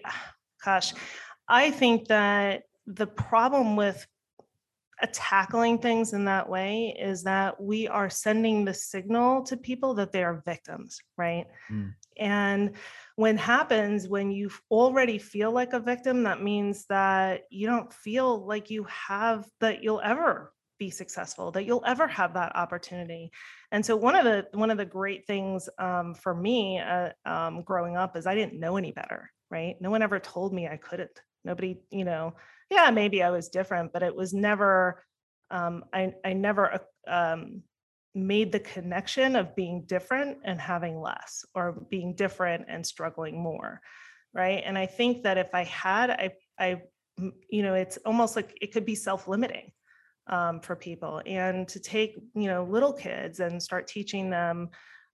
gosh, 0.64 0.94
I 1.48 1.70
think 1.70 2.08
that 2.08 2.64
the 2.86 3.06
problem 3.06 3.76
with 3.76 4.06
tackling 5.12 5.78
things 5.78 6.12
in 6.12 6.24
that 6.24 6.48
way 6.48 6.96
is 6.98 7.22
that 7.22 7.60
we 7.60 7.86
are 7.86 8.10
sending 8.10 8.64
the 8.64 8.74
signal 8.74 9.44
to 9.44 9.56
people 9.56 9.94
that 9.94 10.12
they 10.12 10.24
are 10.24 10.42
victims, 10.44 10.98
right? 11.16 11.46
Mm. 11.70 11.94
And 12.18 12.72
when 13.14 13.36
happens 13.36 14.08
when 14.08 14.32
you 14.32 14.50
already 14.70 15.18
feel 15.18 15.52
like 15.52 15.72
a 15.72 15.80
victim, 15.80 16.24
that 16.24 16.42
means 16.42 16.84
that 16.86 17.42
you 17.50 17.68
don't 17.68 17.92
feel 17.92 18.44
like 18.44 18.70
you 18.70 18.84
have 18.84 19.46
that 19.60 19.82
you'll 19.84 20.00
ever 20.00 20.52
be 20.78 20.90
successful, 20.90 21.50
that 21.52 21.64
you'll 21.64 21.84
ever 21.86 22.06
have 22.06 22.34
that 22.34 22.54
opportunity. 22.56 23.30
And 23.72 23.84
so 23.84 23.96
one 23.96 24.14
of 24.14 24.24
the 24.24 24.46
one 24.52 24.70
of 24.70 24.78
the 24.78 24.84
great 24.84 25.26
things 25.26 25.68
um, 25.78 26.14
for 26.14 26.34
me 26.34 26.80
uh, 26.80 27.10
um, 27.26 27.62
growing 27.62 27.96
up 27.96 28.16
is 28.16 28.26
I 28.26 28.34
didn't 28.34 28.58
know 28.58 28.76
any 28.76 28.92
better, 28.92 29.30
right? 29.50 29.76
No 29.80 29.90
one 29.90 30.02
ever 30.02 30.18
told 30.18 30.52
me 30.52 30.66
I 30.68 30.76
couldn't. 30.76 31.20
Nobody, 31.44 31.80
you 31.90 32.04
know, 32.04 32.34
yeah, 32.70 32.90
maybe 32.90 33.22
I 33.22 33.30
was 33.30 33.48
different, 33.48 33.92
but 33.92 34.02
it 34.02 34.14
was 34.14 34.32
never. 34.32 35.04
Um, 35.50 35.84
I 35.92 36.14
I 36.24 36.34
never 36.34 36.74
uh, 36.74 37.10
um, 37.10 37.62
made 38.14 38.52
the 38.52 38.60
connection 38.60 39.36
of 39.36 39.56
being 39.56 39.84
different 39.86 40.38
and 40.44 40.60
having 40.60 41.00
less, 41.00 41.44
or 41.54 41.86
being 41.90 42.14
different 42.14 42.66
and 42.68 42.86
struggling 42.86 43.40
more, 43.40 43.80
right? 44.34 44.62
And 44.64 44.76
I 44.76 44.86
think 44.86 45.22
that 45.22 45.38
if 45.38 45.54
I 45.54 45.64
had, 45.64 46.10
I 46.10 46.32
I 46.58 46.82
you 47.50 47.62
know, 47.62 47.74
it's 47.74 47.96
almost 48.04 48.36
like 48.36 48.56
it 48.60 48.72
could 48.72 48.84
be 48.84 48.94
self-limiting 48.94 49.72
um, 50.28 50.60
for 50.60 50.76
people 50.76 51.22
and 51.26 51.66
to 51.68 51.80
take 51.80 52.16
you 52.34 52.46
know 52.46 52.64
little 52.64 52.92
kids 52.92 53.40
and 53.40 53.62
start 53.62 53.86
teaching 53.86 54.30
them 54.30 54.68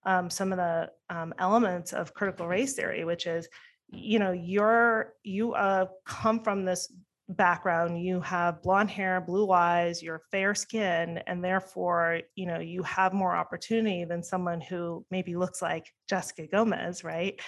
um, 0.07 0.29
some 0.29 0.53
of 0.53 0.59
the 0.59 0.91
um, 1.11 1.33
elements 1.39 1.93
of 1.93 2.15
critical 2.15 2.47
race 2.47 2.75
theory 2.75 3.05
which 3.05 3.27
is 3.27 3.49
you 3.89 4.19
know 4.19 4.33
you're 4.33 5.15
you 5.23 5.55
uh, 5.55 5.87
come 6.05 6.41
from 6.43 6.65
this 6.65 6.93
background 7.31 8.03
you 8.03 8.21
have 8.21 8.61
blonde 8.63 8.91
hair 8.91 9.19
blue 9.19 9.51
eyes 9.51 10.03
you're 10.03 10.21
fair 10.31 10.55
skin 10.55 11.19
and 11.27 11.43
therefore 11.43 12.21
you 12.35 12.45
know 12.45 12.59
you 12.59 12.83
have 12.83 13.15
more 13.15 13.35
opportunity 13.35 14.05
than 14.05 14.23
someone 14.23 14.61
who 14.61 15.07
maybe 15.11 15.35
looks 15.35 15.63
like 15.63 15.91
jessica 16.07 16.47
gomez 16.47 17.03
right? 17.03 17.41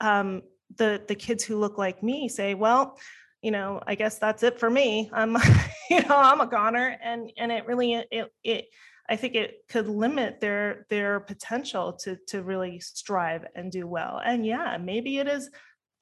Um, 0.00 0.42
the 0.76 1.02
the 1.06 1.14
kids 1.14 1.44
who 1.44 1.56
look 1.56 1.78
like 1.78 2.02
me 2.02 2.28
say 2.28 2.54
well 2.54 2.98
you 3.44 3.50
know, 3.50 3.80
I 3.86 3.94
guess 3.94 4.18
that's 4.18 4.42
it 4.42 4.58
for 4.58 4.70
me. 4.70 5.10
I'm, 5.12 5.36
you 5.90 6.00
know, 6.00 6.16
I'm 6.16 6.40
a 6.40 6.46
goner, 6.46 6.96
and 7.02 7.30
and 7.36 7.52
it 7.52 7.66
really 7.66 7.92
it 7.92 8.32
it 8.42 8.66
I 9.08 9.16
think 9.16 9.34
it 9.34 9.56
could 9.68 9.86
limit 9.86 10.40
their 10.40 10.86
their 10.88 11.20
potential 11.20 11.92
to 12.04 12.16
to 12.28 12.42
really 12.42 12.80
strive 12.80 13.44
and 13.54 13.70
do 13.70 13.86
well. 13.86 14.20
And 14.24 14.46
yeah, 14.46 14.78
maybe 14.80 15.18
it 15.18 15.28
is 15.28 15.50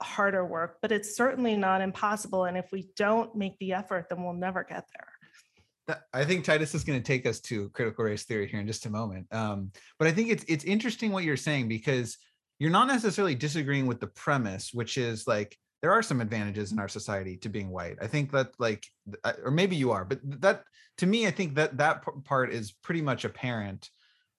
harder 0.00 0.44
work, 0.46 0.78
but 0.80 0.92
it's 0.92 1.16
certainly 1.16 1.56
not 1.56 1.80
impossible. 1.80 2.44
And 2.44 2.56
if 2.56 2.66
we 2.70 2.88
don't 2.96 3.34
make 3.34 3.58
the 3.58 3.72
effort, 3.72 4.06
then 4.08 4.22
we'll 4.22 4.34
never 4.34 4.64
get 4.64 4.86
there. 4.96 5.98
I 6.12 6.24
think 6.24 6.44
Titus 6.44 6.76
is 6.76 6.84
going 6.84 7.00
to 7.00 7.04
take 7.04 7.26
us 7.26 7.40
to 7.40 7.68
critical 7.70 8.04
race 8.04 8.22
theory 8.22 8.46
here 8.46 8.60
in 8.60 8.68
just 8.68 8.86
a 8.86 8.90
moment. 8.90 9.26
Um, 9.32 9.72
but 9.98 10.06
I 10.06 10.12
think 10.12 10.30
it's 10.30 10.44
it's 10.46 10.64
interesting 10.64 11.10
what 11.10 11.24
you're 11.24 11.36
saying 11.36 11.66
because 11.66 12.18
you're 12.60 12.70
not 12.70 12.86
necessarily 12.86 13.34
disagreeing 13.34 13.86
with 13.86 13.98
the 13.98 14.06
premise, 14.06 14.72
which 14.72 14.96
is 14.96 15.26
like 15.26 15.58
there 15.82 15.92
are 15.92 16.02
some 16.02 16.20
advantages 16.20 16.72
in 16.72 16.78
our 16.78 16.88
society 16.88 17.36
to 17.38 17.48
being 17.48 17.68
white. 17.68 17.96
I 18.00 18.06
think 18.06 18.30
that 18.32 18.52
like, 18.58 18.86
uh, 19.24 19.32
or 19.44 19.50
maybe 19.50 19.76
you 19.76 19.90
are, 19.90 20.04
but 20.04 20.20
that 20.40 20.62
to 20.98 21.06
me, 21.06 21.26
I 21.26 21.30
think 21.32 21.56
that 21.56 21.76
that 21.78 22.04
part 22.24 22.52
is 22.52 22.72
pretty 22.72 23.02
much 23.02 23.24
apparent 23.24 23.90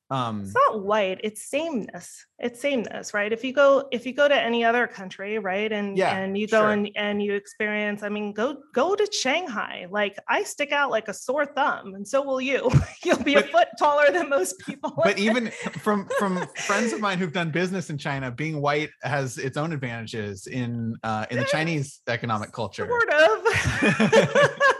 um 0.09 0.41
it's 0.41 0.53
not 0.53 0.83
white 0.83 1.19
it's 1.23 1.49
sameness 1.49 2.25
it's 2.43 2.59
sameness 2.59 3.13
right? 3.13 3.31
If 3.31 3.43
you 3.43 3.53
go 3.53 3.87
if 3.91 4.05
you 4.05 4.13
go 4.13 4.27
to 4.27 4.35
any 4.35 4.65
other 4.65 4.85
country 4.85 5.39
right 5.39 5.71
and 5.71 5.97
yeah, 5.97 6.17
and 6.17 6.37
you 6.37 6.45
go 6.45 6.59
sure. 6.59 6.71
and 6.71 6.89
and 6.97 7.23
you 7.23 7.35
experience 7.35 8.03
i 8.03 8.09
mean 8.09 8.33
go 8.33 8.57
go 8.73 8.95
to 8.95 9.07
shanghai 9.11 9.87
like 9.89 10.17
i 10.27 10.43
stick 10.43 10.73
out 10.73 10.91
like 10.91 11.07
a 11.07 11.13
sore 11.13 11.45
thumb 11.45 11.95
and 11.95 12.05
so 12.05 12.21
will 12.21 12.41
you. 12.41 12.69
You'll 13.05 13.23
be 13.23 13.35
but, 13.35 13.45
a 13.45 13.47
foot 13.47 13.67
taller 13.79 14.11
than 14.11 14.29
most 14.29 14.59
people. 14.59 14.93
but 15.03 15.17
even 15.27 15.51
from 15.79 16.07
from 16.19 16.45
friends 16.57 16.91
of 16.91 16.99
mine 16.99 17.17
who've 17.17 17.33
done 17.33 17.51
business 17.51 17.89
in 17.89 17.97
china 17.97 18.29
being 18.29 18.61
white 18.61 18.89
has 19.03 19.37
its 19.37 19.55
own 19.55 19.71
advantages 19.71 20.47
in 20.47 20.97
uh 21.03 21.25
in 21.31 21.37
the 21.37 21.45
chinese 21.45 22.01
economic 22.07 22.51
culture. 22.51 22.87
Sort 22.87 23.13
of 23.13 24.59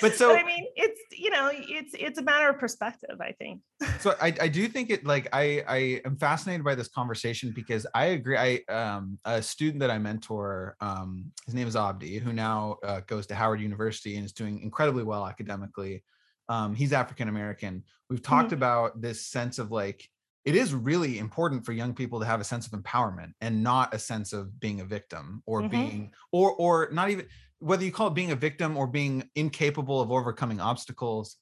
but 0.00 0.14
so 0.14 0.28
but 0.28 0.38
I 0.38 0.44
mean, 0.44 0.66
it's 0.76 1.00
you 1.12 1.30
know, 1.30 1.50
it's 1.52 1.94
it's 1.94 2.18
a 2.18 2.22
matter 2.22 2.48
of 2.48 2.58
perspective. 2.58 3.20
I 3.20 3.32
think. 3.32 3.60
so 4.00 4.14
I, 4.20 4.34
I 4.40 4.48
do 4.48 4.68
think 4.68 4.90
it 4.90 5.04
like 5.04 5.28
I 5.32 5.62
I 5.66 6.00
am 6.04 6.16
fascinated 6.16 6.64
by 6.64 6.74
this 6.74 6.88
conversation 6.88 7.52
because 7.54 7.86
I 7.94 8.06
agree. 8.06 8.36
I 8.36 8.72
um 8.72 9.18
a 9.24 9.42
student 9.42 9.80
that 9.80 9.90
I 9.90 9.98
mentor, 9.98 10.76
um 10.80 11.32
his 11.46 11.54
name 11.54 11.68
is 11.68 11.76
Abdi, 11.76 12.18
who 12.18 12.32
now 12.32 12.76
uh, 12.84 13.00
goes 13.06 13.26
to 13.28 13.34
Howard 13.34 13.60
University 13.60 14.16
and 14.16 14.24
is 14.24 14.32
doing 14.32 14.60
incredibly 14.60 15.02
well 15.02 15.26
academically. 15.26 16.02
Um, 16.48 16.74
he's 16.74 16.92
African 16.92 17.28
American. 17.28 17.84
We've 18.08 18.22
talked 18.22 18.48
mm-hmm. 18.48 18.54
about 18.54 19.00
this 19.00 19.26
sense 19.26 19.58
of 19.58 19.70
like 19.70 20.08
it 20.44 20.56
is 20.56 20.74
really 20.74 21.18
important 21.18 21.64
for 21.64 21.72
young 21.72 21.94
people 21.94 22.20
to 22.20 22.26
have 22.26 22.40
a 22.40 22.44
sense 22.44 22.66
of 22.66 22.72
empowerment 22.72 23.32
and 23.40 23.62
not 23.62 23.94
a 23.94 23.98
sense 23.98 24.32
of 24.32 24.58
being 24.58 24.80
a 24.80 24.84
victim 24.84 25.42
or 25.46 25.60
mm-hmm. 25.60 25.70
being 25.70 26.12
or 26.32 26.52
or 26.52 26.88
not 26.92 27.10
even 27.10 27.26
whether 27.58 27.84
you 27.84 27.92
call 27.92 28.08
it 28.08 28.14
being 28.14 28.32
a 28.32 28.36
victim 28.36 28.76
or 28.76 28.86
being 28.86 29.28
incapable 29.34 30.00
of 30.00 30.10
overcoming 30.10 30.60
obstacles. 30.60 31.36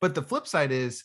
But 0.00 0.14
the 0.14 0.22
flip 0.22 0.48
side 0.48 0.72
is 0.72 1.04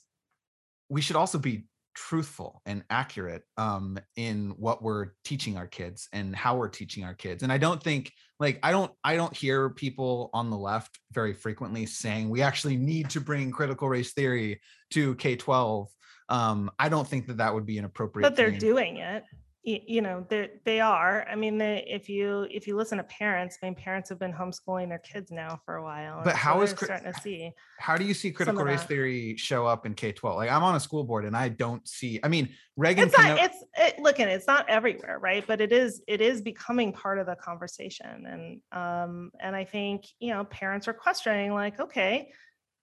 we 0.89 1.01
should 1.01 1.15
also 1.15 1.37
be 1.37 1.65
truthful 1.97 2.61
and 2.65 2.83
accurate 2.91 3.43
um, 3.57 3.97
in 4.15 4.53
what 4.57 4.83
we're 4.83 5.07
teaching 5.23 5.57
our 5.57 5.65
kids 5.65 6.07
and 6.13 6.35
how 6.35 6.55
we're 6.55 6.69
teaching 6.69 7.03
our 7.03 7.15
kids. 7.15 7.43
And 7.43 7.51
I 7.51 7.57
don't 7.57 7.81
think 7.81 8.11
like 8.39 8.59
I 8.61 8.71
don't 8.71 8.91
I 9.03 9.15
don't 9.15 9.35
hear 9.35 9.71
people 9.71 10.29
on 10.33 10.49
the 10.49 10.57
left 10.57 10.99
very 11.11 11.33
frequently 11.33 11.85
saying 11.85 12.29
we 12.29 12.41
actually 12.41 12.77
need 12.77 13.09
to 13.11 13.21
bring 13.21 13.51
critical 13.51 13.89
race 13.89 14.13
theory 14.13 14.61
to 14.91 15.15
K12. 15.15 15.87
Um, 16.29 16.71
I 16.77 16.89
don't 16.89 17.07
think 17.07 17.27
that 17.27 17.37
that 17.37 17.53
would 17.53 17.65
be 17.65 17.77
an 17.77 17.85
appropriate. 17.85 18.23
But 18.23 18.35
they're 18.35 18.51
thing. 18.51 18.59
doing 18.59 18.97
it 18.97 19.23
you 19.67 20.01
know 20.01 20.25
they 20.29 20.49
they 20.63 20.79
are 20.79 21.27
i 21.29 21.35
mean 21.35 21.57
they, 21.57 21.85
if 21.87 22.07
you 22.07 22.47
if 22.49 22.67
you 22.67 22.77
listen 22.77 22.97
to 22.97 23.03
parents 23.05 23.57
i 23.61 23.65
mean 23.65 23.75
parents 23.75 24.07
have 24.07 24.17
been 24.17 24.31
homeschooling 24.31 24.87
their 24.87 24.99
kids 24.99 25.29
now 25.29 25.59
for 25.65 25.75
a 25.75 25.83
while 25.83 26.21
but 26.23 26.35
how 26.35 26.55
so 26.55 26.61
is 26.61 26.69
starting 26.71 27.11
to 27.11 27.19
see 27.19 27.51
how 27.77 27.97
do 27.97 28.05
you 28.05 28.13
see 28.13 28.31
critical 28.31 28.63
race 28.63 28.83
theory 28.83 29.35
show 29.35 29.65
up 29.65 29.85
in 29.85 29.93
k-12 29.93 30.35
like 30.35 30.49
i'm 30.49 30.63
on 30.63 30.75
a 30.75 30.79
school 30.79 31.03
board 31.03 31.25
and 31.25 31.35
i 31.35 31.49
don't 31.49 31.85
see 31.85 32.17
i 32.23 32.29
mean 32.29 32.47
reagan 32.77 33.07
it's 33.07 33.17
not 33.17 33.37
it's 33.39 33.63
it, 33.77 33.99
look 33.99 34.21
at 34.21 34.29
it's 34.29 34.47
not 34.47 34.67
everywhere 34.69 35.19
right 35.19 35.45
but 35.47 35.59
it 35.59 35.73
is 35.73 36.01
it 36.07 36.21
is 36.21 36.41
becoming 36.41 36.93
part 36.93 37.19
of 37.19 37.25
the 37.25 37.35
conversation 37.35 38.25
and 38.25 38.61
um 38.71 39.31
and 39.41 39.53
i 39.53 39.65
think 39.65 40.05
you 40.19 40.33
know 40.33 40.45
parents 40.45 40.87
are 40.87 40.93
questioning 40.93 41.53
like 41.53 41.77
okay 41.77 42.31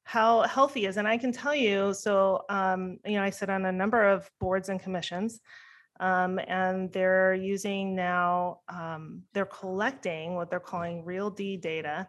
how 0.04 0.42
healthy 0.42 0.86
is 0.86 0.96
and 0.96 1.08
i 1.08 1.16
can 1.16 1.32
tell 1.32 1.54
you 1.54 1.92
so 1.94 2.44
um 2.48 2.98
you 3.04 3.14
know 3.14 3.22
i 3.22 3.30
sit 3.30 3.50
on 3.50 3.64
a 3.64 3.72
number 3.72 4.02
of 4.06 4.30
boards 4.38 4.68
and 4.68 4.80
commissions 4.80 5.40
um, 6.00 6.40
and 6.48 6.90
they're 6.92 7.34
using 7.34 7.94
now, 7.94 8.60
um, 8.68 9.22
they're 9.32 9.46
collecting 9.46 10.34
what 10.34 10.50
they're 10.50 10.60
calling 10.60 11.04
REALD 11.04 11.36
data 11.60 12.08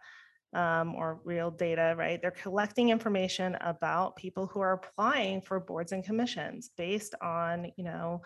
um, 0.53 0.95
or 0.95 1.19
real 1.23 1.51
data, 1.51 1.93
right? 1.97 2.19
They're 2.21 2.31
collecting 2.31 2.89
information 2.89 3.55
about 3.61 4.15
people 4.15 4.47
who 4.47 4.61
are 4.61 4.73
applying 4.73 5.41
for 5.41 5.59
boards 5.59 5.91
and 5.91 6.03
commissions 6.03 6.71
based 6.75 7.13
on, 7.21 7.71
you 7.77 7.83
know, 7.83 8.21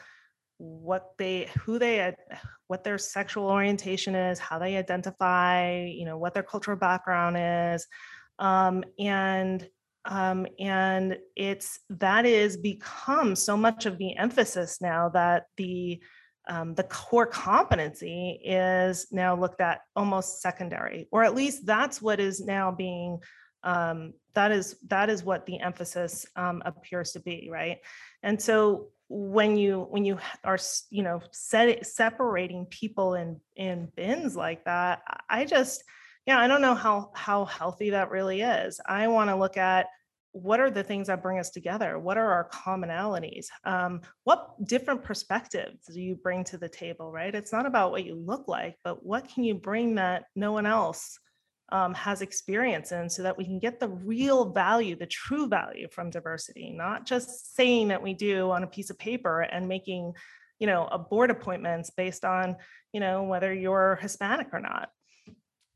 what 0.59 1.11
they 1.17 1.49
who 1.61 1.79
they 1.79 2.13
what 2.67 2.83
their 2.83 2.97
sexual 2.97 3.45
orientation 3.45 4.13
is 4.13 4.39
how 4.39 4.59
they 4.59 4.75
identify 4.75 5.85
you 5.85 6.03
know 6.03 6.17
what 6.17 6.33
their 6.33 6.43
cultural 6.43 6.75
background 6.75 7.37
is 7.39 7.87
um, 8.39 8.83
and 8.97 9.67
um, 10.05 10.47
and 10.57 11.17
it's 11.35 11.79
that 11.89 12.25
is 12.25 12.57
become 12.57 13.35
so 13.35 13.55
much 13.55 13.85
of 13.85 13.97
the 13.97 14.17
emphasis 14.17 14.81
now 14.81 15.09
that 15.09 15.45
the 15.57 16.01
um, 16.47 16.73
the 16.73 16.83
core 16.83 17.27
competency 17.27 18.41
is 18.43 19.07
now 19.11 19.35
looked 19.35 19.61
at 19.61 19.81
almost 19.95 20.41
secondary, 20.41 21.07
or 21.11 21.23
at 21.23 21.35
least 21.35 21.65
that's 21.65 22.01
what 22.01 22.19
is 22.19 22.41
now 22.41 22.71
being 22.71 23.19
um, 23.63 24.13
that 24.33 24.51
is 24.51 24.77
that 24.87 25.09
is 25.09 25.23
what 25.23 25.45
the 25.45 25.59
emphasis 25.59 26.25
um, 26.35 26.63
appears 26.65 27.11
to 27.11 27.19
be, 27.19 27.49
right? 27.51 27.79
And 28.23 28.41
so 28.41 28.87
when 29.09 29.57
you 29.57 29.85
when 29.89 30.05
you 30.05 30.17
are 30.43 30.57
you 30.89 31.03
know 31.03 31.21
set, 31.31 31.85
separating 31.85 32.65
people 32.67 33.15
in 33.15 33.41
in 33.55 33.91
bins 33.95 34.35
like 34.35 34.63
that, 34.65 35.01
I 35.29 35.45
just 35.45 35.83
yeah, 36.25 36.39
I 36.39 36.47
don't 36.47 36.61
know 36.61 36.75
how 36.75 37.11
how 37.15 37.45
healthy 37.45 37.91
that 37.91 38.11
really 38.11 38.41
is. 38.41 38.79
I 38.85 39.07
want 39.07 39.29
to 39.29 39.35
look 39.35 39.57
at 39.57 39.87
what 40.31 40.59
are 40.59 40.69
the 40.69 40.83
things 40.83 41.07
that 41.07 41.23
bring 41.23 41.39
us 41.39 41.49
together? 41.49 41.97
What 41.97 42.17
are 42.17 42.31
our 42.31 42.49
commonalities? 42.49 43.47
Um, 43.63 44.01
what 44.25 44.63
different 44.63 45.03
perspectives 45.03 45.85
do 45.91 45.99
you 45.99 46.15
bring 46.15 46.43
to 46.45 46.57
the 46.57 46.69
table, 46.69 47.11
right? 47.11 47.33
It's 47.33 47.51
not 47.51 47.65
about 47.65 47.91
what 47.91 48.05
you 48.05 48.15
look 48.15 48.47
like, 48.47 48.75
but 48.83 49.03
what 49.03 49.27
can 49.27 49.43
you 49.43 49.55
bring 49.55 49.95
that 49.95 50.25
no 50.35 50.51
one 50.51 50.67
else 50.67 51.17
um, 51.71 51.95
has 51.95 52.21
experience 52.21 52.91
in 52.91 53.09
so 53.09 53.23
that 53.23 53.37
we 53.37 53.43
can 53.43 53.57
get 53.57 53.79
the 53.79 53.89
real 53.89 54.51
value, 54.51 54.95
the 54.95 55.07
true 55.07 55.47
value 55.47 55.87
from 55.91 56.11
diversity, 56.11 56.71
not 56.71 57.07
just 57.07 57.55
saying 57.55 57.87
that 57.87 58.03
we 58.03 58.13
do 58.13 58.51
on 58.51 58.63
a 58.63 58.67
piece 58.67 58.91
of 58.91 58.99
paper 58.99 59.41
and 59.41 59.67
making 59.67 60.13
you 60.59 60.67
know, 60.67 60.87
a 60.91 60.99
board 60.99 61.31
appointments 61.31 61.89
based 61.89 62.25
on, 62.25 62.57
you 62.93 62.99
know, 62.99 63.23
whether 63.23 63.53
you're 63.53 63.97
Hispanic 64.01 64.49
or 64.53 64.59
not. 64.59 64.89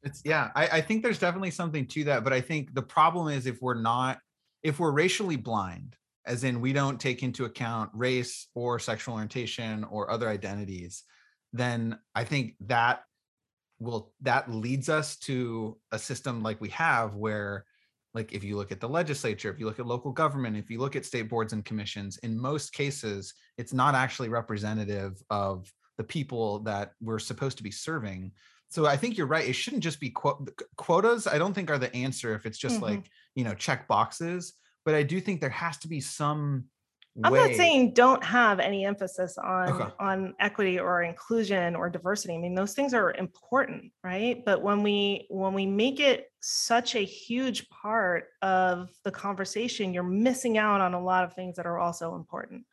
It's 0.04 0.22
yeah, 0.26 0.52
I, 0.56 0.68
I 0.68 0.82
think 0.82 1.02
there's 1.02 1.20
definitely 1.20 1.52
something 1.52 1.88
to 1.88 2.04
that, 2.06 2.24
but 2.24 2.34
I 2.34 2.42
think 2.42 2.74
the 2.74 2.82
problem 2.82 3.30
is 3.30 3.46
if 3.46 3.62
we're 3.62 3.74
not, 3.82 4.20
if 4.62 4.80
we're 4.80 4.92
racially 4.92 5.38
blind, 5.38 5.96
as 6.26 6.44
in 6.44 6.62
we 6.62 6.74
don't 6.74 7.00
take 7.00 7.24
into 7.24 7.46
account 7.46 7.90
race 7.94 8.48
or 8.56 8.80
sexual 8.80 9.16
orientation 9.16 9.84
or 9.86 10.10
other 10.10 10.30
identities, 10.30 11.04
then 11.54 11.98
I 12.16 12.24
think 12.24 12.56
that 12.62 13.04
will 13.80 14.14
that 14.22 14.52
leads 14.52 14.90
us 14.90 15.18
to 15.18 15.78
a 15.92 16.00
system 16.00 16.44
like 16.44 16.60
we 16.62 16.70
have 16.70 17.16
where 17.16 17.66
like 18.14 18.32
if 18.32 18.44
you 18.44 18.56
look 18.56 18.72
at 18.72 18.80
the 18.80 18.88
legislature 18.88 19.50
if 19.50 19.60
you 19.60 19.66
look 19.66 19.80
at 19.80 19.86
local 19.86 20.12
government 20.12 20.56
if 20.56 20.70
you 20.70 20.80
look 20.80 20.96
at 20.96 21.06
state 21.06 21.28
boards 21.28 21.54
and 21.54 21.66
commissions 21.66 22.18
in 22.20 22.40
most 22.40 22.72
cases 22.72 23.34
it's 23.58 23.74
not 23.74 23.96
actually 23.96 24.30
representative 24.30 25.22
of 25.30 25.72
the 25.98 26.04
people 26.04 26.60
that 26.60 26.92
we're 27.02 27.20
supposed 27.20 27.58
to 27.58 27.64
be 27.64 27.72
serving 27.72 28.32
so 28.74 28.86
i 28.86 28.98
think 28.98 29.18
you're 29.18 29.28
right 29.28 29.48
it 29.48 29.54
shouldn't 29.54 29.84
just 29.84 30.00
be 30.00 30.10
quo- 30.10 30.46
quotas 30.78 31.28
i 31.28 31.38
don't 31.38 31.54
think 31.54 31.70
are 31.70 31.78
the 31.78 31.94
answer 31.96 32.34
if 32.34 32.46
it's 32.46 32.58
just 32.58 32.76
mm-hmm. 32.76 32.86
like 32.86 33.10
you 33.36 33.44
know 33.44 33.54
check 33.54 33.88
boxes 33.88 34.54
but 34.86 34.96
i 34.96 35.04
do 35.04 35.20
think 35.20 35.40
there 35.40 35.50
has 35.50 35.78
to 35.78 35.88
be 35.88 36.00
some 36.00 36.66
I'm 37.24 37.34
not 37.34 37.54
saying 37.54 37.94
don't 37.94 38.24
have 38.24 38.60
any 38.60 38.86
emphasis 38.86 39.38
on 39.38 39.70
okay. 39.70 39.94
on 40.00 40.34
equity 40.40 40.80
or 40.80 41.04
inclusion 41.04 41.76
or 41.76 41.88
diversity. 41.88 42.34
I 42.34 42.40
mean, 42.40 42.56
those 42.56 42.74
things 42.74 42.96
are 42.96 43.14
important, 43.14 43.92
right? 44.04 44.44
But 44.44 44.64
when 44.64 44.82
we 44.82 45.28
when 45.30 45.54
we 45.54 45.68
make 45.68 46.00
it 46.00 46.32
such 46.40 46.96
a 46.96 47.06
huge 47.06 47.70
part 47.70 48.30
of 48.42 48.90
the 49.04 49.12
conversation, 49.12 49.94
you're 49.94 50.02
missing 50.02 50.58
out 50.58 50.82
on 50.82 50.96
a 50.96 51.00
lot 51.00 51.24
of 51.24 51.34
things 51.34 51.58
that 51.58 51.68
are 51.68 51.78
also 51.78 52.16
important. 52.16 52.66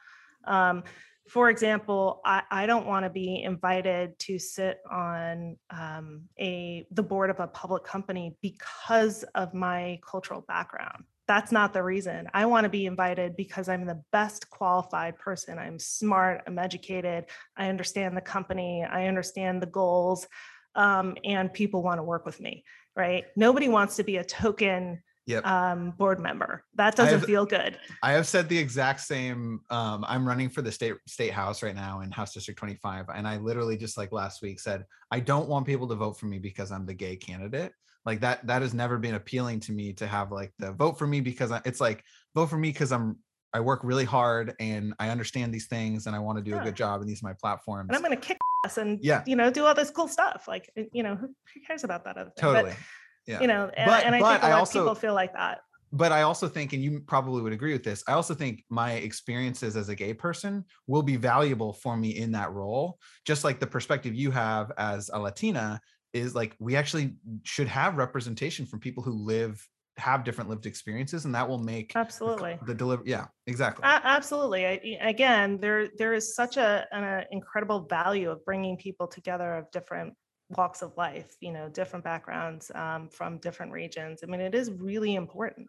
Um, 0.46 0.84
for 1.30 1.48
example, 1.48 2.20
I, 2.24 2.42
I 2.50 2.66
don't 2.66 2.86
want 2.86 3.04
to 3.04 3.10
be 3.10 3.42
invited 3.42 4.18
to 4.20 4.38
sit 4.38 4.80
on 4.90 5.56
um, 5.70 6.22
a 6.38 6.86
the 6.90 7.02
board 7.02 7.30
of 7.30 7.38
a 7.40 7.46
public 7.46 7.84
company 7.84 8.36
because 8.42 9.22
of 9.34 9.54
my 9.54 10.00
cultural 10.04 10.42
background 10.42 11.04
that's 11.30 11.52
not 11.52 11.72
the 11.72 11.80
reason. 11.80 12.28
I 12.34 12.46
want 12.46 12.64
to 12.64 12.68
be 12.68 12.86
invited 12.86 13.36
because 13.36 13.68
I'm 13.68 13.86
the 13.86 14.02
best 14.10 14.50
qualified 14.50 15.16
person. 15.16 15.60
I'm 15.60 15.78
smart, 15.78 16.42
I'm 16.44 16.58
educated, 16.58 17.26
I 17.56 17.68
understand 17.68 18.16
the 18.16 18.20
company, 18.20 18.82
I 18.82 19.06
understand 19.06 19.62
the 19.62 19.68
goals, 19.68 20.26
um, 20.74 21.16
and 21.24 21.52
people 21.52 21.84
want 21.84 22.00
to 22.00 22.02
work 22.02 22.26
with 22.26 22.40
me, 22.40 22.64
right? 22.96 23.26
Nobody 23.36 23.68
wants 23.68 23.94
to 23.96 24.02
be 24.02 24.16
a 24.16 24.24
token 24.24 25.04
yep. 25.30 25.46
um, 25.46 25.92
board 25.92 26.20
member. 26.20 26.64
That 26.74 26.96
doesn't 26.96 27.20
have, 27.20 27.24
feel 27.24 27.46
good. 27.46 27.78
I 28.02 28.12
have 28.12 28.26
said 28.26 28.48
the 28.48 28.58
exact 28.58 29.00
same. 29.00 29.60
Um, 29.70 30.04
I'm 30.06 30.26
running 30.26 30.48
for 30.48 30.62
the 30.62 30.72
state 30.72 30.94
state 31.06 31.32
house 31.32 31.62
right 31.62 31.74
now 31.74 32.00
in 32.00 32.10
House 32.10 32.34
District 32.34 32.58
25, 32.58 33.06
and 33.14 33.26
I 33.26 33.38
literally 33.38 33.76
just 33.76 33.96
like 33.96 34.12
last 34.12 34.42
week 34.42 34.60
said 34.60 34.84
I 35.10 35.20
don't 35.20 35.48
want 35.48 35.66
people 35.66 35.88
to 35.88 35.94
vote 35.94 36.18
for 36.18 36.26
me 36.26 36.38
because 36.38 36.70
I'm 36.72 36.86
the 36.86 36.94
gay 36.94 37.16
candidate 37.16 37.72
like 38.06 38.20
that 38.20 38.46
that 38.46 38.62
has 38.62 38.74
never 38.74 38.98
been 38.98 39.14
appealing 39.14 39.60
to 39.60 39.72
me 39.72 39.92
to 39.94 40.06
have 40.06 40.32
like 40.32 40.52
the 40.58 40.72
vote 40.72 40.98
for 40.98 41.06
me 41.06 41.20
because 41.20 41.52
I, 41.52 41.60
it's 41.64 41.80
like 41.80 42.04
vote 42.34 42.46
for 42.46 42.56
me 42.56 42.70
because 42.70 42.92
i'm 42.92 43.18
i 43.52 43.60
work 43.60 43.80
really 43.82 44.04
hard 44.04 44.54
and 44.60 44.94
i 44.98 45.10
understand 45.10 45.52
these 45.52 45.66
things 45.66 46.06
and 46.06 46.16
i 46.16 46.18
want 46.18 46.38
to 46.38 46.44
do 46.44 46.52
yeah. 46.52 46.60
a 46.60 46.64
good 46.64 46.76
job 46.76 47.00
and 47.00 47.08
these 47.08 47.22
are 47.22 47.26
my 47.26 47.34
platforms 47.34 47.88
and 47.88 47.96
i'm 47.96 48.02
going 48.02 48.16
to 48.16 48.20
kick 48.20 48.38
ass 48.64 48.78
and 48.78 48.98
yeah 49.02 49.22
you 49.26 49.36
know 49.36 49.50
do 49.50 49.66
all 49.66 49.74
this 49.74 49.90
cool 49.90 50.08
stuff 50.08 50.44
like 50.48 50.70
you 50.92 51.02
know 51.02 51.14
who, 51.14 51.26
who 51.26 51.60
cares 51.66 51.84
about 51.84 52.04
that 52.04 52.16
other 52.16 52.30
thing 52.30 52.42
totally 52.42 52.70
but, 52.70 52.78
yeah. 53.26 53.40
You 53.40 53.46
know 53.46 53.70
and, 53.76 53.86
but, 53.86 54.04
and 54.04 54.14
i 54.14 54.18
think 54.18 54.42
a 54.42 54.48
lot 54.48 54.58
also, 54.60 54.80
of 54.80 54.84
people 54.84 54.94
feel 54.94 55.14
like 55.14 55.32
that. 55.34 55.60
but 55.92 56.12
I 56.12 56.22
also 56.22 56.48
think, 56.48 56.72
and 56.72 56.82
you 56.82 57.00
probably 57.00 57.42
would 57.42 57.52
agree 57.52 57.72
with 57.72 57.82
this, 57.82 58.02
I 58.06 58.12
also 58.12 58.34
think 58.34 58.64
my 58.70 58.92
experiences 58.92 59.76
as 59.76 59.88
a 59.88 59.94
gay 59.94 60.14
person 60.14 60.64
will 60.86 61.02
be 61.02 61.16
valuable 61.16 61.72
for 61.72 61.96
me 61.96 62.10
in 62.16 62.32
that 62.32 62.52
role. 62.52 62.98
Just 63.26 63.44
like 63.44 63.58
the 63.58 63.66
perspective 63.66 64.14
you 64.14 64.30
have 64.30 64.72
as 64.78 65.10
a 65.12 65.18
Latina 65.18 65.80
is 66.12 66.34
like 66.34 66.54
we 66.58 66.76
actually 66.76 67.14
should 67.44 67.68
have 67.68 67.96
representation 67.96 68.66
from 68.66 68.80
people 68.80 69.02
who 69.02 69.12
live 69.12 69.66
have 69.96 70.24
different 70.24 70.48
lived 70.48 70.66
experiences 70.66 71.24
and 71.24 71.34
that 71.34 71.46
will 71.46 71.58
make 71.58 71.94
absolutely. 71.94 72.56
the, 72.60 72.66
the 72.66 72.74
deliver 72.74 73.02
yeah 73.04 73.26
exactly. 73.46 73.84
Uh, 73.84 74.00
absolutely 74.02 74.66
I, 74.66 74.80
again 75.02 75.58
there 75.60 75.88
there 75.98 76.14
is 76.14 76.34
such 76.34 76.56
a 76.56 76.86
an 76.92 77.24
incredible 77.30 77.86
value 77.88 78.30
of 78.30 78.44
bringing 78.44 78.76
people 78.76 79.06
together 79.06 79.54
of 79.54 79.70
different 79.70 80.14
walks 80.56 80.82
of 80.82 80.96
life 80.96 81.36
you 81.40 81.52
know 81.52 81.68
different 81.68 82.04
backgrounds 82.04 82.70
um, 82.74 83.08
from 83.08 83.38
different 83.38 83.72
regions 83.72 84.20
i 84.22 84.26
mean 84.26 84.40
it 84.40 84.54
is 84.54 84.70
really 84.70 85.14
important 85.14 85.68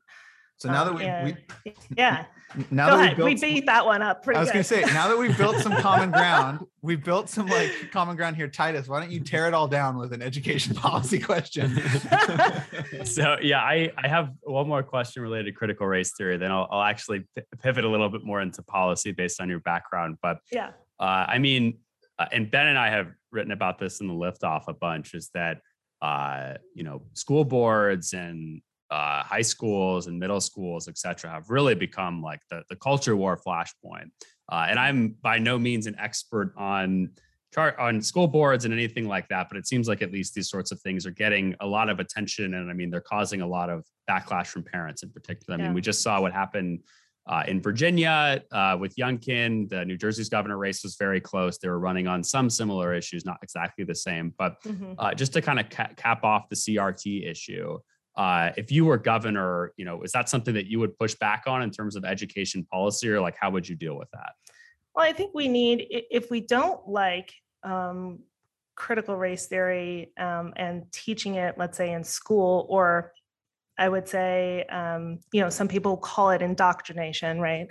so 0.62 0.70
now 0.70 0.84
that 0.84 0.94
we, 0.94 1.04
yeah. 1.04 1.24
we 1.24 1.36
yeah, 1.98 2.26
now 2.70 2.92
Go 2.92 2.98
that 2.98 3.04
ahead. 3.04 3.18
we, 3.18 3.34
built, 3.34 3.42
we 3.42 3.54
beat 3.54 3.66
that 3.66 3.84
one 3.84 4.04
up. 4.04 4.24
Pretty 4.24 4.38
I 4.38 4.42
was 4.42 4.50
good. 4.50 4.54
gonna 4.54 4.64
say 4.64 4.82
now 4.94 5.08
that 5.08 5.18
we've 5.18 5.36
built 5.36 5.56
some 5.58 5.74
common 5.78 6.12
ground, 6.12 6.60
we 6.84 6.96
built 6.96 7.30
some 7.30 7.48
like 7.48 7.90
common 7.92 8.16
ground 8.16 8.36
here. 8.36 8.48
Titus, 8.48 8.88
why 8.88 9.00
don't 9.00 9.12
you 9.12 9.22
tear 9.22 9.48
it 9.48 9.56
all 9.56 9.68
down 9.68 9.98
with 9.98 10.14
an 10.14 10.22
education 10.22 10.76
policy 10.76 11.18
question? 11.18 11.82
so 13.06 13.38
yeah, 13.42 13.60
I 13.60 13.92
I 13.98 14.08
have 14.08 14.34
one 14.42 14.68
more 14.68 14.84
question 14.84 15.24
related 15.24 15.46
to 15.46 15.52
critical 15.52 15.88
race 15.88 16.14
theory. 16.16 16.38
Then 16.38 16.52
I'll 16.52 16.68
I'll 16.70 16.84
actually 16.84 17.26
pivot 17.64 17.84
a 17.84 17.90
little 17.90 18.10
bit 18.10 18.24
more 18.24 18.40
into 18.40 18.62
policy 18.62 19.14
based 19.14 19.42
on 19.42 19.50
your 19.50 19.62
background. 19.62 20.20
But 20.22 20.42
yeah, 20.52 20.74
uh, 21.00 21.26
I 21.28 21.40
mean, 21.40 21.80
uh, 22.20 22.28
and 22.32 22.52
Ben 22.52 22.68
and 22.68 22.78
I 22.78 22.92
have 22.92 23.08
written 23.32 23.52
about 23.52 23.80
this 23.80 24.02
in 24.02 24.08
the 24.08 24.14
liftoff 24.14 24.64
a 24.68 24.74
bunch. 24.74 25.14
Is 25.14 25.30
that 25.34 25.60
uh, 26.02 26.56
you 26.76 26.84
know 26.84 27.04
school 27.14 27.44
boards 27.44 28.14
and 28.14 28.62
uh, 28.90 29.24
high 29.24 29.42
schools 29.42 30.08
and 30.08 30.20
middle 30.20 30.42
schools, 30.42 30.88
et 30.88 30.98
cetera, 30.98 31.32
have 31.32 31.50
really 31.50 31.76
become 31.76 32.22
like 32.22 32.42
the, 32.50 32.62
the 32.70 32.76
culture 32.76 33.16
war 33.16 33.38
flashpoint. 33.38 34.12
Uh, 34.52 34.66
and 34.70 34.78
I'm 34.78 35.16
by 35.22 35.38
no 35.40 35.58
means 35.58 35.88
an 35.88 35.96
expert 35.98 36.54
on 36.58 37.12
chart 37.54 37.78
on 37.80 38.02
school 38.02 38.28
boards 38.28 38.66
and 38.66 38.74
anything 38.74 39.08
like 39.08 39.28
that, 39.30 39.48
but 39.50 39.58
it 39.58 39.68
seems 39.68 39.88
like 39.88 40.02
at 40.02 40.12
least 40.12 40.34
these 40.34 40.50
sorts 40.50 40.72
of 40.72 40.82
things 40.82 41.06
are 41.06 41.12
getting 41.12 41.56
a 41.62 41.68
lot 41.68 41.90
of 41.90 42.00
attention. 42.00 42.54
And 42.54 42.70
I 42.70 42.74
mean, 42.74 42.90
they're 42.90 43.02
causing 43.02 43.42
a 43.42 43.48
lot 43.48 43.70
of 43.70 43.86
backlash 44.10 44.48
from 44.48 44.64
parents 44.64 45.04
in 45.04 45.10
particular. 45.10 45.58
I 45.58 45.62
yeah. 45.62 45.68
mean, 45.68 45.74
we 45.74 45.82
just 45.82 46.02
saw 46.02 46.22
what 46.22 46.34
happened 46.34 46.82
uh, 47.28 47.44
in 47.48 47.62
Virginia 47.62 48.44
uh, 48.52 48.78
with 48.80 48.96
Youngkin. 48.96 49.70
The 49.70 49.86
New 49.86 49.98
Jersey's 49.98 50.30
governor 50.30 50.58
race 50.58 50.84
was 50.84 50.96
very 50.96 51.22
close. 51.22 51.58
They 51.58 51.70
were 51.70 51.80
running 51.80 52.08
on 52.08 52.24
some 52.24 52.50
similar 52.50 52.94
issues, 52.94 53.26
not 53.26 53.38
exactly 53.44 53.84
the 53.84 53.96
same, 53.96 54.34
but 54.38 54.62
mm-hmm. 54.64 54.94
uh, 54.98 55.14
just 55.14 55.34
to 55.34 55.42
kind 55.42 55.60
of 55.60 55.70
ca- 55.70 55.94
cap 55.96 56.24
off 56.24 56.50
the 56.50 56.56
CRT 56.56 57.30
issue 57.30 57.80
uh, 58.16 58.52
if 58.58 58.72
you 58.72 58.86
were 58.86 58.98
governor, 58.98 59.74
you 59.78 59.86
know, 59.86 60.04
is 60.04 60.12
that 60.12 60.28
something 60.28 60.54
that 60.54 60.68
you 60.68 60.80
would 60.80 60.98
push 60.98 61.16
back 61.16 61.44
on 61.48 61.62
in 61.62 61.72
terms 61.72 61.96
of 61.96 62.04
education 62.04 62.66
policy, 62.66 63.10
or 63.10 63.22
like 63.22 63.36
how 63.40 63.50
would 63.50 63.68
you 63.68 63.76
deal 63.76 63.98
with 63.98 64.10
that? 64.12 64.34
Well, 64.94 65.06
I 65.06 65.14
think 65.14 65.34
we 65.34 65.48
need 65.48 65.88
if 65.90 66.30
we 66.30 66.42
don't 66.42 66.88
like 66.88 67.32
um, 67.64 68.20
critical 68.76 69.16
race 69.16 69.48
theory 69.48 70.12
um, 70.20 70.54
and 70.58 70.92
teaching 70.92 71.36
it, 71.36 71.56
let's 71.58 71.78
say 71.78 71.94
in 71.94 72.04
school, 72.04 72.66
or 72.70 73.14
I 73.78 73.90
would 73.90 74.08
say, 74.08 74.64
um, 74.66 75.20
you 75.32 75.42
know, 75.42 75.50
some 75.50 75.68
people 75.68 75.98
call 75.98 76.32
it 76.32 76.42
indoctrination, 76.42 77.40
right? 77.40 77.68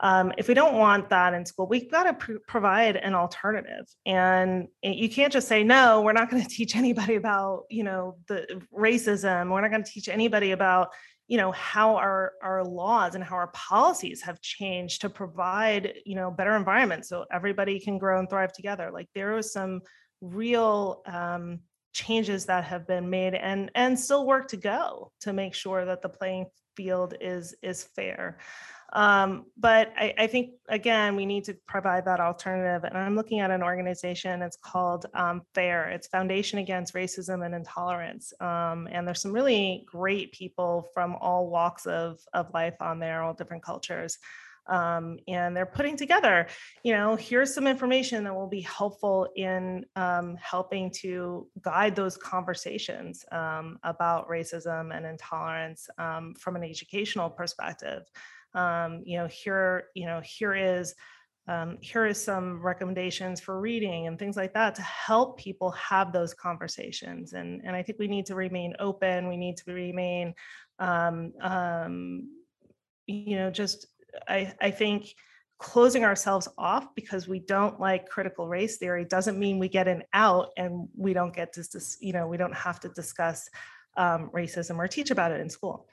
Um, 0.00 0.32
if 0.36 0.48
we 0.48 0.54
don't 0.54 0.76
want 0.76 1.10
that 1.10 1.32
in 1.32 1.46
school, 1.46 1.68
we've 1.68 1.90
got 1.90 2.04
to 2.04 2.14
pr- 2.14 2.42
provide 2.48 2.96
an 2.96 3.14
alternative. 3.14 3.86
And 4.04 4.66
you 4.82 5.08
can't 5.08 5.32
just 5.32 5.46
say, 5.46 5.62
no, 5.62 6.02
we're 6.02 6.12
not 6.12 6.28
going 6.28 6.42
to 6.46 6.48
teach 6.48 6.74
anybody 6.74 7.14
about, 7.14 7.64
you 7.70 7.84
know, 7.84 8.16
the 8.26 8.62
racism. 8.76 9.50
We're 9.50 9.60
not 9.60 9.70
going 9.70 9.84
to 9.84 9.90
teach 9.90 10.08
anybody 10.08 10.50
about, 10.50 10.88
you 11.28 11.38
know, 11.38 11.52
how 11.52 11.96
our, 11.96 12.32
our 12.42 12.64
laws 12.64 13.14
and 13.14 13.22
how 13.22 13.36
our 13.36 13.46
policies 13.48 14.22
have 14.22 14.40
changed 14.40 15.02
to 15.02 15.08
provide, 15.08 15.94
you 16.04 16.16
know, 16.16 16.32
better 16.32 16.56
environments 16.56 17.08
so 17.08 17.24
everybody 17.32 17.78
can 17.78 17.98
grow 17.98 18.18
and 18.18 18.28
thrive 18.28 18.52
together. 18.52 18.90
Like 18.92 19.08
there 19.14 19.34
was 19.34 19.52
some 19.52 19.82
real 20.20 21.02
um, 21.06 21.60
changes 21.92 22.46
that 22.46 22.64
have 22.64 22.86
been 22.86 23.08
made 23.10 23.34
and 23.34 23.70
and 23.74 23.98
still 23.98 24.26
work 24.26 24.48
to 24.48 24.56
go 24.56 25.12
to 25.20 25.32
make 25.32 25.54
sure 25.54 25.84
that 25.84 26.02
the 26.02 26.08
playing 26.08 26.46
field 26.76 27.14
is 27.20 27.54
is 27.62 27.84
fair. 27.84 28.38
Um, 28.94 29.46
but 29.56 29.90
I, 29.96 30.12
I, 30.18 30.26
think, 30.26 30.50
again, 30.68 31.16
we 31.16 31.24
need 31.24 31.44
to 31.44 31.56
provide 31.66 32.04
that 32.04 32.20
alternative. 32.20 32.84
And 32.84 32.96
I'm 32.96 33.16
looking 33.16 33.40
at 33.40 33.50
an 33.50 33.62
organization, 33.62 34.42
it's 34.42 34.58
called 34.58 35.06
um, 35.14 35.42
FAIR, 35.54 35.88
it's 35.88 36.08
Foundation 36.08 36.58
Against 36.58 36.92
Racism 36.92 37.44
and 37.44 37.54
Intolerance. 37.54 38.34
Um, 38.38 38.88
and 38.92 39.08
there's 39.08 39.22
some 39.22 39.32
really 39.32 39.86
great 39.90 40.32
people 40.32 40.90
from 40.92 41.16
all 41.22 41.48
walks 41.48 41.86
of, 41.86 42.20
of 42.34 42.52
life 42.52 42.76
on 42.80 42.98
there, 42.98 43.22
all 43.22 43.32
different 43.32 43.62
cultures. 43.62 44.18
Um, 44.68 45.18
and 45.26 45.56
they're 45.56 45.66
putting 45.66 45.96
together, 45.96 46.46
you 46.84 46.92
know, 46.92 47.16
here's 47.16 47.52
some 47.52 47.66
information 47.66 48.24
that 48.24 48.34
will 48.34 48.48
be 48.48 48.60
helpful 48.60 49.28
in 49.34 49.84
um, 49.96 50.36
helping 50.40 50.90
to 51.02 51.48
guide 51.60 51.96
those 51.96 52.16
conversations 52.16 53.24
um, 53.32 53.78
about 53.82 54.28
racism 54.28 54.96
and 54.96 55.04
intolerance 55.04 55.88
um, 55.98 56.34
from 56.38 56.56
an 56.56 56.62
educational 56.62 57.28
perspective. 57.28 58.02
Um, 58.54 59.02
you 59.04 59.16
know 59.16 59.26
here 59.26 59.84
you 59.94 60.06
know 60.06 60.20
here 60.22 60.54
is 60.54 60.94
um, 61.48 61.78
here 61.80 62.06
is 62.06 62.22
some 62.22 62.62
recommendations 62.62 63.40
for 63.40 63.60
reading 63.60 64.06
and 64.06 64.16
things 64.16 64.36
like 64.36 64.54
that 64.54 64.76
to 64.76 64.82
help 64.82 65.38
people 65.38 65.72
have 65.72 66.12
those 66.12 66.34
conversations. 66.34 67.32
And 67.32 67.62
and 67.64 67.74
i 67.74 67.82
think 67.82 67.98
we 67.98 68.08
need 68.08 68.26
to 68.26 68.34
remain 68.34 68.74
open. 68.78 69.28
We 69.28 69.36
need 69.36 69.56
to 69.58 69.72
remain 69.72 70.34
um, 70.78 71.32
um, 71.40 72.28
you 73.06 73.36
know 73.36 73.50
just 73.50 73.86
i 74.28 74.52
i 74.60 74.70
think 74.70 75.14
closing 75.62 76.04
ourselves 76.04 76.48
off 76.58 76.92
because 76.96 77.28
we 77.28 77.38
don't 77.38 77.78
like 77.78 78.08
critical 78.08 78.48
race 78.48 78.78
theory 78.78 79.04
doesn't 79.04 79.38
mean 79.38 79.60
we 79.60 79.68
get 79.68 79.86
an 79.86 80.02
out 80.12 80.48
and 80.56 80.88
we 80.96 81.12
don't 81.12 81.34
get 81.34 81.52
to 81.52 81.62
you 82.00 82.12
know 82.12 82.26
we 82.26 82.36
don't 82.36 82.54
have 82.54 82.80
to 82.80 82.88
discuss 82.88 83.48
um, 83.96 84.28
racism 84.34 84.76
or 84.78 84.88
teach 84.88 85.12
about 85.12 85.30
it 85.30 85.40
in 85.40 85.48
school 85.48 85.86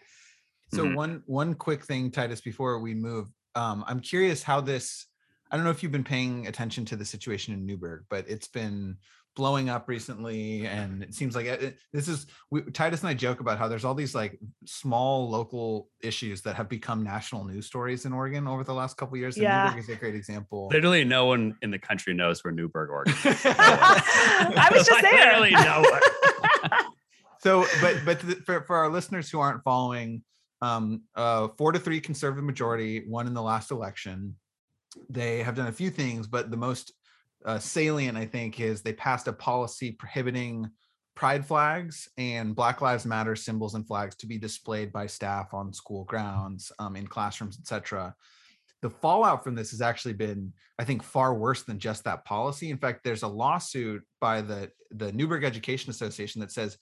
so 0.74 0.84
mm-hmm. 0.84 0.95
one 0.95 1.24
one 1.28 1.53
quick 1.53 1.86
thing 1.86 2.09
titus 2.09 2.41
before 2.41 2.80
we 2.80 2.95
move 2.95 3.28
um, 3.53 3.84
i'm 3.88 3.99
curious 3.99 4.41
how 4.41 4.59
this 4.59 5.05
i 5.51 5.55
don't 5.55 5.63
know 5.63 5.72
if 5.72 5.84
you've 5.84 5.91
been 5.91 6.03
paying 6.03 6.47
attention 6.47 6.84
to 6.84 6.95
the 6.95 7.05
situation 7.05 7.53
in 7.53 7.63
newberg 7.63 8.05
but 8.09 8.26
it's 8.28 8.47
been 8.47 8.97
blowing 9.39 9.69
up 9.69 9.87
recently 9.87 10.67
and 10.67 11.01
it 11.01 11.13
seems 11.13 11.33
like 11.33 11.45
it, 11.45 11.77
this 11.93 12.09
is 12.09 12.27
we, 12.51 12.61
titus 12.73 12.99
and 12.99 13.07
i 13.07 13.13
joke 13.13 13.39
about 13.39 13.57
how 13.57 13.69
there's 13.69 13.85
all 13.85 13.93
these 13.93 14.13
like 14.13 14.37
small 14.65 15.29
local 15.29 15.87
issues 16.01 16.41
that 16.41 16.55
have 16.55 16.67
become 16.67 17.05
national 17.05 17.45
news 17.45 17.65
stories 17.65 18.03
in 18.03 18.11
oregon 18.11 18.49
over 18.49 18.65
the 18.65 18.73
last 18.73 18.97
couple 18.97 19.15
years 19.15 19.37
and 19.37 19.43
yeah. 19.43 19.63
newberg 19.63 19.79
is 19.79 19.87
a 19.87 19.95
great 19.95 20.13
example. 20.13 20.67
Literally 20.73 21.05
no 21.05 21.25
one 21.25 21.55
in 21.61 21.71
the 21.71 21.79
country 21.79 22.13
knows 22.13 22.43
where 22.43 22.51
newberg 22.51 22.89
oregon 22.89 23.13
is. 23.13 23.25
I 23.45 24.69
was 24.73 24.85
just 24.85 25.01
there. 25.01 25.39
literally 25.39 25.51
no 25.51 25.85
one. 25.89 26.81
So 27.41 27.65
but 27.79 28.01
but 28.03 28.19
for, 28.45 28.63
for 28.63 28.75
our 28.75 28.89
listeners 28.89 29.29
who 29.29 29.39
aren't 29.39 29.63
following 29.63 30.23
um 30.61 31.03
uh 31.15 31.47
four 31.57 31.71
to 31.71 31.79
three 31.79 32.01
conservative 32.01 32.43
majority 32.43 33.05
won 33.07 33.27
in 33.27 33.33
the 33.33 33.41
last 33.41 33.71
election. 33.71 34.35
They 35.09 35.41
have 35.43 35.55
done 35.55 35.67
a 35.67 35.71
few 35.71 35.89
things 35.89 36.27
but 36.27 36.51
the 36.51 36.57
most 36.57 36.91
uh, 37.45 37.59
salient, 37.59 38.17
I 38.17 38.25
think, 38.25 38.59
is 38.59 38.81
they 38.81 38.93
passed 38.93 39.27
a 39.27 39.33
policy 39.33 39.91
prohibiting 39.91 40.69
pride 41.15 41.45
flags 41.45 42.07
and 42.17 42.55
Black 42.55 42.81
Lives 42.81 43.05
Matter 43.05 43.35
symbols 43.35 43.75
and 43.75 43.85
flags 43.85 44.15
to 44.17 44.25
be 44.25 44.37
displayed 44.37 44.91
by 44.93 45.05
staff 45.05 45.53
on 45.53 45.73
school 45.73 46.05
grounds, 46.05 46.71
um, 46.79 46.95
in 46.95 47.07
classrooms, 47.07 47.57
etc. 47.59 48.15
The 48.81 48.89
fallout 48.89 49.43
from 49.43 49.55
this 49.55 49.71
has 49.71 49.81
actually 49.81 50.13
been, 50.13 50.53
I 50.79 50.85
think, 50.85 51.03
far 51.03 51.33
worse 51.33 51.63
than 51.63 51.79
just 51.79 52.05
that 52.05 52.23
policy. 52.23 52.69
In 52.69 52.77
fact, 52.77 53.03
there's 53.03 53.23
a 53.23 53.27
lawsuit 53.27 54.01
by 54.21 54.41
the 54.41 54.71
the 54.91 55.11
Newberg 55.11 55.43
Education 55.43 55.89
Association 55.91 56.39
that 56.39 56.51
says, 56.51 56.77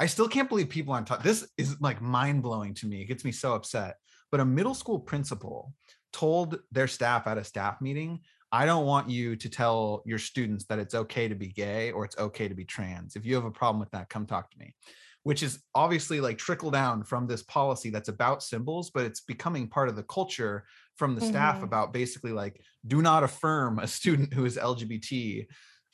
"I 0.00 0.06
still 0.06 0.28
can't 0.28 0.48
believe 0.48 0.68
people 0.68 0.92
aren't 0.92 1.06
taught." 1.06 1.22
This 1.22 1.48
is 1.56 1.80
like 1.80 2.02
mind 2.02 2.42
blowing 2.42 2.74
to 2.74 2.86
me. 2.86 3.02
It 3.02 3.06
gets 3.06 3.24
me 3.24 3.32
so 3.32 3.54
upset. 3.54 3.96
But 4.32 4.40
a 4.40 4.44
middle 4.44 4.74
school 4.74 4.98
principal 4.98 5.72
told 6.12 6.58
their 6.72 6.88
staff 6.88 7.28
at 7.28 7.38
a 7.38 7.44
staff 7.44 7.80
meeting 7.80 8.20
I 8.52 8.64
don't 8.64 8.86
want 8.86 9.10
you 9.10 9.36
to 9.36 9.48
tell 9.48 10.02
your 10.06 10.18
students 10.18 10.64
that 10.66 10.78
it's 10.78 10.94
okay 10.94 11.28
to 11.28 11.34
be 11.34 11.48
gay 11.48 11.90
or 11.90 12.04
it's 12.04 12.16
okay 12.18 12.48
to 12.48 12.54
be 12.54 12.64
trans. 12.64 13.16
If 13.16 13.26
you 13.26 13.34
have 13.34 13.44
a 13.44 13.50
problem 13.50 13.80
with 13.80 13.90
that, 13.90 14.08
come 14.08 14.26
talk 14.26 14.50
to 14.50 14.58
me. 14.58 14.74
Which 15.24 15.42
is 15.42 15.58
obviously 15.74 16.20
like 16.20 16.38
trickle 16.38 16.70
down 16.70 17.02
from 17.02 17.26
this 17.26 17.42
policy 17.42 17.90
that's 17.90 18.08
about 18.08 18.44
symbols, 18.44 18.90
but 18.90 19.04
it's 19.04 19.20
becoming 19.20 19.68
part 19.68 19.88
of 19.88 19.96
the 19.96 20.04
culture 20.04 20.64
from 20.94 21.16
the 21.16 21.20
mm-hmm. 21.20 21.30
staff 21.30 21.64
about 21.64 21.92
basically 21.92 22.30
like 22.30 22.60
do 22.86 23.02
not 23.02 23.24
affirm 23.24 23.80
a 23.80 23.88
student 23.88 24.32
who 24.32 24.44
is 24.44 24.56
LGBT. 24.56 25.46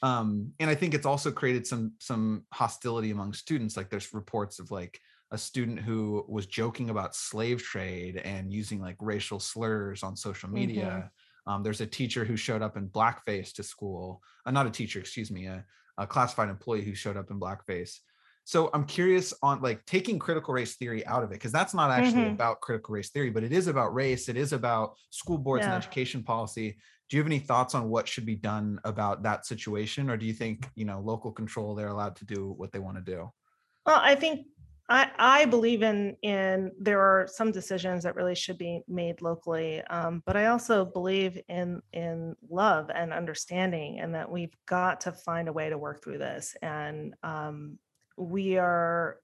Um, 0.02 0.52
and 0.60 0.68
I 0.68 0.74
think 0.74 0.92
it's 0.92 1.06
also 1.06 1.30
created 1.30 1.66
some 1.66 1.92
some 1.98 2.44
hostility 2.52 3.10
among 3.10 3.32
students. 3.32 3.74
Like 3.74 3.88
there's 3.88 4.12
reports 4.12 4.58
of 4.58 4.70
like 4.70 5.00
a 5.30 5.38
student 5.38 5.80
who 5.80 6.26
was 6.28 6.44
joking 6.44 6.90
about 6.90 7.16
slave 7.16 7.62
trade 7.62 8.18
and 8.18 8.52
using 8.52 8.82
like 8.82 8.96
racial 9.00 9.40
slurs 9.40 10.02
on 10.02 10.14
social 10.14 10.50
media. 10.50 10.84
Mm-hmm 10.84 11.06
um, 11.46 11.62
there's 11.62 11.80
a 11.80 11.86
teacher 11.86 12.24
who 12.24 12.36
showed 12.36 12.62
up 12.62 12.76
in 12.76 12.88
blackface 12.88 13.52
to 13.54 13.62
school, 13.62 14.22
uh, 14.46 14.50
not 14.50 14.66
a 14.66 14.70
teacher, 14.70 15.00
excuse 15.00 15.30
me, 15.30 15.46
a, 15.46 15.64
a 15.98 16.06
classified 16.06 16.48
employee 16.48 16.82
who 16.82 16.94
showed 16.94 17.16
up 17.16 17.30
in 17.30 17.40
blackface. 17.40 17.98
So 18.44 18.70
I'm 18.74 18.84
curious 18.84 19.32
on 19.42 19.60
like 19.62 19.84
taking 19.86 20.18
critical 20.18 20.52
race 20.52 20.74
theory 20.74 21.06
out 21.06 21.22
of 21.22 21.30
it 21.30 21.34
because 21.34 21.52
that's 21.52 21.74
not 21.74 21.90
actually 21.90 22.22
mm-hmm. 22.22 22.34
about 22.34 22.60
critical 22.60 22.94
race 22.94 23.10
theory, 23.10 23.30
but 23.30 23.44
it 23.44 23.52
is 23.52 23.68
about 23.68 23.94
race. 23.94 24.28
It 24.28 24.36
is 24.36 24.52
about 24.52 24.94
school 25.10 25.38
boards 25.38 25.62
yeah. 25.62 25.74
and 25.74 25.82
education 25.82 26.24
policy. 26.24 26.76
Do 27.08 27.16
you 27.16 27.22
have 27.22 27.28
any 27.28 27.38
thoughts 27.38 27.74
on 27.74 27.88
what 27.88 28.08
should 28.08 28.26
be 28.26 28.34
done 28.34 28.80
about 28.84 29.22
that 29.22 29.46
situation, 29.46 30.10
or 30.10 30.16
do 30.16 30.26
you 30.26 30.32
think 30.32 30.68
you 30.74 30.84
know 30.84 31.00
local 31.00 31.30
control 31.30 31.74
they're 31.74 31.88
allowed 31.88 32.16
to 32.16 32.24
do 32.24 32.54
what 32.56 32.72
they 32.72 32.78
want 32.78 32.96
to 32.96 33.02
do? 33.02 33.30
Well, 33.86 34.00
I 34.02 34.14
think 34.14 34.46
I, 34.92 35.10
I 35.18 35.44
believe 35.46 35.82
in 35.82 36.16
in 36.20 36.70
there 36.78 37.00
are 37.00 37.26
some 37.26 37.50
decisions 37.50 38.04
that 38.04 38.14
really 38.14 38.34
should 38.34 38.58
be 38.58 38.82
made 38.86 39.22
locally, 39.22 39.80
um, 39.88 40.22
but 40.26 40.36
I 40.36 40.46
also 40.46 40.84
believe 40.84 41.40
in 41.48 41.80
in 41.94 42.36
love 42.50 42.90
and 42.94 43.10
understanding, 43.10 44.00
and 44.00 44.14
that 44.14 44.30
we've 44.30 44.54
got 44.66 45.00
to 45.02 45.12
find 45.12 45.48
a 45.48 45.52
way 45.52 45.70
to 45.70 45.78
work 45.78 46.04
through 46.04 46.18
this. 46.18 46.54
And 46.60 47.14
um, 47.22 47.78
we 48.18 48.58
are 48.58 49.16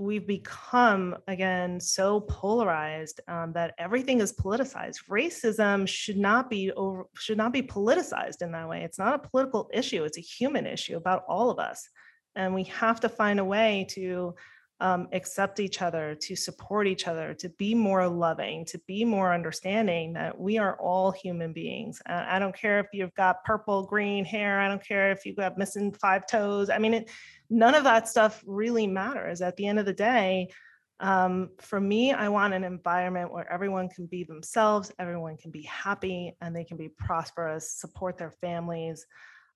we've 0.00 0.26
become 0.26 1.16
again 1.28 1.78
so 1.78 2.22
polarized 2.22 3.20
um, 3.28 3.52
that 3.52 3.74
everything 3.78 4.20
is 4.20 4.32
politicized. 4.32 5.06
Racism 5.08 5.86
should 5.86 6.18
not 6.18 6.50
be 6.50 6.72
over 6.72 7.04
should 7.16 7.38
not 7.38 7.52
be 7.52 7.62
politicized 7.62 8.42
in 8.42 8.50
that 8.50 8.68
way. 8.68 8.82
It's 8.82 8.98
not 8.98 9.14
a 9.14 9.28
political 9.28 9.70
issue; 9.72 10.02
it's 10.02 10.18
a 10.18 10.22
human 10.22 10.66
issue 10.66 10.96
about 10.96 11.22
all 11.28 11.50
of 11.50 11.60
us, 11.60 11.88
and 12.34 12.52
we 12.52 12.64
have 12.64 12.98
to 12.98 13.08
find 13.08 13.38
a 13.38 13.44
way 13.44 13.86
to 13.90 14.34
um, 14.80 15.08
accept 15.12 15.58
each 15.58 15.82
other, 15.82 16.14
to 16.20 16.36
support 16.36 16.86
each 16.86 17.08
other, 17.08 17.34
to 17.34 17.48
be 17.50 17.74
more 17.74 18.06
loving, 18.06 18.64
to 18.66 18.78
be 18.86 19.04
more 19.04 19.34
understanding 19.34 20.12
that 20.12 20.38
we 20.38 20.58
are 20.58 20.78
all 20.80 21.10
human 21.10 21.52
beings. 21.52 22.00
Uh, 22.08 22.24
I 22.28 22.38
don't 22.38 22.54
care 22.54 22.78
if 22.78 22.86
you've 22.92 23.14
got 23.14 23.44
purple, 23.44 23.84
green 23.84 24.24
hair. 24.24 24.60
I 24.60 24.68
don't 24.68 24.84
care 24.84 25.10
if 25.10 25.26
you've 25.26 25.36
got 25.36 25.58
missing 25.58 25.92
five 25.92 26.26
toes. 26.26 26.70
I 26.70 26.78
mean, 26.78 26.94
it, 26.94 27.10
none 27.50 27.74
of 27.74 27.84
that 27.84 28.08
stuff 28.08 28.42
really 28.46 28.86
matters. 28.86 29.42
At 29.42 29.56
the 29.56 29.66
end 29.66 29.80
of 29.80 29.86
the 29.86 29.92
day, 29.92 30.48
um, 31.00 31.50
for 31.58 31.80
me, 31.80 32.12
I 32.12 32.28
want 32.28 32.54
an 32.54 32.64
environment 32.64 33.32
where 33.32 33.50
everyone 33.52 33.88
can 33.88 34.06
be 34.06 34.24
themselves, 34.24 34.92
everyone 34.98 35.36
can 35.36 35.50
be 35.50 35.62
happy, 35.62 36.36
and 36.40 36.54
they 36.54 36.64
can 36.64 36.76
be 36.76 36.88
prosperous, 36.88 37.72
support 37.72 38.16
their 38.16 38.32
families 38.32 39.06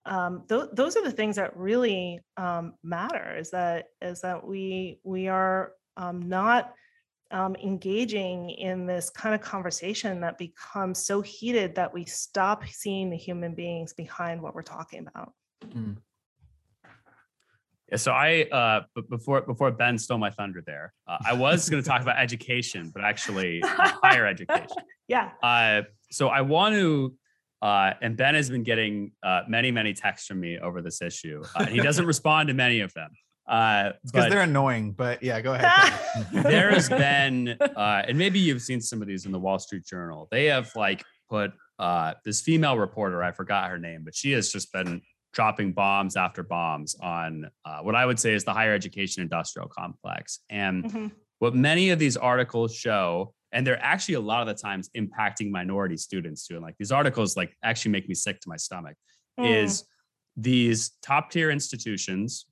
um, 0.05 0.43
th- 0.49 0.71
those 0.73 0.97
are 0.97 1.03
the 1.03 1.13
things 1.13 1.37
that 1.37 1.57
really 1.57 2.21
um, 2.37 2.75
matter 2.83 3.37
is 3.37 3.51
that 3.51 3.87
is 4.01 4.21
that 4.23 4.47
we 4.47 4.99
we 5.05 5.29
are 5.29 5.73
um, 5.97 6.21
not 6.23 6.75
um, 7.31 7.57
engaging 7.57 8.51
in 8.51 8.87
this 8.87 9.11
kind 9.11 9.35
of 9.35 9.41
conversation 9.41 10.21
that 10.21 10.39
becomes 10.39 10.99
so 11.05 11.21
heated 11.23 11.75
that 11.77 11.93
we 11.93 12.05
stop 12.05 12.67
seeing 12.69 13.11
the 13.11 13.17
human 13.17 13.55
beings 13.55 13.93
behind 13.93 14.43
what 14.43 14.55
we're 14.55 14.63
talking 14.63 15.07
about. 15.07 15.33
Mm. 15.67 15.97
Yeah, 17.91 17.97
so 17.97 18.13
I 18.13 18.43
uh, 18.51 18.83
before 19.09 19.43
before 19.43 19.71
Ben 19.71 19.99
stole 19.99 20.19
my 20.19 20.31
thunder 20.31 20.63
there, 20.67 20.95
uh, 21.07 21.19
I 21.27 21.35
was 21.35 21.69
going 21.69 21.83
to 21.83 21.89
talk 21.89 22.03
about 22.03 22.19
education, 22.19 22.91
but 22.93 23.05
actually 23.05 23.63
uh, 23.63 23.69
higher 24.03 24.27
education. 24.27 24.83
Yeah. 25.09 25.31
Uh, 25.43 25.83
so 26.11 26.29
I 26.29 26.41
want 26.41 26.75
to 26.75 27.15
uh, 27.63 27.95
and 28.03 28.17
Ben 28.17 28.35
has 28.35 28.51
been 28.51 28.65
getting 28.65 29.13
uh, 29.23 29.43
many, 29.49 29.71
many 29.71 29.95
texts 29.95 30.27
from 30.27 30.41
me 30.41 30.59
over 30.59 30.83
this 30.83 31.01
issue. 31.01 31.43
Uh, 31.55 31.65
he 31.67 31.81
doesn't 31.81 32.07
respond 32.15 32.49
to 32.49 32.55
many 32.55 32.81
of 32.81 32.93
them. 32.93 33.11
Uh, 33.47 33.93
because 34.05 34.31
they're 34.31 34.43
annoying, 34.43 34.93
but 34.93 35.23
yeah, 35.23 35.41
go 35.41 35.55
ahead. 35.55 35.93
there 36.33 36.71
has 36.71 36.89
been, 36.89 37.49
uh, 37.61 38.03
and 38.07 38.17
maybe 38.19 38.39
you've 38.39 38.63
seen 38.63 38.81
some 38.81 39.01
of 39.01 39.09
these 39.09 39.27
in 39.27 39.33
the 39.33 39.39
Wall 39.39 39.59
Street 39.59 39.85
Journal. 39.85 40.29
They 40.31 40.47
have 40.47 40.71
like 40.77 41.05
put 41.29 41.53
uh, 41.79 42.15
this 42.25 42.41
female 42.41 42.79
reporter, 42.79 43.23
I 43.23 43.33
forgot 43.33 43.71
her 43.71 43.79
name, 43.79 44.03
but 44.05 44.15
she 44.15 44.33
has 44.33 44.53
just 44.53 44.73
been 44.73 45.03
dropping 45.33 45.73
bombs 45.73 46.17
after 46.17 46.43
bombs 46.43 46.95
on 47.01 47.51
uh, 47.65 47.79
what 47.81 47.95
I 47.95 48.07
would 48.07 48.21
say 48.21 48.35
is 48.35 48.45
the 48.45 48.53
higher 48.53 48.75
education 48.75 49.23
industrial 49.23 49.69
complex. 49.69 50.41
And 50.51 50.85
mm-hmm. 50.85 51.07
what 51.39 51.55
many 51.55 51.91
of 51.91 51.99
these 51.99 52.17
articles 52.17 52.75
show 52.75 53.35
and 53.53 53.67
they're 53.67 53.83
actually 53.83 54.15
a 54.15 54.21
lot 54.21 54.41
of 54.41 54.47
the 54.47 54.61
times 54.61 54.91
impacting 54.97 55.51
minority 55.51 55.97
students 55.97 56.47
too. 56.47 56.55
And 56.55 56.63
like 56.63 56.77
these 56.79 56.93
articles 56.93 57.37
like 57.37 57.55
actually 57.63 57.93
make 57.93 58.09
me 58.09 58.15
sick 58.15 58.41
to 58.41 58.49
my 58.49 58.57
stomach 58.57 58.97
mm. 59.39 59.63
is 59.65 59.85
these 60.37 60.93
top 61.03 61.31
tier 61.31 61.51
institutions 61.51 62.47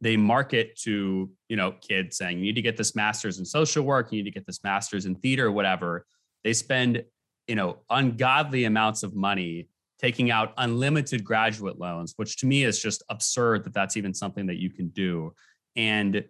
they 0.00 0.16
market 0.16 0.76
to 0.76 1.30
you 1.48 1.56
know 1.56 1.72
kids 1.80 2.16
saying 2.18 2.38
you 2.38 2.44
need 2.44 2.54
to 2.54 2.62
get 2.62 2.76
this 2.76 2.94
master's 2.94 3.38
in 3.38 3.44
social 3.44 3.82
work. 3.84 4.12
You 4.12 4.18
need 4.18 4.30
to 4.30 4.34
get 4.34 4.46
this 4.46 4.62
master's 4.62 5.06
in 5.06 5.14
theater 5.16 5.50
whatever. 5.50 6.06
They 6.44 6.52
spend 6.52 7.04
you 7.48 7.54
know 7.54 7.78
ungodly 7.90 8.64
amounts 8.64 9.02
of 9.02 9.14
money 9.14 9.68
taking 9.98 10.30
out 10.30 10.52
unlimited 10.58 11.24
graduate 11.24 11.78
loans 11.78 12.12
which 12.16 12.36
to 12.36 12.44
me 12.46 12.64
is 12.64 12.78
just 12.78 13.02
absurd 13.08 13.64
that 13.64 13.72
that's 13.72 13.96
even 13.96 14.12
something 14.12 14.46
that 14.46 14.56
you 14.56 14.70
can 14.70 14.88
do. 14.88 15.32
And 15.74 16.24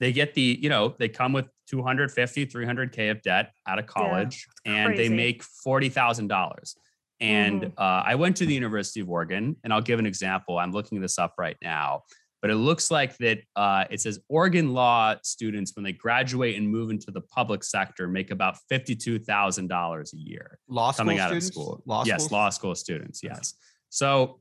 they 0.00 0.12
get 0.12 0.34
the 0.34 0.58
you 0.60 0.68
know 0.68 0.94
they 0.98 1.08
come 1.08 1.32
with 1.32 1.46
250 1.68 2.46
300k 2.46 3.10
of 3.10 3.22
debt 3.22 3.52
out 3.66 3.78
of 3.78 3.86
college 3.86 4.46
yeah, 4.64 4.86
and 4.86 4.98
they 4.98 5.08
make 5.08 5.42
$40000 5.66 6.74
and 7.20 7.62
mm. 7.62 7.72
uh, 7.78 8.02
i 8.06 8.14
went 8.14 8.36
to 8.36 8.46
the 8.46 8.54
university 8.54 9.00
of 9.00 9.08
oregon 9.08 9.56
and 9.64 9.72
i'll 9.72 9.80
give 9.80 9.98
an 9.98 10.06
example. 10.06 10.58
I'm 10.58 10.72
looking 10.72 11.00
this 11.00 11.18
up 11.18 11.34
right 11.38 11.56
now. 11.62 12.02
But 12.42 12.50
it 12.50 12.56
looks 12.56 12.90
like 12.90 13.16
that 13.16 13.40
uh, 13.56 13.86
it 13.90 14.00
says 14.00 14.20
oregon 14.28 14.72
law 14.72 15.16
students 15.24 15.74
when 15.74 15.82
they 15.82 15.92
graduate 15.92 16.56
and 16.56 16.68
move 16.68 16.90
into 16.90 17.10
the 17.10 17.22
public 17.22 17.64
sector 17.64 18.06
make 18.06 18.30
about 18.30 18.58
$52000 18.70 20.12
a 20.12 20.16
year 20.16 20.58
law 20.68 20.92
coming 20.92 21.18
out 21.18 21.28
students? 21.28 21.48
of 21.48 21.52
school. 21.52 21.82
Law 21.86 22.04
yes 22.04 22.30
law 22.30 22.50
school 22.50 22.74
students 22.74 23.20
yes. 23.24 23.54
So 23.88 24.40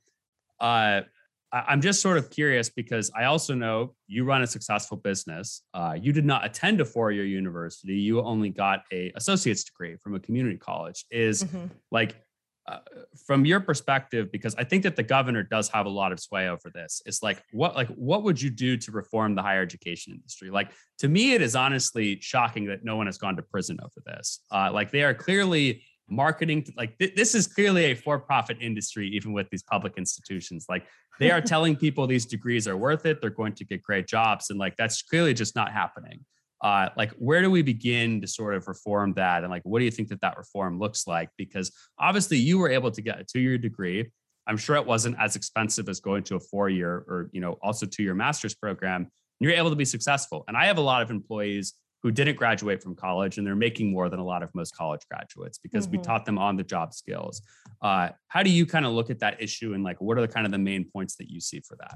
uh, 0.60 1.02
I'm 1.68 1.80
just 1.80 2.02
sort 2.02 2.18
of 2.18 2.30
curious 2.30 2.70
because 2.70 3.10
I 3.18 3.26
also 3.26 3.54
know 3.54 3.96
you 4.08 4.26
run 4.26 4.42
a 4.42 4.48
successful 4.48 4.98
business. 4.98 5.62
Uh, 5.74 5.96
you 6.00 6.12
did 6.12 6.26
not 6.26 6.46
attend 6.46 6.82
a 6.82 6.86
four-year 6.86 7.24
university. 7.24 7.94
You 7.94 8.22
only 8.22 8.50
got 8.50 8.84
a 8.92 9.12
associate's 9.16 9.64
degree 9.64 9.96
from 9.96 10.16
a 10.16 10.20
community 10.20 10.58
college. 10.58 11.06
Is 11.12 11.46
mm-hmm. 11.46 11.68
like 11.92 12.16
uh, 12.68 12.80
from 13.26 13.46
your 13.46 13.60
perspective, 13.60 14.32
because 14.32 14.56
I 14.56 14.64
think 14.66 14.84
that 14.84 14.96
the 14.96 15.04
governor 15.04 15.44
does 15.44 15.70
have 15.70 15.86
a 15.86 15.90
lot 15.90 16.12
of 16.12 16.20
sway 16.20 16.50
over 16.50 16.70
this, 16.74 17.02
it's 17.06 17.24
like 17.24 17.42
what 17.54 17.76
like 17.76 17.90
what 17.90 18.24
would 18.24 18.42
you 18.42 18.50
do 18.50 18.76
to 18.76 18.92
reform 18.92 19.36
the 19.36 19.42
higher 19.42 19.62
education 19.62 20.14
industry? 20.14 20.50
Like 20.50 20.72
to 20.98 21.08
me, 21.08 21.34
it 21.34 21.42
is 21.42 21.56
honestly 21.56 22.20
shocking 22.20 22.66
that 22.66 22.84
no 22.84 22.98
one 22.98 23.06
has 23.06 23.18
gone 23.18 23.38
to 23.38 23.44
prison 23.44 23.78
over 23.82 24.02
this. 24.06 24.42
Uh, 24.52 24.72
like 24.74 24.92
they 24.92 25.04
are 25.04 25.14
clearly 25.14 25.84
marketing 26.10 26.66
like 26.78 26.98
th- 27.00 27.16
this 27.16 27.34
is 27.34 27.48
clearly 27.48 27.86
a 27.86 27.94
for-profit 27.96 28.58
industry 28.62 29.08
even 29.10 29.34
with 29.34 29.50
these 29.50 29.64
public 29.64 29.94
institutions 29.98 30.66
like 30.70 30.86
they 31.20 31.32
are 31.32 31.42
telling 31.42 31.76
people 31.76 32.08
these 32.08 32.26
degrees 32.26 32.68
are 32.68 32.78
worth 32.78 33.06
it. 33.06 33.22
They're 33.22 33.30
going 33.30 33.54
to 33.54 33.66
get 33.66 33.82
great 33.82 34.08
jobs. 34.08 34.50
And 34.50 34.60
like 34.60 34.76
that's 34.78 35.02
clearly 35.02 35.34
just 35.34 35.56
not 35.56 35.72
happening. 35.72 36.26
Uh, 36.62 36.90
like 36.98 37.12
where 37.14 37.42
do 37.42 37.52
we 37.52 37.62
begin 37.62 38.22
to 38.22 38.28
sort 38.28 38.56
of 38.56 38.68
reform 38.68 39.14
that? 39.14 39.44
And 39.44 39.52
like 39.52 39.64
what 39.64 39.80
do 39.80 39.86
you 39.86 39.92
think 39.92 40.10
that 40.10 40.22
that 40.22 40.38
reform 40.38 40.80
looks 40.80 41.06
like? 41.08 41.30
Because 41.38 41.72
obviously 42.00 42.38
you 42.38 42.58
were 42.58 42.70
able 42.70 42.92
to 42.92 43.02
get 43.02 43.20
a 43.20 43.24
two-year 43.24 43.58
degree. 43.58 44.10
I'm 44.48 44.58
sure 44.58 44.76
it 44.76 44.86
wasn't 44.86 45.18
as 45.20 45.36
expensive 45.36 45.90
as 45.90 46.00
going 46.00 46.24
to 46.24 46.36
a 46.36 46.40
four-year 46.40 47.04
or 47.08 47.30
you 47.34 47.42
know 47.42 47.58
also 47.62 47.86
two-year 47.86 48.14
master's 48.14 48.56
program. 48.56 49.02
And 49.02 49.10
you're 49.40 49.58
able 49.58 49.70
to 49.70 49.76
be 49.76 49.86
successful. 49.86 50.44
And 50.48 50.56
i 50.56 50.66
have 50.66 50.78
a 50.78 50.82
lot 50.82 51.02
of 51.02 51.12
employees 51.12 51.74
who 52.06 52.12
didn't 52.12 52.36
graduate 52.36 52.84
from 52.84 52.94
college 52.94 53.40
and 53.40 53.48
they're 53.48 53.56
making 53.56 53.92
more 53.92 54.10
than 54.10 54.20
a 54.20 54.24
lot 54.24 54.44
of 54.44 54.54
most 54.54 54.78
college 54.78 55.02
graduates 55.10 55.58
because 55.58 55.88
mm-hmm. 55.88 55.98
we 55.98 56.04
taught 56.04 56.24
them 56.24 56.38
on 56.38 56.56
the 56.56 56.62
job 56.62 56.94
skills. 56.94 57.42
Uh, 57.82 58.10
how 58.28 58.44
do 58.44 58.52
you 58.52 58.64
kind 58.64 58.86
of 58.86 58.92
look 58.92 59.10
at 59.10 59.18
that 59.18 59.42
issue 59.42 59.74
and 59.74 59.84
like 59.84 60.00
what 60.00 60.16
are 60.16 60.22
the 60.22 60.28
kind 60.28 60.46
of 60.46 60.52
the 60.52 60.58
main 60.60 60.86
points 60.86 61.16
that 61.16 61.32
you 61.32 61.42
see 61.42 61.60
for 61.62 61.76
that? 61.78 61.96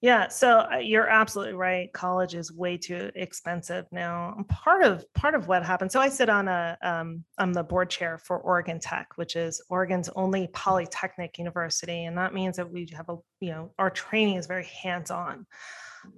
Yeah, 0.00 0.28
so 0.28 0.68
uh, 0.72 0.76
you're 0.76 1.08
absolutely 1.08 1.54
right. 1.54 1.92
College 1.92 2.36
is 2.36 2.52
way 2.52 2.76
too 2.76 3.10
expensive 3.16 3.86
now. 3.90 4.36
Part 4.48 4.84
of 4.84 5.04
part 5.14 5.34
of 5.34 5.48
what 5.48 5.64
happened. 5.64 5.90
So 5.90 5.98
I 5.98 6.08
sit 6.08 6.28
on 6.28 6.46
a 6.46 6.78
um, 6.80 7.24
I'm 7.38 7.52
the 7.52 7.64
board 7.64 7.90
chair 7.90 8.18
for 8.18 8.38
Oregon 8.38 8.78
Tech, 8.78 9.08
which 9.16 9.34
is 9.34 9.60
Oregon's 9.68 10.10
only 10.14 10.46
polytechnic 10.52 11.38
university, 11.38 12.04
and 12.04 12.16
that 12.18 12.34
means 12.34 12.56
that 12.56 12.70
we 12.70 12.88
have 12.94 13.08
a 13.08 13.16
you 13.40 13.50
know 13.50 13.72
our 13.80 13.90
training 13.90 14.36
is 14.36 14.46
very 14.46 14.66
hands 14.66 15.10
on. 15.10 15.44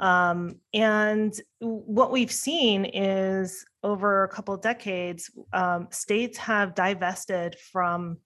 Um, 0.01 0.57
and 0.73 1.39
what 1.61 2.11
we've 2.11 2.33
seen 2.33 2.85
is 2.85 3.65
over 3.83 4.25
a 4.25 4.29
couple 4.29 4.55
of 4.55 4.61
decades, 4.61 5.31
um, 5.53 5.89
states 5.91 6.39
have 6.39 6.75
divested 6.75 7.57
from 7.73 8.19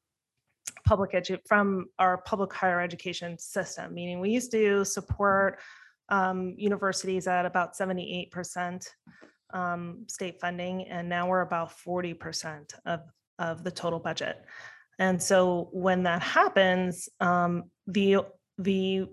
public 0.85 1.13
edu- 1.13 1.41
from 1.47 1.87
our 1.99 2.19
public 2.19 2.53
higher 2.53 2.81
education 2.81 3.39
system. 3.39 3.95
Meaning, 3.95 4.21
we 4.21 4.31
used 4.31 4.51
to 4.53 4.85
support 4.85 5.61
um, 6.09 6.55
universities 6.57 7.27
at 7.27 7.47
about 7.47 7.77
seventy-eight 7.77 8.31
percent 8.31 8.89
um, 9.55 10.05
state 10.09 10.41
funding, 10.41 10.89
and 10.89 11.09
now 11.09 11.29
we're 11.29 11.43
about 11.43 11.73
forty 11.73 12.15
percent 12.15 12.75
of 12.87 13.01
of 13.39 13.65
the 13.65 13.71
total 13.71 13.99
budget. 13.99 14.45
And 14.99 15.23
so, 15.23 15.69
when 15.73 16.03
that 16.03 16.23
happens, 16.23 17.09
um, 17.21 17.65
the 17.87 18.19
the 18.59 19.07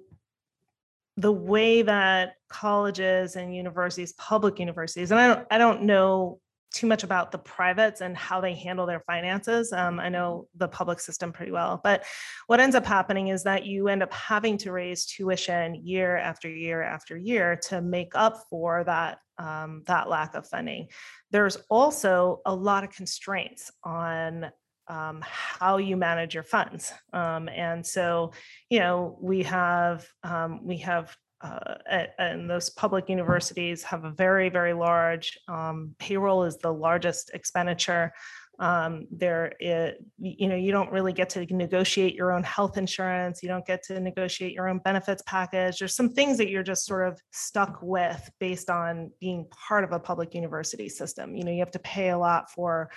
the 1.20 1.32
way 1.32 1.82
that 1.82 2.36
colleges 2.48 3.36
and 3.36 3.54
universities, 3.54 4.14
public 4.14 4.60
universities, 4.60 5.12
and 5.12 5.20
I 5.20 5.28
don't, 5.28 5.48
I 5.52 5.58
don't 5.58 5.84
know 5.84 6.40
too 6.72 6.88
much 6.88 7.04
about 7.04 7.32
the 7.32 7.38
privates 7.38 8.02
and 8.02 8.16
how 8.16 8.40
they 8.40 8.54
handle 8.54 8.86
their 8.86 9.00
finances. 9.02 9.74
Um, 9.74 10.00
I 10.00 10.08
know 10.08 10.48
the 10.56 10.68
public 10.68 11.00
system 11.00 11.34
pretty 11.34 11.52
well, 11.52 11.82
but 11.84 12.04
what 12.48 12.60
ends 12.60 12.76
up 12.76 12.86
happening 12.86 13.30
is 13.30 13.44
that 13.44 13.66
you 13.66 13.88
end 13.88 14.04
up 14.04 14.14
having 14.14 14.58
to 14.60 14.72
raise 14.72 15.06
tuition 15.06 15.76
year 15.86 16.18
after 16.18 16.48
year 16.48 16.82
after 16.84 17.18
year 17.18 17.56
to 17.68 17.82
make 17.82 18.12
up 18.16 18.44
for 18.50 18.84
that 18.86 19.18
um, 19.40 19.84
that 19.88 20.10
lack 20.10 20.36
of 20.36 20.48
funding. 20.48 20.90
There's 21.32 21.58
also 21.70 22.42
a 22.46 22.54
lot 22.54 22.84
of 22.84 22.92
constraints 22.92 23.72
on 23.84 24.52
um, 24.90 25.24
how 25.24 25.78
you 25.78 25.96
manage 25.96 26.34
your 26.34 26.44
funds. 26.44 26.92
Um, 27.14 27.48
and 27.48 27.86
so, 27.86 28.32
you 28.70 28.80
know, 28.80 29.18
we 29.22 29.44
have 29.44 30.06
um, 30.24 30.66
we 30.66 30.78
have 30.80 31.16
uh, 31.42 31.76
and 32.18 32.50
those 32.50 32.70
public 32.70 33.08
universities 33.08 33.82
have 33.84 34.04
a 34.04 34.12
very 34.12 34.50
very 34.50 34.74
large 34.74 35.38
um, 35.48 35.96
payroll 36.00 36.44
is 36.44 36.58
the 36.58 36.74
largest 36.74 37.32
expenditure. 37.34 38.12
Um, 38.60 39.08
there, 39.10 39.54
it, 39.62 40.04
you 40.20 40.50
know, 40.50 40.56
you 40.58 40.74
don't 40.74 40.92
really 40.92 41.14
get 41.14 41.30
to 41.30 41.46
negotiate 41.46 42.14
your 42.14 42.34
own 42.34 42.44
health 42.44 42.78
insurance. 42.78 43.42
You 43.42 43.48
don't 43.48 43.66
get 43.66 43.84
to 43.84 43.98
negotiate 44.02 44.52
your 44.52 44.68
own 44.68 44.80
benefits 44.80 45.24
package. 45.26 45.80
There's 45.80 45.96
some 45.96 46.10
things 46.10 46.38
that 46.40 46.50
you're 46.50 46.62
just 46.62 46.86
sort 46.86 47.08
of 47.08 47.22
stuck 47.32 47.80
with 47.82 48.30
based 48.38 48.70
on 48.70 49.12
being 49.22 49.48
part 49.68 49.86
of 49.86 49.94
a 49.94 50.00
public 50.00 50.36
university 50.36 50.90
system. 50.90 51.38
You 51.38 51.46
know, 51.46 51.52
you 51.52 51.60
have 51.60 51.72
to 51.72 51.80
pay 51.80 52.10
a 52.10 52.18
lot 52.18 52.52
for 52.52 52.90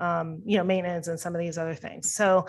um, 0.00 0.42
you 0.44 0.56
know, 0.56 0.64
maintenance 0.64 1.08
and 1.08 1.18
some 1.18 1.34
of 1.34 1.40
these 1.40 1.58
other 1.58 1.74
things. 1.74 2.12
So 2.14 2.46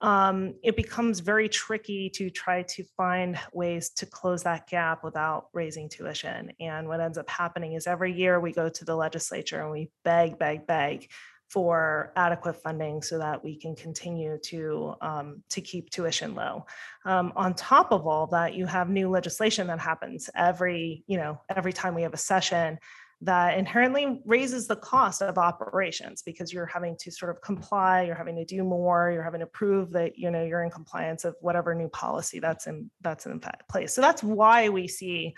um, 0.00 0.54
it 0.62 0.76
becomes 0.76 1.20
very 1.20 1.48
tricky 1.48 2.08
to 2.10 2.30
try 2.30 2.62
to 2.62 2.84
find 2.96 3.38
ways 3.52 3.90
to 3.90 4.06
close 4.06 4.44
that 4.44 4.68
gap 4.68 5.02
without 5.02 5.48
raising 5.52 5.88
tuition. 5.88 6.52
And 6.60 6.86
what 6.86 7.00
ends 7.00 7.18
up 7.18 7.28
happening 7.28 7.72
is 7.72 7.86
every 7.86 8.12
year 8.12 8.38
we 8.38 8.52
go 8.52 8.68
to 8.68 8.84
the 8.84 8.94
legislature 8.94 9.60
and 9.60 9.72
we 9.72 9.90
beg, 10.04 10.38
beg, 10.38 10.66
beg 10.66 11.08
for 11.48 12.12
adequate 12.14 12.62
funding 12.62 13.00
so 13.02 13.18
that 13.18 13.42
we 13.42 13.56
can 13.56 13.74
continue 13.74 14.38
to 14.38 14.94
um, 15.00 15.42
to 15.48 15.60
keep 15.60 15.90
tuition 15.90 16.34
low. 16.34 16.66
Um, 17.06 17.32
on 17.36 17.54
top 17.54 17.90
of 17.90 18.06
all 18.06 18.26
that, 18.28 18.54
you 18.54 18.66
have 18.66 18.90
new 18.90 19.08
legislation 19.08 19.66
that 19.68 19.80
happens 19.80 20.28
every 20.36 21.04
you 21.06 21.16
know 21.16 21.40
every 21.48 21.72
time 21.72 21.94
we 21.94 22.02
have 22.02 22.14
a 22.14 22.18
session 22.18 22.78
that 23.20 23.58
inherently 23.58 24.22
raises 24.24 24.68
the 24.68 24.76
cost 24.76 25.22
of 25.22 25.38
operations 25.38 26.22
because 26.22 26.52
you're 26.52 26.66
having 26.66 26.96
to 26.96 27.10
sort 27.10 27.30
of 27.30 27.42
comply 27.42 28.02
you're 28.02 28.14
having 28.14 28.36
to 28.36 28.44
do 28.44 28.62
more 28.62 29.10
you're 29.10 29.24
having 29.24 29.40
to 29.40 29.46
prove 29.46 29.90
that 29.90 30.16
you 30.16 30.30
know 30.30 30.44
you're 30.44 30.62
in 30.62 30.70
compliance 30.70 31.24
of 31.24 31.34
whatever 31.40 31.74
new 31.74 31.88
policy 31.88 32.38
that's 32.38 32.66
in 32.66 32.90
that's 33.00 33.26
in 33.26 33.40
place. 33.68 33.94
So 33.94 34.00
that's 34.00 34.22
why 34.22 34.68
we 34.68 34.86
see 34.86 35.34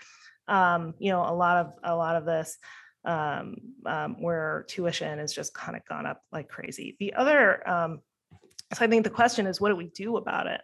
um, 0.47 0.93
you 0.99 1.11
know 1.11 1.21
a 1.21 1.33
lot 1.33 1.57
of 1.57 1.73
a 1.83 1.95
lot 1.95 2.15
of 2.15 2.25
this 2.25 2.57
um, 3.03 3.55
um, 3.85 4.21
where 4.21 4.65
tuition 4.67 5.17
has 5.17 5.33
just 5.33 5.53
kind 5.53 5.75
of 5.75 5.83
gone 5.85 6.05
up 6.05 6.21
like 6.31 6.49
crazy. 6.49 6.97
The 6.99 7.13
other 7.13 7.67
um, 7.67 8.01
so 8.73 8.85
i 8.85 8.87
think 8.87 9.03
the 9.03 9.09
question 9.09 9.47
is 9.47 9.59
what 9.59 9.69
do 9.69 9.75
we 9.75 9.87
do 9.87 10.17
about 10.17 10.47
it? 10.47 10.61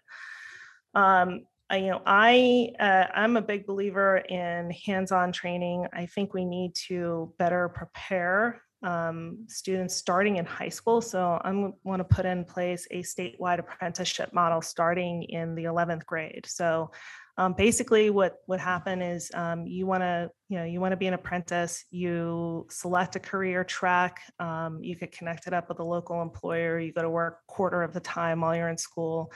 Um, 0.93 1.45
I, 1.69 1.77
you 1.77 1.91
know, 1.91 2.01
I 2.05 2.71
uh, 2.79 3.05
I'm 3.13 3.35
a 3.37 3.41
big 3.41 3.65
believer 3.65 4.17
in 4.17 4.71
hands-on 4.71 5.31
training. 5.31 5.87
I 5.93 6.05
think 6.05 6.33
we 6.33 6.45
need 6.45 6.75
to 6.87 7.33
better 7.37 7.69
prepare 7.69 8.61
um, 8.83 9.45
students 9.47 9.95
starting 9.95 10.37
in 10.37 10.45
high 10.45 10.69
school. 10.69 11.01
So 11.01 11.41
I 11.43 11.51
want 11.83 11.99
to 11.99 12.03
put 12.03 12.25
in 12.25 12.45
place 12.45 12.87
a 12.91 13.01
statewide 13.01 13.59
apprenticeship 13.59 14.33
model 14.33 14.61
starting 14.61 15.23
in 15.23 15.55
the 15.55 15.65
11th 15.65 16.05
grade. 16.05 16.45
So 16.47 16.91
um, 17.39 17.53
basically, 17.53 18.09
what 18.09 18.37
would 18.47 18.59
happen 18.59 19.01
is 19.01 19.29
um, 19.33 19.67
you 19.67 19.85
want 19.85 20.01
to 20.01 20.31
you 20.49 20.57
know 20.57 20.63
you 20.63 20.79
want 20.79 20.93
to 20.93 20.97
be 20.97 21.07
an 21.07 21.13
apprentice. 21.13 21.83
You 21.91 22.65
select 22.69 23.15
a 23.15 23.19
career 23.19 23.63
track. 23.63 24.21
Um, 24.39 24.79
you 24.81 24.95
get 24.95 25.11
connected 25.11 25.53
up 25.53 25.69
with 25.69 25.79
a 25.79 25.83
local 25.83 26.21
employer. 26.21 26.79
You 26.79 26.93
go 26.93 27.01
to 27.01 27.09
work 27.09 27.45
quarter 27.45 27.83
of 27.83 27.93
the 27.93 27.99
time 27.99 28.41
while 28.41 28.55
you're 28.55 28.69
in 28.69 28.77
school 28.77 29.31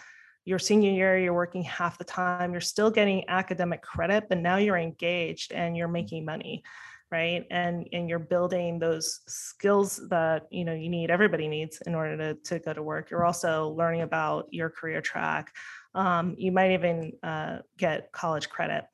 your 0.45 0.59
senior 0.59 0.91
year, 0.91 1.17
you're 1.17 1.33
working 1.33 1.63
half 1.63 1.97
the 1.97 2.03
time, 2.03 2.51
you're 2.51 2.61
still 2.61 2.89
getting 2.89 3.27
academic 3.29 3.81
credit, 3.81 4.29
but 4.29 4.37
now 4.37 4.57
you're 4.57 4.77
engaged 4.77 5.51
and 5.51 5.77
you're 5.77 5.87
making 5.87 6.25
money 6.25 6.63
right? 7.11 7.45
And 7.51 7.87
and 7.91 8.09
you're 8.09 8.19
building 8.19 8.79
those 8.79 9.19
skills 9.27 10.01
that 10.09 10.47
you 10.49 10.63
know 10.63 10.73
you 10.73 10.89
need 10.89 11.11
everybody 11.11 11.47
needs 11.47 11.81
in 11.85 11.93
order 11.93 12.17
to, 12.17 12.33
to 12.35 12.59
go 12.59 12.73
to 12.73 12.81
work. 12.81 13.11
You're 13.11 13.25
also 13.25 13.69
learning 13.69 14.01
about 14.01 14.47
your 14.51 14.69
career 14.69 15.01
track. 15.01 15.53
Um, 15.93 16.35
you 16.37 16.51
might 16.51 16.71
even 16.71 17.11
uh, 17.21 17.59
get 17.77 18.11
college 18.13 18.49
credit. 18.49 18.85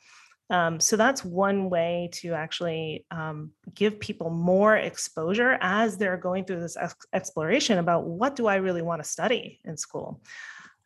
Um, 0.49 0.79
so 0.79 0.95
that's 0.95 1.25
one 1.25 1.69
way 1.69 2.09
to 2.13 2.33
actually 2.33 3.05
um, 3.11 3.51
give 3.73 3.99
people 3.99 4.29
more 4.29 4.77
exposure 4.77 5.57
as 5.59 5.97
they're 5.97 6.17
going 6.17 6.45
through 6.45 6.61
this 6.61 6.77
ex- 6.77 6.95
exploration 7.11 7.79
about 7.79 8.05
what 8.05 8.37
do 8.37 8.47
i 8.47 8.55
really 8.55 8.81
want 8.81 9.03
to 9.03 9.09
study 9.09 9.59
in 9.65 9.75
school 9.75 10.21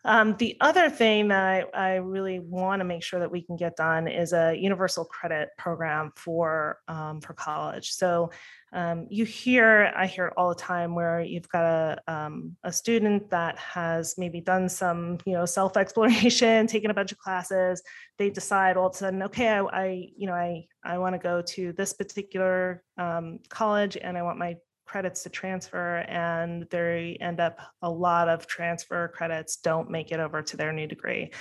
um, 0.04 0.36
the 0.38 0.58
other 0.62 0.89
thing 0.89 1.28
that 1.28 1.68
I, 1.74 1.91
I 1.91 1.95
really 1.95 2.39
want 2.39 2.80
to 2.80 2.86
make 2.86 3.04
sure 3.04 3.20
that 3.20 3.32
we 3.32 3.43
can 3.43 3.56
get 3.56 3.76
done 3.76 4.08
is 4.08 4.34
a 4.34 4.56
universal 4.56 5.06
credit 5.06 5.49
program 5.58 6.12
for 6.16 6.80
um, 6.88 7.22
for 7.22 7.34
college. 7.34 7.91
So 7.91 8.32
um, 8.74 9.06
you 9.10 9.26
hear, 9.26 9.91
I 9.95 10.08
hear 10.08 10.34
all 10.38 10.49
the 10.49 10.56
time 10.56 10.95
where 10.95 11.22
you've 11.22 11.49
got 11.49 11.66
a 11.66 12.12
um, 12.12 12.56
a 12.64 12.72
student 12.72 13.30
that 13.30 13.60
has 13.60 14.16
maybe 14.18 14.41
done 14.41 14.70
some 14.70 15.20
you 15.26 15.34
know 15.34 15.45
self 15.45 15.78
exploration, 15.78 16.66
taken 16.68 16.89
a 16.89 16.95
bunch 16.95 17.12
of 17.12 17.20
classes. 17.20 17.84
They 18.18 18.32
decide 18.32 18.78
all 18.78 18.88
of 18.88 18.95
a 18.95 18.97
sudden, 18.97 19.22
okay, 19.24 19.49
I, 19.49 19.62
I 19.62 20.08
you 20.18 20.26
know 20.26 20.34
I 20.34 20.66
I 20.84 20.97
want 20.97 21.14
to 21.14 21.20
go 21.20 21.43
to 21.43 21.74
this 21.74 21.93
particular 21.93 22.84
um, 22.97 23.39
college 23.49 23.97
and 24.02 24.18
I 24.18 24.24
want 24.24 24.39
my 24.39 24.56
credits 24.92 25.24
to 25.24 25.30
transfer 25.30 26.00
and 26.10 26.68
they 26.70 27.18
end 27.22 27.39
up 27.39 27.60
a 27.82 27.89
lot 27.89 28.28
of 28.28 28.46
transfer 28.46 29.08
credits 29.08 29.56
don't 29.56 29.89
make 29.89 30.12
it 30.12 30.20
over 30.20 30.42
to 30.42 30.58
their 30.58 30.74
new 30.74 30.86
degree. 30.86 31.32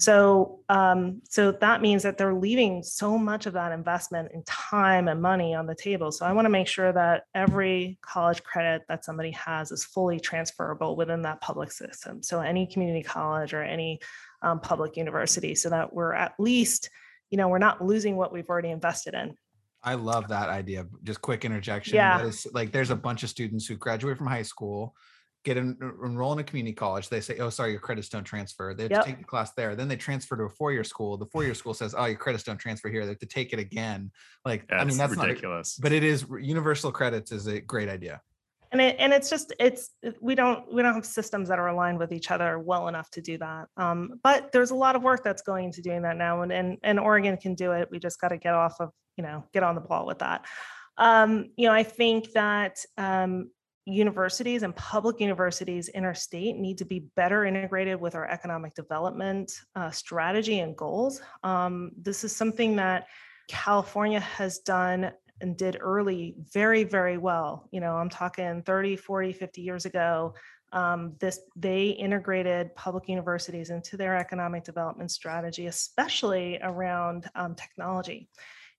So 0.00 0.60
um, 0.68 1.22
so 1.28 1.52
that 1.52 1.80
means 1.80 2.02
that 2.02 2.18
they're 2.18 2.34
leaving 2.34 2.82
so 2.82 3.16
much 3.16 3.46
of 3.46 3.52
that 3.52 3.70
investment 3.70 4.32
in 4.34 4.42
time 4.42 5.06
and 5.06 5.22
money 5.22 5.54
on 5.54 5.66
the 5.66 5.74
table. 5.74 6.10
So 6.10 6.26
i 6.26 6.32
want 6.32 6.46
to 6.46 6.50
make 6.50 6.66
sure 6.66 6.92
that 6.92 7.24
every 7.32 7.96
college 8.02 8.42
credit 8.42 8.82
that 8.88 9.04
somebody 9.04 9.30
has 9.30 9.70
is 9.70 9.84
fully 9.84 10.18
transferable 10.18 10.96
within 10.96 11.22
that 11.22 11.40
public 11.40 11.70
system. 11.70 12.24
So 12.24 12.40
any 12.40 12.66
community 12.66 13.04
college 13.04 13.54
or 13.54 13.62
any 13.62 14.00
um, 14.42 14.58
public 14.58 14.96
university 14.96 15.54
so 15.54 15.70
that 15.70 15.94
we're 15.94 16.12
at 16.12 16.34
least 16.40 16.90
you 17.30 17.38
know 17.38 17.48
we're 17.48 17.58
not 17.58 17.84
losing 17.84 18.16
what 18.16 18.32
we've 18.32 18.48
already 18.48 18.70
invested 18.70 19.14
in 19.14 19.36
I 19.86 19.94
love 19.94 20.28
that 20.28 20.48
idea. 20.48 20.86
Just 21.04 21.22
quick 21.22 21.44
interjection. 21.44 21.94
Yeah. 21.94 22.18
That 22.18 22.26
is 22.26 22.46
like 22.52 22.72
there's 22.72 22.90
a 22.90 22.96
bunch 22.96 23.22
of 23.22 23.28
students 23.30 23.66
who 23.66 23.76
graduate 23.76 24.18
from 24.18 24.26
high 24.26 24.42
school, 24.42 24.94
get 25.44 25.56
en- 25.56 25.78
enroll 26.04 26.32
in 26.32 26.40
a 26.40 26.44
community 26.44 26.74
college. 26.74 27.08
They 27.08 27.20
say, 27.20 27.38
"Oh, 27.38 27.50
sorry, 27.50 27.70
your 27.70 27.80
credits 27.80 28.08
don't 28.08 28.24
transfer." 28.24 28.74
They 28.74 28.82
have 28.82 28.90
Yep. 28.92 29.00
to 29.04 29.06
take 29.06 29.18
the 29.18 29.24
class 29.24 29.52
there. 29.52 29.76
Then 29.76 29.86
they 29.86 29.96
transfer 29.96 30.36
to 30.36 30.42
a 30.42 30.48
four-year 30.50 30.82
school. 30.82 31.16
The 31.16 31.26
four-year 31.26 31.54
school 31.54 31.72
says, 31.72 31.94
"Oh, 31.96 32.04
your 32.06 32.16
credits 32.18 32.42
don't 32.42 32.58
transfer 32.58 32.88
here." 32.88 33.02
They 33.04 33.10
have 33.12 33.20
to 33.20 33.26
take 33.26 33.52
it 33.52 33.60
again. 33.60 34.10
Like, 34.44 34.64
I 34.72 34.84
mean, 34.84 34.96
that's 34.96 35.16
not, 35.16 35.28
ridiculous. 35.28 35.78
but 35.80 35.92
it 35.92 36.02
is 36.02 36.26
universal 36.40 36.90
credits 36.90 37.30
is 37.30 37.46
a 37.46 37.60
great 37.60 37.88
idea. 37.88 38.20
and 38.72 38.80
it 38.80 38.96
and 38.98 39.12
it's 39.12 39.30
just 39.30 39.52
it's 39.60 39.90
we 40.20 40.34
don't 40.34 40.60
we 40.74 40.82
don't 40.82 40.92
have 40.94 41.06
systems 41.06 41.48
that 41.48 41.60
are 41.60 41.68
aligned 41.68 42.00
with 42.00 42.10
each 42.12 42.32
other 42.32 42.58
well 42.58 42.88
enough 42.88 43.08
to 43.12 43.20
do 43.20 43.38
that 43.38 43.68
um, 43.76 44.18
but 44.24 44.50
there's 44.50 44.72
a 44.72 44.74
lot 44.74 44.96
of 44.96 45.04
work 45.04 45.22
that's 45.22 45.40
going 45.42 45.66
into 45.66 45.80
doing 45.80 46.02
that 46.02 46.16
now 46.16 46.42
and 46.42 46.52
and, 46.52 46.76
and 46.82 46.98
oregon 46.98 47.36
can 47.36 47.54
do 47.54 47.70
it 47.70 47.88
we 47.92 48.00
just 48.00 48.20
got 48.20 48.30
to 48.30 48.36
get 48.36 48.54
off 48.54 48.74
of 48.80 48.90
you 49.16 49.22
know 49.22 49.44
get 49.52 49.62
on 49.62 49.74
the 49.74 49.80
ball 49.80 50.06
with 50.06 50.18
that. 50.20 50.44
Um, 50.98 51.50
you 51.56 51.68
know 51.68 51.74
i 51.74 51.82
think 51.82 52.32
that 52.32 52.78
um, 52.96 53.50
universities 53.84 54.62
and 54.62 54.74
public 54.74 55.20
universities 55.20 55.88
in 55.88 56.04
our 56.04 56.14
state 56.14 56.56
need 56.56 56.78
to 56.78 56.84
be 56.84 57.06
better 57.14 57.44
integrated 57.44 58.00
with 58.00 58.14
our 58.14 58.28
economic 58.28 58.74
development 58.74 59.52
uh, 59.76 59.90
strategy 59.90 60.58
and 60.58 60.76
goals. 60.76 61.20
Um, 61.44 61.92
this 62.00 62.24
is 62.24 62.34
something 62.34 62.76
that 62.76 63.06
california 63.48 64.20
has 64.20 64.58
done 64.58 65.12
and 65.40 65.56
did 65.56 65.76
early 65.80 66.34
very 66.52 66.82
very 66.82 67.18
well. 67.18 67.68
You 67.70 67.80
know 67.80 67.94
i'm 67.96 68.08
talking 68.08 68.62
30 68.62 68.96
40 68.96 69.32
50 69.32 69.60
years 69.60 69.84
ago 69.84 70.34
um, 70.72 71.14
this 71.20 71.40
they 71.54 71.88
integrated 71.88 72.74
public 72.74 73.08
universities 73.08 73.70
into 73.70 73.96
their 73.96 74.16
economic 74.16 74.64
development 74.64 75.10
strategy 75.10 75.66
especially 75.66 76.58
around 76.62 77.30
um, 77.34 77.54
technology 77.54 78.28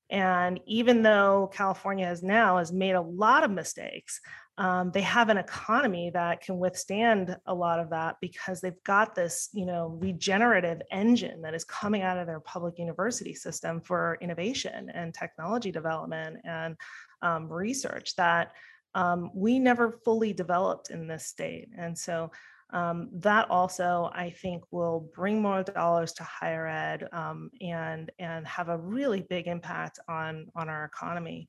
and 0.09 0.59
even 0.65 1.01
though 1.01 1.49
california 1.53 2.05
has 2.05 2.23
now 2.23 2.57
has 2.57 2.71
made 2.71 2.95
a 2.95 3.01
lot 3.01 3.43
of 3.43 3.51
mistakes 3.51 4.19
um, 4.59 4.89
they 4.91 5.01
have 5.01 5.29
an 5.29 5.37
economy 5.37 6.09
that 6.15 6.41
can 6.41 6.57
withstand 6.57 7.37
a 7.45 7.53
lot 7.53 7.79
of 7.79 7.91
that 7.91 8.15
because 8.21 8.59
they've 8.59 8.83
got 8.83 9.13
this 9.13 9.49
you 9.53 9.65
know 9.65 9.97
regenerative 10.01 10.81
engine 10.91 11.41
that 11.41 11.53
is 11.53 11.63
coming 11.63 12.01
out 12.01 12.17
of 12.17 12.25
their 12.25 12.39
public 12.39 12.79
university 12.79 13.33
system 13.33 13.81
for 13.81 14.17
innovation 14.21 14.89
and 14.93 15.13
technology 15.13 15.71
development 15.71 16.37
and 16.43 16.75
um, 17.21 17.51
research 17.51 18.15
that 18.15 18.51
um, 18.97 19.29
we 19.35 19.59
never 19.59 19.99
fully 20.03 20.33
developed 20.33 20.89
in 20.89 21.07
this 21.07 21.25
state. 21.25 21.69
And 21.77 21.97
so 21.97 22.31
um, 22.72 23.09
that 23.13 23.49
also 23.49 24.09
i 24.13 24.30
think 24.30 24.63
will 24.72 25.09
bring 25.15 25.41
more 25.41 25.63
dollars 25.63 26.13
to 26.13 26.24
higher 26.24 26.68
ed 26.68 27.07
um, 27.11 27.49
and 27.61 28.11
and 28.20 28.45
have 28.47 28.70
a 28.70 28.78
really 28.78 29.22
big 29.30 29.47
impact 29.47 29.99
on 30.07 30.47
on 30.55 30.70
our 30.70 30.86
economy 30.86 31.47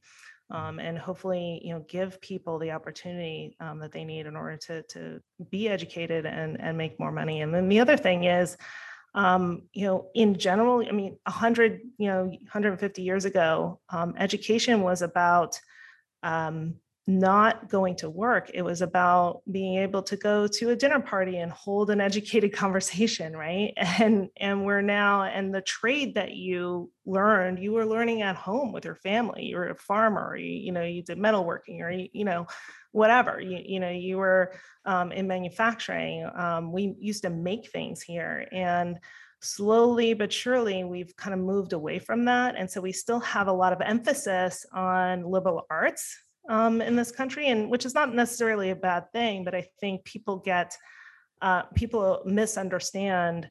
um, 0.51 0.79
and 0.79 0.99
hopefully 0.99 1.61
you 1.62 1.75
know 1.75 1.85
give 1.89 2.21
people 2.21 2.59
the 2.59 2.71
opportunity 2.71 3.57
um, 3.61 3.79
that 3.81 3.93
they 3.93 4.05
need 4.05 4.27
in 4.27 4.37
order 4.37 4.57
to 4.57 4.83
to 4.85 5.21
be 5.51 5.69
educated 5.69 6.25
and 6.27 6.61
and 6.61 6.79
make 6.79 6.99
more 6.99 7.12
money. 7.12 7.43
And 7.43 7.53
then 7.53 7.69
the 7.69 7.81
other 7.81 7.97
thing 7.97 8.25
is 8.25 8.57
um, 9.14 9.62
you 9.73 9.87
know 9.87 10.09
in 10.14 10.39
general 10.39 10.85
i 10.87 10.93
mean 10.93 11.19
100 11.25 11.81
you 11.99 12.09
know 12.09 12.25
150 12.25 13.03
years 13.03 13.25
ago 13.25 13.81
um, 13.91 14.14
education 14.19 14.83
was 14.83 15.03
about 15.03 15.59
um, 16.23 16.75
not 17.09 17.70
going 17.70 17.96
to 17.96 18.11
work 18.11 18.50
it 18.52 18.61
was 18.61 18.82
about 18.82 19.40
being 19.50 19.78
able 19.78 20.02
to 20.02 20.14
go 20.14 20.46
to 20.46 20.68
a 20.68 20.76
dinner 20.76 21.00
party 21.00 21.38
and 21.38 21.50
hold 21.50 21.88
an 21.88 22.02
educated 22.02 22.52
conversation 22.64 23.34
right? 23.34 23.72
And 23.78 24.28
and 24.36 24.66
we're 24.66 24.82
now 24.82 25.22
and 25.22 25.54
the 25.54 25.62
trade 25.62 26.16
that 26.16 26.32
you 26.32 26.92
learned 27.06 27.61
you 27.61 27.72
were 27.72 27.86
learning 27.86 28.20
at 28.20 28.36
home 28.36 28.72
with 28.72 28.84
your 28.84 28.94
family. 28.96 29.46
You 29.46 29.56
were 29.56 29.70
a 29.70 29.74
farmer 29.74 30.36
you, 30.36 30.52
you 30.52 30.70
know 30.70 30.82
you 30.82 31.02
did 31.02 31.16
metalworking 31.18 31.80
or 31.80 31.90
you, 31.90 32.09
you 32.12 32.26
know 32.26 32.46
whatever. 32.92 33.40
You, 33.40 33.59
you 33.64 33.80
know 33.80 33.90
you 33.90 34.18
were 34.18 34.52
um, 34.84 35.11
in 35.11 35.26
manufacturing. 35.26 36.28
Um, 36.36 36.72
we 36.72 36.94
used 37.00 37.22
to 37.22 37.30
make 37.30 37.70
things 37.70 38.02
here 38.02 38.46
and 38.52 38.98
slowly 39.40 40.12
but 40.12 40.32
surely 40.32 40.84
we've 40.84 41.16
kind 41.16 41.32
of 41.32 41.40
moved 41.40 41.72
away 41.72 42.00
from 42.00 42.26
that. 42.26 42.54
And 42.54 42.70
so 42.70 42.82
we 42.82 42.92
still 42.92 43.20
have 43.20 43.46
a 43.46 43.52
lot 43.52 43.72
of 43.72 43.80
emphasis 43.80 44.66
on 44.74 45.24
liberal 45.24 45.64
arts 45.70 46.18
um, 46.49 46.80
in 46.80 46.96
this 46.96 47.12
country, 47.12 47.49
and 47.49 47.70
which 47.70 47.84
is 47.84 47.94
not 47.94 48.14
necessarily 48.14 48.70
a 48.70 48.76
bad 48.76 49.12
thing, 49.12 49.44
but 49.44 49.55
I 49.55 49.66
think 49.80 50.05
people 50.05 50.38
get 50.38 50.76
uh, 51.40 51.62
people 51.74 52.22
misunderstand 52.24 53.49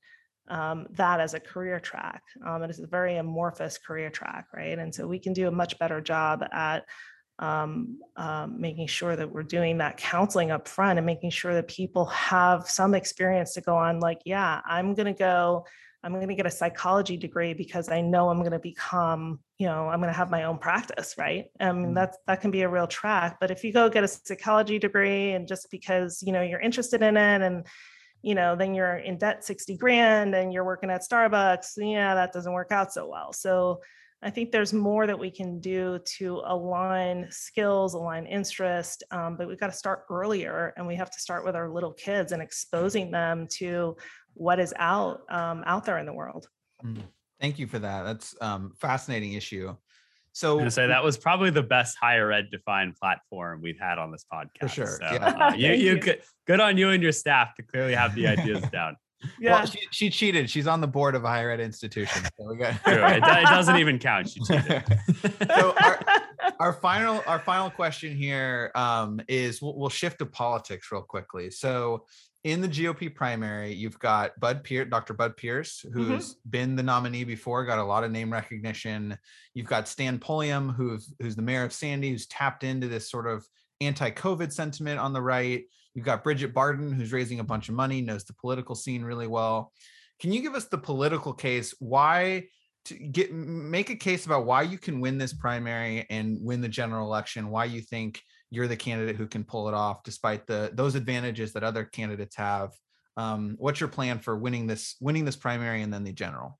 um, 0.49 0.87
that 0.91 1.19
as 1.19 1.33
a 1.33 1.39
career 1.39 1.79
track. 1.79 2.21
Um, 2.45 2.63
it 2.63 2.69
is 2.69 2.79
a 2.79 2.87
very 2.87 3.17
amorphous 3.17 3.77
career 3.77 4.09
track, 4.09 4.47
right? 4.53 4.77
And 4.77 4.93
so 4.93 5.07
we 5.07 5.19
can 5.19 5.33
do 5.33 5.47
a 5.47 5.51
much 5.51 5.77
better 5.79 6.01
job 6.01 6.43
at 6.51 6.85
um, 7.39 7.99
um, 8.15 8.59
making 8.59 8.87
sure 8.87 9.15
that 9.15 9.31
we're 9.31 9.43
doing 9.43 9.77
that 9.77 9.97
counseling 9.97 10.51
up 10.51 10.67
front 10.67 10.97
and 10.97 11.05
making 11.05 11.29
sure 11.29 11.53
that 11.53 11.67
people 11.67 12.05
have 12.05 12.67
some 12.67 12.95
experience 12.95 13.53
to 13.53 13.61
go 13.61 13.75
on. 13.75 13.99
Like, 13.99 14.21
yeah, 14.25 14.61
I'm 14.65 14.95
going 14.95 15.13
to 15.13 15.17
go 15.17 15.65
I'm 16.07 16.13
going 16.13 16.29
to 16.29 16.35
get 16.35 16.45
a 16.45 16.51
psychology 16.51 17.17
degree 17.17 17.53
because 17.53 17.89
I 17.89 17.99
know 17.99 18.29
I'm 18.29 18.39
going 18.39 18.51
to 18.53 18.59
become, 18.59 19.41
you 19.57 19.67
know, 19.67 19.89
I'm 19.89 19.99
going 19.99 20.11
to 20.11 20.17
have 20.17 20.29
my 20.31 20.45
own 20.45 20.57
practice, 20.57 21.15
right? 21.17 21.47
I 21.59 21.73
mean, 21.73 21.91
Mm. 21.91 21.95
that's 21.95 22.17
that 22.27 22.39
can 22.39 22.49
be 22.49 22.61
a 22.61 22.69
real 22.69 22.87
track. 22.87 23.37
But 23.41 23.51
if 23.51 23.65
you 23.65 23.73
go 23.73 23.89
get 23.89 24.05
a 24.05 24.07
psychology 24.07 24.79
degree 24.79 25.33
and 25.33 25.45
just 25.49 25.69
because 25.69 26.23
you 26.25 26.31
know 26.31 26.41
you're 26.41 26.61
interested 26.61 27.01
in 27.01 27.17
it 27.17 27.41
and 27.41 27.65
you 28.21 28.35
know 28.35 28.55
then 28.55 28.73
you're 28.73 28.95
in 28.95 29.17
debt 29.17 29.43
60 29.43 29.75
grand 29.77 30.33
and 30.33 30.53
you're 30.53 30.63
working 30.63 30.89
at 30.89 31.01
Starbucks, 31.01 31.73
yeah, 31.75 32.15
that 32.15 32.31
doesn't 32.31 32.53
work 32.53 32.71
out 32.71 32.93
so 32.93 33.09
well. 33.09 33.33
So 33.33 33.81
I 34.23 34.31
think 34.31 34.51
there's 34.51 34.73
more 34.73 35.05
that 35.05 35.19
we 35.19 35.29
can 35.29 35.59
do 35.59 35.99
to 36.17 36.41
align 36.45 37.27
skills, 37.29 37.93
align 37.93 38.25
interest, 38.25 39.03
um, 39.11 39.35
but 39.37 39.47
we've 39.47 39.59
got 39.59 39.67
to 39.67 39.77
start 39.77 40.05
earlier, 40.09 40.73
and 40.75 40.87
we 40.87 40.95
have 40.95 41.11
to 41.11 41.19
start 41.19 41.45
with 41.45 41.55
our 41.55 41.69
little 41.69 41.93
kids 41.93 42.31
and 42.31 42.41
exposing 42.41 43.11
them 43.11 43.45
to 43.59 43.95
what 44.37 44.59
is 44.59 44.73
out 44.77 45.21
um, 45.29 45.63
out 45.65 45.85
there 45.85 45.97
in 45.97 46.05
the 46.05 46.13
world. 46.13 46.47
Mm. 46.83 47.01
Thank 47.41 47.59
you 47.59 47.67
for 47.67 47.79
that. 47.79 48.03
That's 48.03 48.35
um 48.41 48.73
fascinating 48.79 49.33
issue. 49.33 49.69
I'm 49.69 49.77
So 50.33 50.57
gonna 50.57 50.71
say 50.71 50.87
that 50.87 51.03
was 51.03 51.17
probably 51.17 51.49
the 51.49 51.63
best 51.63 51.97
higher 51.99 52.31
ed 52.31 52.49
defined 52.51 52.95
platform 52.95 53.61
we've 53.61 53.79
had 53.79 53.97
on 53.97 54.11
this 54.11 54.25
podcast. 54.31 54.59
For 54.61 54.67
sure, 54.67 54.87
So, 55.01 55.13
yeah. 55.13 55.25
uh, 55.25 55.53
you, 55.55 55.69
you 55.71 55.75
you. 55.93 55.99
good, 55.99 56.21
good 56.45 56.59
on 56.59 56.77
you 56.77 56.89
and 56.89 57.01
your 57.03 57.11
staff 57.11 57.55
to 57.55 57.63
clearly 57.63 57.93
have 57.95 58.15
the 58.15 58.27
ideas 58.27 58.61
down. 58.71 58.95
well, 59.41 59.65
she, 59.65 59.79
she 59.91 60.09
cheated. 60.11 60.47
She's 60.47 60.67
on 60.67 60.79
the 60.79 60.87
board 60.87 61.15
of 61.15 61.23
a 61.23 61.27
higher 61.27 61.49
ed 61.49 61.59
institution. 61.59 62.21
So 62.37 62.49
we 62.51 62.57
got 62.57 62.73
True. 62.83 62.93
It, 63.03 63.17
it 63.17 63.45
doesn't 63.47 63.77
even 63.77 63.97
count. 63.97 64.29
She 64.29 64.39
cheated. 64.47 64.83
so 65.49 65.73
our, 65.81 65.99
our 66.59 66.73
final 66.73 67.23
our 67.25 67.39
final 67.39 67.69
question 67.71 68.15
here 68.15 68.71
um, 68.75 69.19
is 69.27 69.59
we'll, 69.61 69.75
we'll 69.75 69.89
shift 69.89 70.19
to 70.19 70.25
politics 70.27 70.91
real 70.91 71.01
quickly. 71.01 71.49
So 71.49 72.05
in 72.47 72.61
the 72.61 72.67
GOP 72.69 73.13
primary, 73.13 73.73
you've 73.73 73.99
got 73.99 74.39
Bud 74.39 74.63
Pierce, 74.63 74.87
Dr. 74.89 75.13
Bud 75.13 75.35
Pierce, 75.35 75.83
mm-hmm. 75.85 76.01
who's 76.01 76.35
been 76.49 76.77
the 76.77 76.83
nominee 76.83 77.25
before, 77.25 77.65
got 77.65 77.77
a 77.77 77.83
lot 77.83 78.05
of 78.05 78.11
name 78.11 78.31
recognition. 78.31 79.17
You've 79.53 79.67
got 79.67 79.89
Stan 79.89 80.17
Pulliam, 80.17 80.69
who's 80.69 81.13
who's 81.19 81.35
the 81.35 81.41
mayor 81.41 81.65
of 81.65 81.73
Sandy, 81.73 82.09
who's 82.09 82.25
tapped 82.27 82.63
into 82.63 82.87
this 82.87 83.11
sort 83.11 83.27
of 83.27 83.45
anti-COVID 83.81 84.53
sentiment 84.53 84.97
on 84.97 85.11
the 85.11 85.21
right. 85.21 85.65
You've 85.93 86.05
got 86.05 86.23
Bridget 86.23 86.53
Barton, 86.53 86.93
who's 86.93 87.11
raising 87.11 87.41
a 87.41 87.43
bunch 87.43 87.67
of 87.67 87.75
money, 87.75 88.01
knows 88.01 88.23
the 88.23 88.33
political 88.33 88.75
scene 88.75 89.03
really 89.03 89.27
well. 89.27 89.73
Can 90.21 90.31
you 90.31 90.41
give 90.41 90.55
us 90.55 90.65
the 90.65 90.77
political 90.77 91.33
case? 91.33 91.75
Why 91.79 92.45
to 92.85 92.93
get 92.93 93.33
make 93.33 93.89
a 93.89 93.95
case 93.95 94.25
about 94.25 94.45
why 94.45 94.61
you 94.61 94.77
can 94.77 95.01
win 95.01 95.17
this 95.17 95.33
primary 95.33 96.05
and 96.09 96.37
win 96.41 96.61
the 96.61 96.69
general 96.69 97.07
election? 97.07 97.49
Why 97.49 97.65
you 97.65 97.81
think 97.81 98.21
you're 98.49 98.67
the 98.67 98.77
candidate 98.77 99.15
who 99.15 99.27
can 99.27 99.43
pull 99.43 99.67
it 99.67 99.73
off 99.73 100.03
despite 100.03 100.47
the 100.47 100.71
those 100.73 100.95
advantages 100.95 101.53
that 101.53 101.63
other 101.63 101.83
candidates 101.83 102.35
have? 102.35 102.73
Um, 103.15 103.55
what's 103.57 103.79
your 103.79 103.89
plan 103.89 104.19
for 104.19 104.37
winning 104.37 104.67
this 104.67 104.95
winning 105.01 105.25
this 105.25 105.35
primary 105.35 105.81
and 105.81 105.93
then 105.93 106.03
the 106.03 106.13
general? 106.13 106.59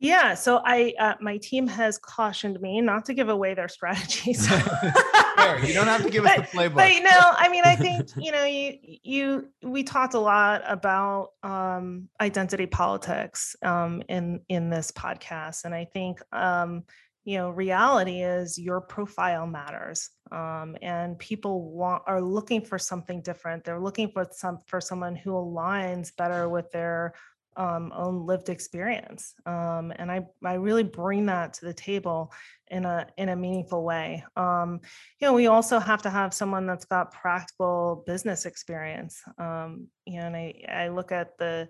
Yeah, 0.00 0.32
so 0.32 0.62
I 0.64 0.94
uh, 0.98 1.14
my 1.20 1.36
team 1.36 1.66
has 1.66 1.98
cautioned 1.98 2.58
me 2.60 2.80
not 2.80 3.04
to 3.04 3.14
give 3.14 3.28
away 3.28 3.52
their 3.52 3.68
strategies. 3.76 4.48
Fair. 4.48 5.64
You 5.64 5.74
don't 5.74 5.86
have 5.86 6.02
to 6.02 6.10
give 6.10 6.24
us 6.24 6.36
the 6.36 6.56
playbook. 6.56 6.74
But 6.74 7.02
no, 7.02 7.10
I 7.12 7.48
mean, 7.50 7.64
I 7.64 7.76
think 7.76 8.08
you 8.16 8.32
know, 8.32 8.44
you 8.44 8.78
you 9.02 9.48
we 9.62 9.82
talked 9.82 10.14
a 10.14 10.18
lot 10.18 10.62
about 10.66 11.30
um, 11.42 12.08
identity 12.20 12.66
politics 12.66 13.54
um, 13.62 14.02
in 14.08 14.40
in 14.48 14.70
this 14.70 14.90
podcast, 14.90 15.64
and 15.64 15.74
I 15.74 15.84
think 15.92 16.22
um, 16.32 16.84
you 17.24 17.36
know 17.36 17.50
reality 17.50 18.22
is 18.22 18.58
your 18.58 18.80
profile 18.80 19.46
matters 19.46 20.10
um, 20.32 20.76
and 20.80 21.18
people 21.18 21.70
want 21.70 22.02
are 22.06 22.22
looking 22.22 22.62
for 22.62 22.78
something 22.78 23.20
different. 23.22 23.64
They're 23.64 23.80
looking 23.80 24.10
for 24.12 24.26
some 24.30 24.58
for 24.66 24.80
someone 24.80 25.16
who 25.16 25.32
aligns 25.32 26.14
better 26.16 26.48
with 26.48 26.70
their 26.70 27.14
um, 27.56 27.92
own 27.94 28.26
lived 28.26 28.48
experience 28.48 29.34
um, 29.44 29.92
and 29.96 30.10
I, 30.10 30.20
I 30.44 30.54
really 30.54 30.84
bring 30.84 31.26
that 31.26 31.54
to 31.54 31.66
the 31.66 31.74
table 31.74 32.32
in 32.68 32.84
a 32.84 33.06
in 33.18 33.28
a 33.28 33.36
meaningful 33.36 33.84
way. 33.84 34.24
Um, 34.36 34.80
you 35.18 35.26
know 35.26 35.34
we 35.34 35.48
also 35.48 35.78
have 35.78 36.02
to 36.02 36.10
have 36.10 36.32
someone 36.32 36.66
that's 36.66 36.84
got 36.84 37.12
practical 37.12 38.04
business 38.06 38.46
experience 38.46 39.20
um, 39.38 39.88
you 40.06 40.20
know 40.20 40.26
and 40.26 40.36
I, 40.36 40.64
I 40.68 40.88
look 40.88 41.12
at 41.12 41.36
the 41.38 41.68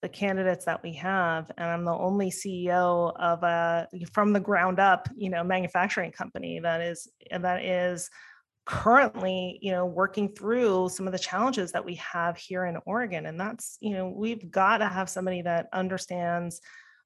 the 0.00 0.08
candidates 0.08 0.64
that 0.64 0.82
we 0.82 0.92
have 0.92 1.50
and 1.58 1.68
i'm 1.68 1.84
the 1.84 1.92
only 1.92 2.30
ceo 2.30 3.12
of 3.16 3.42
a 3.42 3.88
from 4.12 4.32
the 4.32 4.40
ground 4.40 4.78
up 4.78 5.08
you 5.16 5.28
know 5.28 5.42
manufacturing 5.42 6.12
company 6.12 6.60
that 6.60 6.80
is 6.80 7.08
that 7.40 7.64
is 7.64 8.08
currently 8.64 9.58
you 9.62 9.72
know 9.72 9.86
working 9.86 10.28
through 10.28 10.88
some 10.90 11.06
of 11.06 11.12
the 11.12 11.18
challenges 11.18 11.72
that 11.72 11.84
we 11.84 11.94
have 11.94 12.36
here 12.36 12.66
in 12.66 12.76
oregon 12.86 13.26
and 13.26 13.40
that's 13.40 13.78
you 13.80 13.94
know 13.94 14.08
we've 14.08 14.50
got 14.50 14.78
to 14.78 14.86
have 14.86 15.08
somebody 15.08 15.42
that 15.42 15.68
understands 15.72 16.60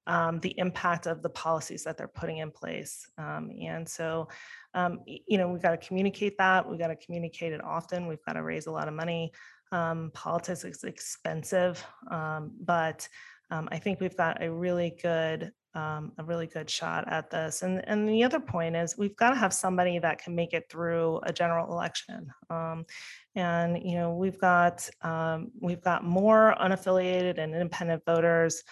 um, 0.09 0.41
the 0.41 0.53
impact 0.59 1.07
of 1.07 1.23
the 1.23 1.31
policies 1.31 1.85
that 1.85 1.97
they're 1.97 2.09
putting 2.09 2.39
in 2.39 2.51
place 2.51 3.07
um, 3.17 3.51
and 3.63 3.89
so 3.89 4.27
um, 4.75 4.99
you 5.07 5.39
know 5.39 5.49
we've 5.49 5.63
got 5.63 5.71
to 5.71 5.87
communicate 5.87 6.37
that 6.39 6.69
we've 6.69 6.81
got 6.81 6.89
to 6.89 6.97
communicate 6.97 7.53
it 7.53 7.63
often 7.63 8.09
we've 8.09 8.25
got 8.27 8.33
to 8.33 8.43
raise 8.43 8.67
a 8.67 8.73
lot 8.73 8.89
of 8.89 8.95
money 8.95 9.33
um, 9.73 10.11
politics 10.15 10.65
is 10.65 10.85
expensive, 10.85 11.85
um, 12.11 12.53
but 12.61 13.09
um, 13.51 13.69
I 13.73 13.79
think 13.79 14.01
we've 14.01 14.17
got 14.17 14.43
a 14.43 14.51
really 14.51 14.97
good 15.03 15.53
um, 15.75 16.13
a 16.19 16.25
really 16.25 16.47
good 16.47 16.69
shot 16.69 17.11
at 17.11 17.31
this. 17.31 17.63
And 17.63 17.83
and 17.89 18.07
the 18.07 18.23
other 18.25 18.41
point 18.41 18.77
is 18.77 18.99
we've 18.99 19.17
got 19.17 19.31
to 19.31 19.37
have 19.37 19.55
somebody 19.55 19.99
that 19.99 20.23
can 20.23 20.35
make 20.35 20.53
it 20.53 20.67
through 20.71 21.21
a 21.25 21.33
general 21.33 21.73
election. 21.73 22.29
Um, 22.51 22.85
and 23.35 23.83
you 23.83 23.97
know 23.97 24.15
we've 24.15 24.39
got 24.39 24.89
um, 25.01 25.51
we've 25.61 25.83
got 25.83 26.05
more 26.05 26.55
unaffiliated 26.61 27.39
and 27.39 27.55
independent 27.55 28.03
voters 28.05 28.63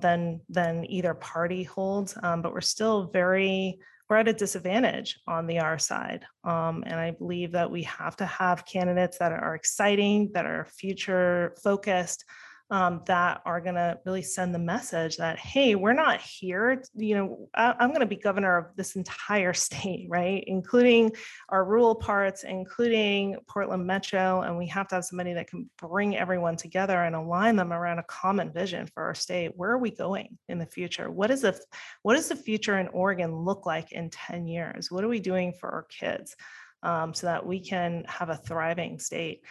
than 0.00 0.40
than 0.48 0.84
either 0.88 1.14
party 1.14 1.64
holds, 1.64 2.14
but 2.22 2.52
we're 2.52 2.60
still 2.60 3.10
very 3.12 3.80
we're 4.10 4.16
at 4.16 4.28
a 4.28 4.32
disadvantage 4.32 5.20
on 5.28 5.46
the 5.46 5.60
R 5.60 5.78
side. 5.78 6.24
Um, 6.42 6.82
and 6.84 6.98
I 6.98 7.12
believe 7.12 7.52
that 7.52 7.70
we 7.70 7.84
have 7.84 8.16
to 8.16 8.26
have 8.26 8.66
candidates 8.66 9.18
that 9.18 9.30
are 9.30 9.54
exciting, 9.54 10.32
that 10.34 10.46
are 10.46 10.66
future 10.76 11.54
focused, 11.62 12.24
um, 12.70 13.02
that 13.06 13.42
are 13.44 13.60
going 13.60 13.74
to 13.74 13.98
really 14.06 14.22
send 14.22 14.54
the 14.54 14.58
message 14.58 15.16
that 15.16 15.38
hey 15.38 15.74
we're 15.74 15.92
not 15.92 16.20
here 16.20 16.82
you 16.94 17.14
know 17.14 17.48
I, 17.54 17.74
am 17.80 17.90
going 17.90 18.00
to 18.00 18.06
be 18.06 18.16
governor 18.16 18.56
of 18.56 18.76
this 18.76 18.96
entire 18.96 19.52
state 19.60 20.06
right? 20.08 20.44
Including 20.46 21.12
our 21.48 21.64
rural 21.64 21.94
parts 21.94 22.44
including 22.44 23.36
portland 23.48 23.86
metro 23.86 24.42
and 24.42 24.56
we 24.56 24.66
have 24.68 24.88
to 24.88 24.96
have 24.96 25.04
somebody 25.04 25.32
that 25.34 25.48
can 25.48 25.68
bring 25.78 26.16
everyone 26.16 26.56
together 26.56 27.02
and 27.02 27.16
align 27.16 27.56
them 27.56 27.72
around 27.72 27.98
a 27.98 28.04
common 28.04 28.52
vision 28.52 28.86
for 28.86 29.02
our 29.02 29.14
state. 29.14 29.52
Where 29.56 29.70
are 29.70 29.78
we 29.78 29.90
going 29.90 30.38
in 30.48 30.58
the 30.58 30.66
future? 30.66 31.10
What 31.10 31.30
is 31.30 31.42
the 31.42 31.58
what 32.02 32.14
does 32.14 32.28
the 32.28 32.36
future 32.36 32.78
in 32.78 32.88
oregon 32.88 33.34
look 33.44 33.66
like 33.66 33.92
in 33.92 34.10
10 34.10 34.46
years? 34.46 34.90
What 34.90 35.04
are 35.04 35.08
we 35.08 35.20
doing 35.20 35.52
for 35.52 35.70
our 35.70 35.82
kids 35.84 36.36
um, 36.82 37.14
so 37.14 37.26
that 37.26 37.44
we 37.44 37.60
can 37.60 38.04
have 38.08 38.30
a 38.30 38.36
thriving 38.36 38.98
state 38.98 39.42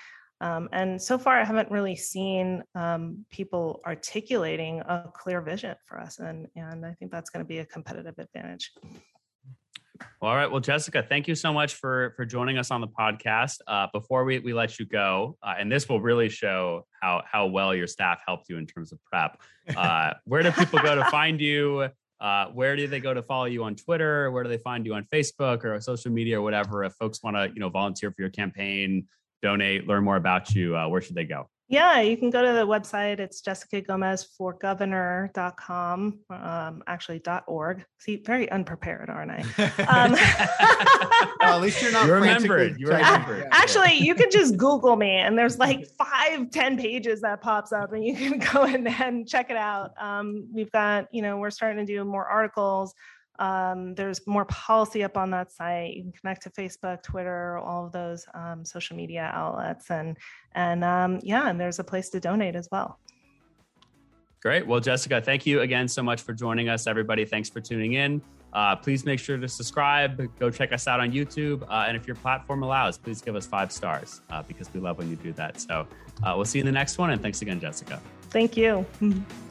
um, 0.42 0.70
and 0.72 1.02
so 1.02 1.18
far, 1.18 1.40
I 1.40 1.44
haven't 1.44 1.70
really 1.70 1.96
seen 1.96 2.64
um, 2.76 3.26
people 3.30 3.82
articulating 3.86 4.80
a 4.82 5.06
clear 5.14 5.42
vision 5.42 5.76
for 5.86 6.00
us. 6.00 6.20
And, 6.20 6.48
and 6.56 6.86
I 6.86 6.94
think 6.94 7.12
that's 7.12 7.30
going 7.30 7.44
to 7.44 7.48
be 7.48 7.60
a 7.60 7.66
competitive 7.66 8.16
advantage. 8.18 8.72
All 10.22 10.34
right. 10.34 10.50
Well, 10.50 10.62
Jessica, 10.62 11.04
thank 11.08 11.28
you 11.28 11.36
so 11.36 11.52
much 11.52 11.76
for 11.76 12.14
for 12.16 12.26
joining 12.26 12.58
us 12.58 12.72
on 12.72 12.80
the 12.80 12.88
podcast. 12.88 13.60
Uh, 13.68 13.88
before 13.92 14.24
we, 14.24 14.40
we 14.40 14.54
let 14.54 14.80
you 14.80 14.86
go, 14.86 15.38
uh, 15.44 15.56
and 15.60 15.70
this 15.70 15.90
will 15.90 16.00
really 16.00 16.30
show 16.30 16.86
how 17.02 17.22
how 17.30 17.48
well 17.48 17.76
your 17.76 17.88
staff 17.88 18.22
helped 18.26 18.48
you 18.48 18.58
in 18.58 18.66
terms 18.66 18.94
of 18.94 19.00
prep. 19.04 19.42
Uh, 19.76 20.14
where 20.24 20.42
do 20.42 20.54
people 20.54 20.80
go 20.80 20.96
to 20.96 21.04
find 21.06 21.42
you? 21.42 21.90
Uh, 22.22 22.48
where 22.48 22.76
do 22.76 22.88
they 22.88 23.00
go 23.00 23.14
to 23.14 23.22
follow 23.24 23.46
you 23.46 23.64
on 23.64 23.76
Twitter? 23.76 24.30
Where 24.32 24.44
do 24.44 24.50
they 24.50 24.58
find 24.58 24.86
you 24.86 24.94
on 24.94 25.06
Facebook 25.14 25.64
or 25.64 25.80
social 25.80 26.12
media 26.12 26.40
or 26.40 26.42
whatever? 26.42 26.84
If 26.84 26.94
folks 26.94 27.24
want 27.24 27.38
to, 27.38 27.50
you 27.54 27.60
know, 27.60 27.70
volunteer 27.70 28.12
for 28.12 28.22
your 28.22 28.30
campaign, 28.30 29.08
donate, 29.42 29.88
learn 29.88 30.04
more 30.04 30.16
about 30.16 30.54
you, 30.54 30.76
uh, 30.76 30.88
where 30.88 31.02
should 31.02 31.16
they 31.16 31.26
go? 31.26 31.50
Yeah, 31.72 32.02
you 32.02 32.18
can 32.18 32.32
go 32.32 32.42
to 32.42 32.52
the 32.52 32.66
website. 32.66 33.20
It's 33.20 33.42
Jessica 33.42 33.82
Gomez 33.82 34.24
for 34.36 34.54
governor.com, 34.54 36.20
um, 36.32 36.84
actually 36.88 37.22
.org. 37.46 37.86
See, 38.00 38.24
very 38.26 38.52
unprepared, 38.52 39.08
aren't 39.08 39.30
I? 39.30 39.42
Um, 39.84 40.14
well, 41.40 41.58
at 41.58 41.62
least 41.62 41.80
you're 41.80 41.92
not. 41.92 42.08
You 42.08 42.14
remembered. 42.14 42.80
You 42.80 42.88
remembered. 42.88 43.50
Actually, 43.52 43.94
you 44.00 44.16
can 44.16 44.32
just 44.32 44.58
Google 44.58 44.96
me, 44.96 45.12
and 45.18 45.38
there's 45.38 45.60
like 45.60 45.88
five, 45.96 46.50
ten 46.50 46.76
pages 46.76 47.22
that 47.22 47.40
pops 47.40 47.72
up, 47.72 47.94
and 47.94 48.04
you 48.04 48.16
can 48.16 48.40
go 48.54 48.64
in 48.64 48.88
and 48.88 49.28
check 49.28 49.52
it 49.52 49.58
out. 49.58 49.92
Um, 50.02 50.48
we've 50.52 50.72
got, 50.72 51.06
you 51.12 51.22
know, 51.22 51.38
we're 51.38 51.52
starting 51.52 51.86
to 51.86 51.94
do 51.94 52.04
more 52.04 52.26
articles 52.26 52.96
um, 53.40 53.96
there's 53.96 54.26
more 54.28 54.46
policy 54.46 55.04
up 55.04 55.18
on 55.18 55.32
that 55.32 55.52
site. 55.52 55.94
You 55.94 56.04
can 56.04 56.12
connect 56.12 56.44
to 56.44 56.50
Facebook, 56.50 57.02
Twitter, 57.02 57.58
all 57.58 57.86
of 57.86 57.92
those 57.92 58.26
um, 58.34 58.66
social 58.66 58.96
media 58.96 59.32
outlets, 59.34 59.90
and 59.90 60.18
and 60.54 60.84
um, 60.84 61.20
yeah, 61.24 61.50
and 61.50 61.60
there's 61.60 61.80
a 61.80 61.84
place 61.84 62.10
to 62.10 62.20
donate 62.20 62.56
as 62.56 62.68
well. 62.72 63.00
Great. 64.42 64.68
Well, 64.68 64.80
Jessica, 64.80 65.22
thank 65.22 65.46
you 65.46 65.62
again 65.62 65.88
so 65.88 66.04
much 66.04 66.22
for 66.22 66.34
joining 66.34 66.70
us. 66.70 66.88
Everybody, 66.88 67.26
thanks 67.26 67.50
for 67.50 67.60
tuning 67.60 67.94
in. 67.94 68.22
Uh, 68.52 68.76
please 68.76 69.06
make 69.06 69.20
sure 69.20 69.38
to 69.38 69.48
subscribe. 69.48 70.22
Go 70.40 70.50
check 70.50 70.74
us 70.74 70.88
out 70.88 71.00
on 71.00 71.12
YouTube, 71.12 71.64
uh, 71.64 71.86
and 71.88 71.96
if 71.96 72.08
your 72.08 72.16
platform 72.16 72.64
allows, 72.64 72.98
please 72.98 73.22
give 73.22 73.36
us 73.36 73.46
five 73.46 73.72
stars 73.72 74.22
uh, 74.32 74.42
because 74.44 74.74
we 74.74 74.80
love 74.80 74.98
when 74.98 75.10
you 75.10 75.16
do 75.16 75.32
that. 75.34 75.62
So 75.62 75.88
uh, 76.24 76.34
we'll 76.36 76.46
see 76.46 76.60
you 76.60 76.64
in 76.64 76.66
the 76.66 76.72
next 76.72 76.98
one, 76.98 77.12
and 77.12 77.22
thanks 77.22 77.42
again, 77.42 77.60
Jessica. 77.60 78.02
Thank 78.32 78.58
you. 78.58 78.86